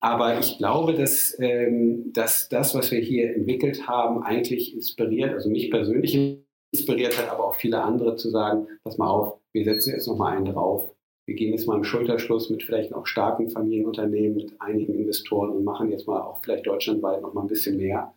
aber 0.00 0.38
ich 0.38 0.58
glaube, 0.58 0.94
dass, 0.94 1.34
ähm, 1.40 2.12
dass 2.12 2.48
das, 2.48 2.74
was 2.74 2.90
wir 2.90 3.00
hier 3.00 3.34
entwickelt 3.34 3.88
haben, 3.88 4.22
eigentlich 4.22 4.74
inspiriert, 4.74 5.32
also 5.32 5.48
mich 5.48 5.70
persönlich 5.70 6.44
inspiriert 6.72 7.16
hat, 7.16 7.30
aber 7.30 7.48
auch 7.48 7.54
viele 7.54 7.82
andere 7.82 8.16
zu 8.16 8.30
sagen, 8.30 8.66
pass 8.82 8.98
mal 8.98 9.08
auf, 9.08 9.38
wir 9.52 9.64
setzen 9.64 9.94
jetzt 9.94 10.06
nochmal 10.06 10.36
einen 10.36 10.44
drauf 10.44 10.93
wir 11.26 11.34
gehen 11.34 11.52
jetzt 11.52 11.66
mal 11.66 11.76
im 11.76 11.84
Schulterschluss 11.84 12.50
mit 12.50 12.62
vielleicht 12.62 12.92
auch 12.94 13.06
starken 13.06 13.48
Familienunternehmen, 13.48 14.36
mit 14.36 14.60
einigen 14.60 14.94
Investoren 14.94 15.50
und 15.50 15.64
machen 15.64 15.90
jetzt 15.90 16.06
mal 16.06 16.20
auch 16.20 16.42
vielleicht 16.42 16.66
deutschlandweit 16.66 17.22
noch 17.22 17.32
mal 17.32 17.42
ein 17.42 17.48
bisschen 17.48 17.78
mehr. 17.78 18.14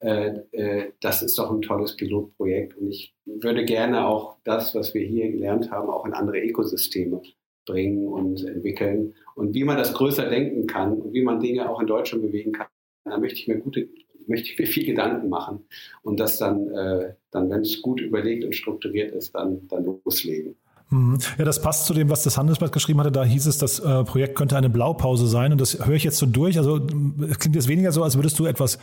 Äh, 0.00 0.38
äh, 0.52 0.92
das 1.00 1.22
ist 1.22 1.38
doch 1.38 1.50
ein 1.50 1.62
tolles 1.62 1.96
Pilotprojekt 1.96 2.76
und 2.76 2.88
ich 2.90 3.14
würde 3.24 3.64
gerne 3.64 4.06
auch 4.06 4.36
das, 4.44 4.74
was 4.74 4.94
wir 4.94 5.04
hier 5.04 5.30
gelernt 5.32 5.70
haben, 5.70 5.90
auch 5.90 6.06
in 6.06 6.12
andere 6.12 6.38
Ökosysteme 6.40 7.22
bringen 7.66 8.06
und 8.06 8.44
entwickeln. 8.44 9.14
Und 9.34 9.54
wie 9.54 9.64
man 9.64 9.76
das 9.76 9.94
größer 9.94 10.28
denken 10.28 10.66
kann 10.66 11.00
und 11.00 11.12
wie 11.12 11.22
man 11.22 11.40
Dinge 11.40 11.68
auch 11.68 11.80
in 11.80 11.86
Deutschland 11.86 12.22
bewegen 12.22 12.52
kann, 12.52 12.68
da 13.04 13.18
möchte 13.18 13.40
ich 13.40 13.48
mir 13.48 13.58
gute 13.58 13.88
möchte 14.26 14.50
ich 14.50 14.58
mir 14.58 14.66
viel 14.66 14.86
Gedanken 14.86 15.28
machen 15.28 15.66
und 16.02 16.18
das 16.18 16.38
dann, 16.38 16.68
äh, 16.68 17.14
dann 17.30 17.50
wenn 17.50 17.60
es 17.60 17.82
gut 17.82 18.00
überlegt 18.00 18.44
und 18.44 18.54
strukturiert 18.54 19.12
ist, 19.12 19.34
dann, 19.34 19.68
dann 19.68 19.84
loslegen. 19.84 20.56
Mhm. 20.90 21.18
Ja, 21.38 21.44
das 21.44 21.60
passt 21.60 21.86
zu 21.86 21.94
dem, 21.94 22.10
was 22.10 22.22
das 22.22 22.36
Handelsblatt 22.36 22.72
geschrieben 22.72 23.00
hatte. 23.00 23.12
Da 23.12 23.24
hieß 23.24 23.46
es, 23.46 23.58
das 23.58 23.78
äh, 23.78 24.04
Projekt 24.04 24.36
könnte 24.36 24.56
eine 24.56 24.70
Blaupause 24.70 25.26
sein. 25.26 25.52
Und 25.52 25.60
das 25.60 25.86
höre 25.86 25.94
ich 25.94 26.04
jetzt 26.04 26.18
so 26.18 26.26
durch. 26.26 26.58
Also 26.58 26.80
klingt 26.80 27.54
jetzt 27.54 27.68
weniger 27.68 27.92
so, 27.92 28.02
als 28.02 28.16
würdest 28.16 28.38
du 28.38 28.46
etwas, 28.46 28.78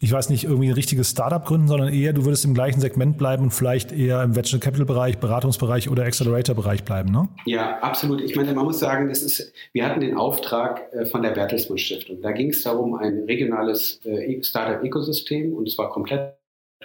ich 0.00 0.12
weiß 0.12 0.28
nicht, 0.28 0.44
irgendwie 0.44 0.68
ein 0.68 0.74
richtiges 0.74 1.10
Startup 1.10 1.44
gründen, 1.44 1.68
sondern 1.68 1.92
eher, 1.92 2.12
du 2.12 2.24
würdest 2.24 2.44
im 2.44 2.54
gleichen 2.54 2.80
Segment 2.80 3.16
bleiben 3.16 3.44
und 3.44 3.50
vielleicht 3.52 3.92
eher 3.92 4.22
im 4.22 4.36
Venture 4.36 4.60
Capital 4.60 4.84
Bereich, 4.84 5.18
Beratungsbereich 5.18 5.88
oder 5.88 6.04
Accelerator 6.04 6.54
Bereich 6.54 6.84
bleiben, 6.84 7.10
ne? 7.10 7.28
Ja, 7.46 7.78
absolut. 7.78 8.20
Ich 8.20 8.36
meine, 8.36 8.52
man 8.52 8.64
muss 8.64 8.80
sagen, 8.80 9.08
das 9.08 9.22
ist, 9.22 9.52
wir 9.72 9.86
hatten 9.86 10.00
den 10.00 10.16
Auftrag 10.16 10.92
äh, 10.92 11.06
von 11.06 11.22
der 11.22 11.30
Bertelsmann 11.30 11.78
Stiftung. 11.78 12.20
Da 12.20 12.32
ging 12.32 12.50
es 12.50 12.62
darum, 12.62 12.94
ein 12.94 13.24
regionales 13.26 14.00
äh, 14.04 14.42
Startup-Ökosystem 14.42 15.54
und 15.54 15.70
zwar 15.70 15.88
komplett 15.90 16.34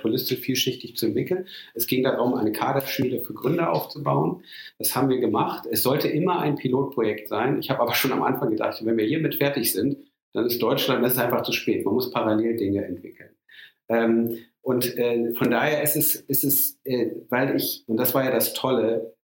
holistisch 0.03 0.39
vielschichtig 0.39 0.95
zu 0.95 1.07
entwickeln. 1.07 1.47
Es 1.73 1.87
ging 1.87 2.03
darum, 2.03 2.33
eine 2.33 2.51
Kaderschmiede 2.51 3.21
für 3.21 3.33
Gründer 3.33 3.71
aufzubauen. 3.71 4.43
Das 4.77 4.95
haben 4.95 5.09
wir 5.09 5.19
gemacht. 5.19 5.67
Es 5.69 5.83
sollte 5.83 6.07
immer 6.07 6.39
ein 6.39 6.55
Pilotprojekt 6.55 7.27
sein. 7.27 7.59
Ich 7.59 7.69
habe 7.69 7.81
aber 7.81 7.93
schon 7.93 8.11
am 8.11 8.23
Anfang 8.23 8.49
gedacht, 8.49 8.79
wenn 8.83 8.97
wir 8.97 9.05
hiermit 9.05 9.35
fertig 9.35 9.71
sind, 9.73 9.97
dann 10.33 10.45
ist 10.45 10.61
Deutschland, 10.61 11.03
das 11.03 11.13
ist 11.13 11.19
einfach 11.19 11.41
zu 11.41 11.51
spät. 11.51 11.85
Man 11.85 11.95
muss 11.95 12.11
parallel 12.11 12.55
Dinge 12.55 12.85
entwickeln. 12.85 13.31
Ähm, 13.89 14.37
und 14.61 14.95
äh, 14.97 15.33
von 15.33 15.49
daher 15.49 15.81
ist 15.81 15.95
es, 15.95 16.15
ist 16.15 16.43
es 16.43 16.79
äh, 16.83 17.07
weil 17.29 17.55
ich, 17.55 17.83
und 17.87 17.97
das 17.97 18.13
war 18.13 18.23
ja 18.23 18.31
das 18.31 18.53
Tolle, 18.53 19.15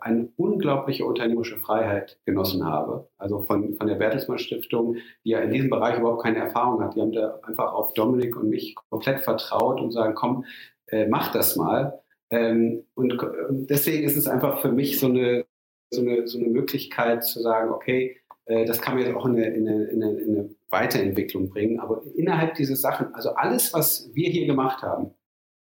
eine 0.00 0.28
unglaubliche 0.36 1.04
unternehmerische 1.04 1.58
Freiheit 1.58 2.18
genossen 2.24 2.64
habe. 2.64 3.08
Also 3.18 3.42
von, 3.42 3.74
von 3.74 3.86
der 3.86 3.96
Bertelsmann 3.96 4.38
Stiftung, 4.38 4.96
die 5.24 5.30
ja 5.30 5.40
in 5.40 5.52
diesem 5.52 5.70
Bereich 5.70 5.98
überhaupt 5.98 6.22
keine 6.22 6.38
Erfahrung 6.38 6.82
hat. 6.82 6.94
Die 6.94 7.00
haben 7.00 7.12
da 7.12 7.38
einfach 7.42 7.72
auf 7.72 7.94
Dominik 7.94 8.36
und 8.36 8.48
mich 8.48 8.74
komplett 8.90 9.20
vertraut 9.20 9.80
und 9.80 9.92
sagen, 9.92 10.14
komm, 10.14 10.44
äh, 10.86 11.06
mach 11.06 11.32
das 11.32 11.56
mal. 11.56 12.02
Ähm, 12.30 12.84
und, 12.94 13.18
deswegen 13.50 14.04
ist 14.04 14.16
es 14.16 14.26
einfach 14.26 14.60
für 14.60 14.72
mich 14.72 14.98
so 14.98 15.06
eine, 15.06 15.44
so 15.90 16.00
eine, 16.00 16.26
so 16.26 16.38
eine 16.38 16.48
Möglichkeit 16.48 17.24
zu 17.24 17.40
sagen, 17.40 17.70
okay, 17.70 18.16
äh, 18.46 18.64
das 18.64 18.80
kann 18.80 18.94
man 18.94 19.04
jetzt 19.04 19.14
auch 19.14 19.26
in 19.26 19.36
eine, 19.36 19.46
in, 19.54 19.68
eine, 19.68 19.86
in 19.86 20.38
eine 20.38 20.50
Weiterentwicklung 20.70 21.50
bringen. 21.50 21.80
Aber 21.80 22.02
innerhalb 22.14 22.54
dieser 22.54 22.76
Sachen, 22.76 23.14
also 23.14 23.34
alles, 23.34 23.72
was 23.72 24.10
wir 24.14 24.30
hier 24.30 24.46
gemacht 24.46 24.82
haben, 24.82 25.14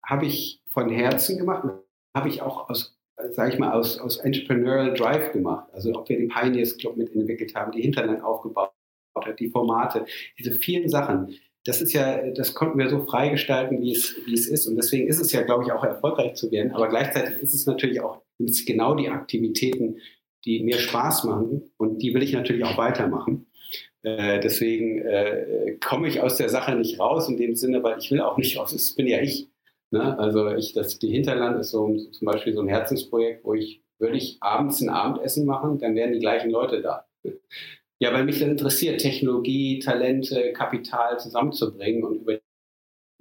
habe 0.06 0.26
ich 0.26 0.62
von 0.68 0.90
Herzen 0.90 1.38
gemacht, 1.38 1.64
habe 2.16 2.30
ich 2.30 2.42
auch 2.42 2.70
aus 2.70 2.98
sage 3.32 3.54
ich 3.54 3.60
mal, 3.60 3.72
aus, 3.72 4.00
aus 4.00 4.18
Entrepreneurial 4.18 4.94
Drive 4.94 5.32
gemacht. 5.32 5.70
Also 5.74 5.94
ob 5.94 6.10
wir 6.10 6.18
den 6.18 6.30
Pioneers 6.30 6.78
Club 6.78 6.98
mitentwickelt 6.98 7.56
haben, 7.56 7.72
die 7.72 7.84
Internet 7.84 8.24
aufgebaut 8.24 8.72
hat, 9.16 9.40
die 9.40 9.50
Formate, 9.50 10.06
diese 10.40 10.52
vielen 10.54 10.90
Sachen. 10.90 11.36
Das 11.66 11.82
ist 11.82 11.94
ja, 11.94 12.30
das 12.32 12.54
konnten 12.54 12.78
wir 12.78 12.90
so 12.90 13.06
freigestalten, 13.06 13.82
wie 13.82 13.94
es, 13.94 14.18
wie 14.26 14.34
es 14.34 14.48
ist. 14.48 14.68
Und 14.68 14.76
deswegen 14.76 15.08
ist 15.08 15.22
es 15.22 15.32
ja, 15.32 15.44
glaube 15.44 15.64
ich, 15.64 15.72
auch 15.72 15.84
erfolgreich 15.84 16.34
zu 16.34 16.52
werden. 16.52 16.74
Aber 16.74 16.90
gleichzeitig 16.90 17.42
ist 17.42 17.54
es 17.54 17.66
natürlich 17.66 18.02
auch 18.02 18.22
es 18.40 18.66
genau 18.66 18.96
die 18.96 19.10
Aktivitäten, 19.10 20.00
die 20.44 20.62
mir 20.64 20.78
Spaß 20.78 21.24
machen. 21.24 21.72
Und 21.78 22.00
die 22.00 22.14
will 22.14 22.24
ich 22.24 22.34
natürlich 22.34 22.66
auch 22.66 22.78
weitermachen. 22.78 23.48
Äh, 24.02 24.42
deswegen 24.42 25.00
äh, 25.00 25.78
komme 25.82 26.10
ich 26.10 26.20
aus 26.20 26.36
der 26.36 26.50
Sache 26.50 26.76
nicht 26.76 27.00
raus 27.00 27.30
in 27.30 27.38
dem 27.38 27.56
Sinne, 27.56 27.82
weil 27.84 27.98
ich 28.00 28.12
will 28.12 28.20
auch 28.20 28.38
nicht 28.38 28.58
raus. 28.58 28.74
Das 28.74 28.92
bin 28.96 29.08
ja 29.08 29.22
ich. 29.22 29.48
Ne? 29.94 30.18
Also 30.18 30.50
ich, 30.56 30.74
das, 30.74 30.98
die 30.98 31.12
Hinterland 31.12 31.60
ist 31.60 31.70
so 31.70 31.96
zum 31.96 32.26
Beispiel 32.26 32.56
so 32.56 32.62
ein 32.62 32.68
Herzensprojekt, 32.68 33.46
wo 33.46 33.54
ich 33.54 33.84
würde 34.00 34.18
ich 34.18 34.38
abends 34.42 34.82
ein 34.82 34.90
Abendessen 34.90 35.46
machen, 35.46 35.78
dann 35.78 35.94
wären 35.94 36.14
die 36.14 36.20
gleichen 36.20 36.50
Leute 36.50 36.82
da. 36.82 37.06
Ja, 38.00 38.12
weil 38.12 38.26
mich 38.26 38.40
das 38.40 38.50
interessiert, 38.50 39.00
Technologie, 39.00 39.80
Talente, 39.80 40.52
Kapital 40.52 41.20
zusammenzubringen 41.20 42.04
und 42.04 42.16
über 42.18 42.38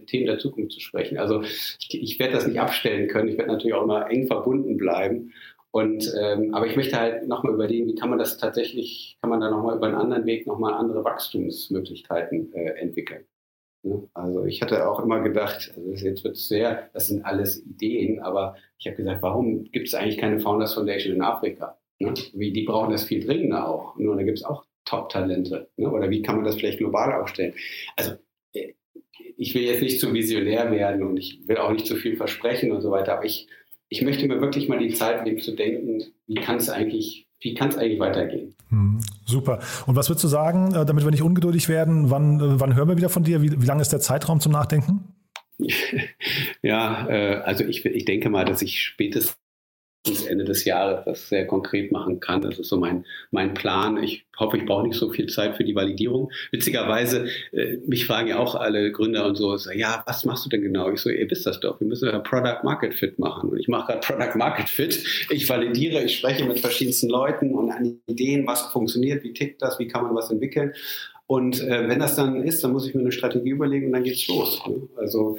Themen 0.06 0.26
der 0.26 0.38
Zukunft 0.38 0.72
zu 0.72 0.80
sprechen. 0.80 1.18
Also 1.18 1.42
ich, 1.42 1.88
ich 1.92 2.18
werde 2.18 2.32
das 2.32 2.48
nicht 2.48 2.58
abstellen 2.58 3.06
können. 3.06 3.28
Ich 3.28 3.38
werde 3.38 3.52
natürlich 3.52 3.74
auch 3.74 3.84
immer 3.84 4.10
eng 4.10 4.26
verbunden 4.26 4.78
bleiben. 4.78 5.32
Und 5.70 6.12
ähm, 6.18 6.52
aber 6.52 6.66
ich 6.66 6.74
möchte 6.74 6.98
halt 6.98 7.28
nochmal 7.28 7.54
überlegen, 7.54 7.86
wie 7.86 7.94
kann 7.94 8.10
man 8.10 8.18
das 8.18 8.38
tatsächlich, 8.38 9.18
kann 9.20 9.30
man 9.30 9.40
da 9.40 9.50
nochmal 9.50 9.76
über 9.76 9.86
einen 9.86 9.94
anderen 9.94 10.26
Weg 10.26 10.48
nochmal 10.48 10.74
andere 10.74 11.04
Wachstumsmöglichkeiten 11.04 12.52
äh, 12.52 12.70
entwickeln. 12.70 13.24
Ne? 13.82 14.08
Also 14.14 14.44
ich 14.44 14.62
hatte 14.62 14.88
auch 14.88 15.00
immer 15.00 15.20
gedacht, 15.20 15.72
also 15.76 15.90
jetzt 15.90 16.24
wird 16.24 16.36
es 16.36 16.48
sehr, 16.48 16.90
das 16.92 17.08
sind 17.08 17.24
alles 17.24 17.64
Ideen, 17.64 18.20
aber 18.20 18.56
ich 18.78 18.86
habe 18.86 18.96
gesagt, 18.96 19.22
warum 19.22 19.64
gibt 19.70 19.88
es 19.88 19.94
eigentlich 19.94 20.18
keine 20.18 20.40
Founders 20.40 20.74
Foundation 20.74 21.16
in 21.16 21.22
Afrika? 21.22 21.78
Ne? 21.98 22.14
Wie, 22.34 22.52
die 22.52 22.64
brauchen 22.64 22.90
das 22.90 23.04
viel 23.04 23.24
dringender 23.24 23.68
auch. 23.68 23.96
Nur 23.96 24.16
da 24.16 24.22
gibt 24.22 24.38
es 24.38 24.44
auch 24.44 24.64
Top-Talente. 24.84 25.70
Ne? 25.76 25.90
Oder 25.90 26.10
wie 26.10 26.22
kann 26.22 26.36
man 26.36 26.44
das 26.44 26.56
vielleicht 26.56 26.78
global 26.78 27.12
aufstellen? 27.20 27.54
Also 27.96 28.12
äh, 28.52 28.74
ich 29.36 29.54
will 29.54 29.62
jetzt 29.62 29.82
nicht 29.82 30.00
zu 30.00 30.12
visionär 30.12 30.70
werden 30.70 31.02
und 31.02 31.16
ich 31.16 31.46
will 31.46 31.58
auch 31.58 31.72
nicht 31.72 31.86
zu 31.86 31.96
viel 31.96 32.16
versprechen 32.16 32.72
und 32.72 32.80
so 32.80 32.90
weiter, 32.90 33.14
aber 33.14 33.24
ich, 33.24 33.48
ich 33.88 34.02
möchte 34.02 34.26
mir 34.26 34.40
wirklich 34.40 34.68
mal 34.68 34.78
die 34.78 34.94
Zeit 34.94 35.24
nehmen 35.24 35.40
zu 35.40 35.52
denken, 35.52 36.02
wie 36.26 36.34
kann 36.34 36.56
es 36.56 36.70
eigentlich 36.70 37.28
wie 37.42 37.54
kann 37.54 37.68
es 37.68 37.76
eigentlich 37.76 38.00
weitergehen? 38.00 38.54
Hm, 38.70 39.00
super. 39.24 39.58
Und 39.86 39.96
was 39.96 40.08
würdest 40.08 40.24
du 40.24 40.28
sagen, 40.28 40.74
äh, 40.74 40.86
damit 40.86 41.04
wir 41.04 41.10
nicht 41.10 41.22
ungeduldig 41.22 41.68
werden, 41.68 42.10
wann, 42.10 42.40
äh, 42.40 42.60
wann 42.60 42.74
hören 42.74 42.88
wir 42.88 42.96
wieder 42.96 43.08
von 43.08 43.24
dir? 43.24 43.42
Wie, 43.42 43.60
wie 43.60 43.66
lange 43.66 43.82
ist 43.82 43.92
der 43.92 44.00
Zeitraum 44.00 44.40
zum 44.40 44.52
Nachdenken? 44.52 45.14
ja, 46.62 47.08
äh, 47.08 47.36
also 47.36 47.64
ich, 47.64 47.84
ich 47.84 48.04
denke 48.04 48.30
mal, 48.30 48.44
dass 48.44 48.62
ich 48.62 48.82
spätestens 48.82 49.41
bis 50.04 50.24
Ende 50.26 50.44
des 50.44 50.64
Jahres 50.64 51.04
das 51.04 51.28
sehr 51.28 51.46
konkret 51.46 51.92
machen 51.92 52.18
kann. 52.18 52.42
Das 52.42 52.58
ist 52.58 52.68
so 52.68 52.76
mein, 52.76 53.04
mein 53.30 53.54
Plan. 53.54 54.02
Ich 54.02 54.24
hoffe, 54.36 54.56
ich 54.56 54.66
brauche 54.66 54.86
nicht 54.86 54.98
so 54.98 55.10
viel 55.10 55.28
Zeit 55.28 55.56
für 55.56 55.64
die 55.64 55.74
Validierung. 55.74 56.30
Witzigerweise, 56.50 57.28
äh, 57.52 57.76
mich 57.86 58.06
fragen 58.06 58.28
ja 58.28 58.38
auch 58.38 58.56
alle 58.56 58.90
Gründer 58.90 59.26
und 59.26 59.36
so, 59.36 59.56
so, 59.56 59.70
ja, 59.70 60.02
was 60.06 60.24
machst 60.24 60.44
du 60.44 60.48
denn 60.48 60.62
genau? 60.62 60.90
Ich 60.90 61.00
so, 61.00 61.10
ihr 61.10 61.30
wisst 61.30 61.46
das 61.46 61.60
doch, 61.60 61.78
wir 61.78 61.86
müssen 61.86 62.08
ja 62.08 62.18
Product 62.18 62.64
Market 62.64 62.94
Fit 62.94 63.18
machen. 63.18 63.50
Und 63.50 63.58
ich 63.58 63.68
mache 63.68 63.92
gerade 63.92 64.00
Product 64.00 64.36
Market 64.36 64.68
Fit. 64.68 65.26
Ich 65.30 65.48
validiere, 65.48 66.02
ich 66.02 66.18
spreche 66.18 66.44
mit 66.44 66.58
verschiedensten 66.58 67.08
Leuten 67.08 67.54
und 67.54 67.70
an 67.70 68.00
Ideen, 68.06 68.46
was 68.46 68.62
funktioniert, 68.72 69.22
wie 69.22 69.32
tickt 69.32 69.62
das, 69.62 69.78
wie 69.78 69.86
kann 69.86 70.02
man 70.02 70.14
was 70.14 70.30
entwickeln. 70.30 70.72
Und 71.26 71.62
äh, 71.62 71.88
wenn 71.88 72.00
das 72.00 72.16
dann 72.16 72.42
ist, 72.42 72.62
dann 72.64 72.72
muss 72.72 72.86
ich 72.86 72.94
mir 72.94 73.00
eine 73.00 73.12
Strategie 73.12 73.50
überlegen 73.50 73.86
und 73.86 73.92
dann 73.92 74.04
geht's 74.04 74.26
los. 74.26 74.60
Ne? 74.66 74.88
Also 74.96 75.38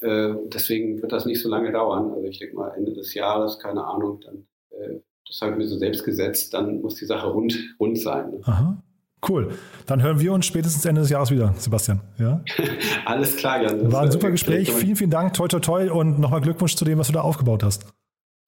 äh, 0.00 0.34
deswegen 0.52 1.00
wird 1.02 1.12
das 1.12 1.26
nicht 1.26 1.42
so 1.42 1.48
lange 1.48 1.72
dauern. 1.72 2.12
Also 2.12 2.26
ich 2.26 2.38
denke 2.38 2.56
mal 2.56 2.72
Ende 2.76 2.92
des 2.92 3.14
Jahres, 3.14 3.58
keine 3.58 3.84
Ahnung, 3.84 4.20
dann 4.20 4.46
äh, 4.70 5.00
das 5.30 5.40
habe 5.42 5.52
ich 5.52 5.58
mir 5.58 5.68
so 5.68 5.78
selbst 5.78 6.04
gesetzt, 6.04 6.54
dann 6.54 6.80
muss 6.80 6.96
die 6.96 7.04
Sache 7.04 7.28
rund, 7.28 7.56
rund 7.78 7.98
sein. 7.98 8.30
Ne? 8.32 8.40
Aha. 8.42 8.82
Cool. 9.28 9.50
Dann 9.86 10.02
hören 10.02 10.18
wir 10.18 10.32
uns 10.32 10.46
spätestens 10.46 10.84
Ende 10.86 11.02
des 11.02 11.10
Jahres 11.10 11.30
wieder, 11.30 11.54
Sebastian. 11.56 12.00
Ja? 12.18 12.42
Alles 13.04 13.36
klar, 13.36 13.62
Jan. 13.62 13.92
War 13.92 14.02
ein 14.02 14.10
super 14.10 14.30
Gespräch. 14.30 14.72
Vielen, 14.72 14.96
vielen 14.96 15.10
Dank. 15.10 15.34
Toi, 15.34 15.46
toi, 15.46 15.60
toi. 15.60 15.90
Und 15.90 16.18
nochmal 16.18 16.40
Glückwunsch 16.40 16.74
zu 16.74 16.84
dem, 16.84 16.98
was 16.98 17.08
du 17.08 17.12
da 17.12 17.20
aufgebaut 17.20 17.62
hast. 17.62 17.84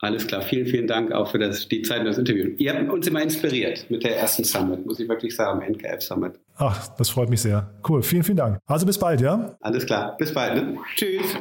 Alles 0.05 0.27
klar. 0.27 0.43
Vielen, 0.43 0.67
vielen 0.67 0.89
Dank 0.89 1.13
auch 1.13 1.31
für 1.31 1.39
das, 1.39 1.69
die 1.69 1.83
Zeit 1.83 2.01
und 2.01 2.07
das 2.07 2.19
Interview. 2.19 2.51
Ihr 2.59 2.75
habt 2.75 2.91
uns 2.91 3.07
immer 3.07 3.23
inspiriert 3.23 3.89
mit 3.89 4.03
der 4.03 4.17
ersten 4.17 4.43
Summit, 4.43 4.85
muss 4.85 4.99
ich 4.99 5.09
wirklich 5.09 5.37
sagen, 5.37 5.63
NKF 5.63 6.03
Summit. 6.03 6.41
Ach, 6.57 6.89
das 6.97 7.11
freut 7.11 7.31
mich 7.31 7.41
sehr. 7.41 7.73
Cool. 7.89 8.03
Vielen, 8.03 8.25
vielen 8.25 8.37
Dank. 8.37 8.59
Also 8.67 8.85
bis 8.85 8.99
bald, 8.99 9.21
ja? 9.21 9.57
Alles 9.61 9.87
klar. 9.87 10.17
Bis 10.17 10.35
bald. 10.35 10.57
Ne? 10.57 10.77
Tschüss. 10.97 11.37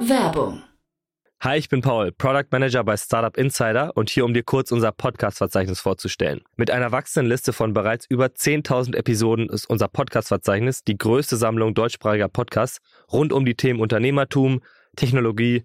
Werbung. 0.00 0.62
Hi, 1.42 1.58
ich 1.58 1.68
bin 1.68 1.82
Paul, 1.82 2.12
Product 2.12 2.46
Manager 2.50 2.82
bei 2.82 2.96
Startup 2.96 3.36
Insider 3.36 3.94
und 3.94 4.08
hier, 4.08 4.24
um 4.24 4.32
dir 4.32 4.42
kurz 4.42 4.72
unser 4.72 4.92
Podcast-Verzeichnis 4.92 5.80
vorzustellen. 5.80 6.40
Mit 6.56 6.70
einer 6.70 6.92
wachsenden 6.92 7.30
Liste 7.30 7.52
von 7.52 7.74
bereits 7.74 8.06
über 8.08 8.26
10.000 8.26 8.96
Episoden 8.96 9.50
ist 9.50 9.68
unser 9.68 9.88
Podcast-Verzeichnis 9.88 10.82
die 10.82 10.96
größte 10.96 11.36
Sammlung 11.36 11.74
deutschsprachiger 11.74 12.28
Podcasts 12.28 12.80
rund 13.12 13.34
um 13.34 13.44
die 13.44 13.54
Themen 13.54 13.80
Unternehmertum, 13.80 14.62
Technologie, 14.96 15.64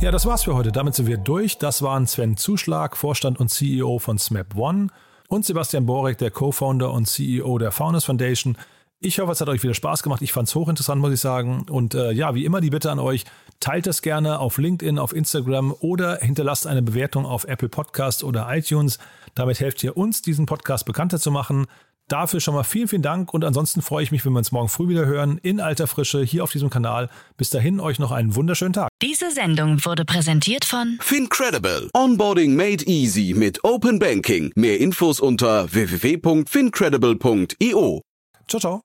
Ja, 0.00 0.10
das 0.10 0.24
war's 0.24 0.44
für 0.44 0.54
heute. 0.54 0.72
Damit 0.72 0.94
sind 0.94 1.08
wir 1.08 1.18
durch. 1.18 1.58
Das 1.58 1.82
waren 1.82 2.06
Sven 2.06 2.38
Zuschlag, 2.38 2.96
Vorstand 2.96 3.38
und 3.38 3.50
CEO 3.50 3.98
von 3.98 4.18
SMAP 4.18 4.56
One 4.56 4.86
und 5.28 5.44
Sebastian 5.44 5.84
Borek, 5.84 6.16
der 6.16 6.30
Co-Founder 6.30 6.90
und 6.90 7.06
CEO 7.06 7.58
der 7.58 7.70
Founders 7.70 8.06
Foundation. 8.06 8.56
Ich 9.00 9.20
hoffe, 9.20 9.32
es 9.32 9.42
hat 9.42 9.50
euch 9.50 9.62
wieder 9.62 9.74
Spaß 9.74 10.02
gemacht. 10.02 10.22
Ich 10.22 10.32
fand 10.32 10.48
es 10.48 10.54
hochinteressant, 10.54 11.02
muss 11.02 11.12
ich 11.12 11.20
sagen. 11.20 11.66
Und 11.68 11.94
äh, 11.94 12.12
ja, 12.12 12.34
wie 12.34 12.46
immer 12.46 12.62
die 12.62 12.70
Bitte 12.70 12.90
an 12.90 12.98
euch, 12.98 13.26
teilt 13.60 13.86
das 13.86 14.00
gerne 14.00 14.38
auf 14.38 14.56
LinkedIn, 14.56 14.98
auf 14.98 15.14
Instagram 15.14 15.74
oder 15.80 16.16
hinterlasst 16.16 16.66
eine 16.66 16.80
Bewertung 16.80 17.26
auf 17.26 17.44
Apple 17.44 17.68
Podcast 17.68 18.24
oder 18.24 18.48
iTunes. 18.50 18.98
Damit 19.34 19.60
helft 19.60 19.84
ihr 19.84 19.98
uns, 19.98 20.22
diesen 20.22 20.46
Podcast 20.46 20.86
bekannter 20.86 21.20
zu 21.20 21.30
machen. 21.30 21.66
Dafür 22.10 22.40
schon 22.40 22.54
mal 22.54 22.64
vielen, 22.64 22.88
vielen 22.88 23.02
Dank 23.02 23.32
und 23.32 23.44
ansonsten 23.44 23.82
freue 23.82 24.02
ich 24.02 24.10
mich, 24.10 24.24
wenn 24.24 24.32
wir 24.32 24.38
uns 24.38 24.50
morgen 24.50 24.68
früh 24.68 24.88
wieder 24.88 25.06
hören, 25.06 25.38
in 25.42 25.60
alter 25.60 25.86
Frische, 25.86 26.24
hier 26.24 26.42
auf 26.42 26.50
diesem 26.50 26.68
Kanal. 26.68 27.08
Bis 27.36 27.50
dahin 27.50 27.78
euch 27.78 28.00
noch 28.00 28.10
einen 28.10 28.34
wunderschönen 28.34 28.72
Tag. 28.72 28.88
Diese 29.00 29.30
Sendung 29.30 29.84
wurde 29.84 30.04
präsentiert 30.04 30.64
von 30.64 30.98
Fincredible. 31.00 31.88
Onboarding 31.94 32.56
made 32.56 32.84
easy 32.86 33.32
mit 33.36 33.62
Open 33.62 34.00
Banking. 34.00 34.50
Mehr 34.56 34.80
Infos 34.80 35.20
unter 35.20 35.72
www.fincredible.io. 35.72 38.02
Ciao, 38.48 38.60
ciao. 38.60 38.82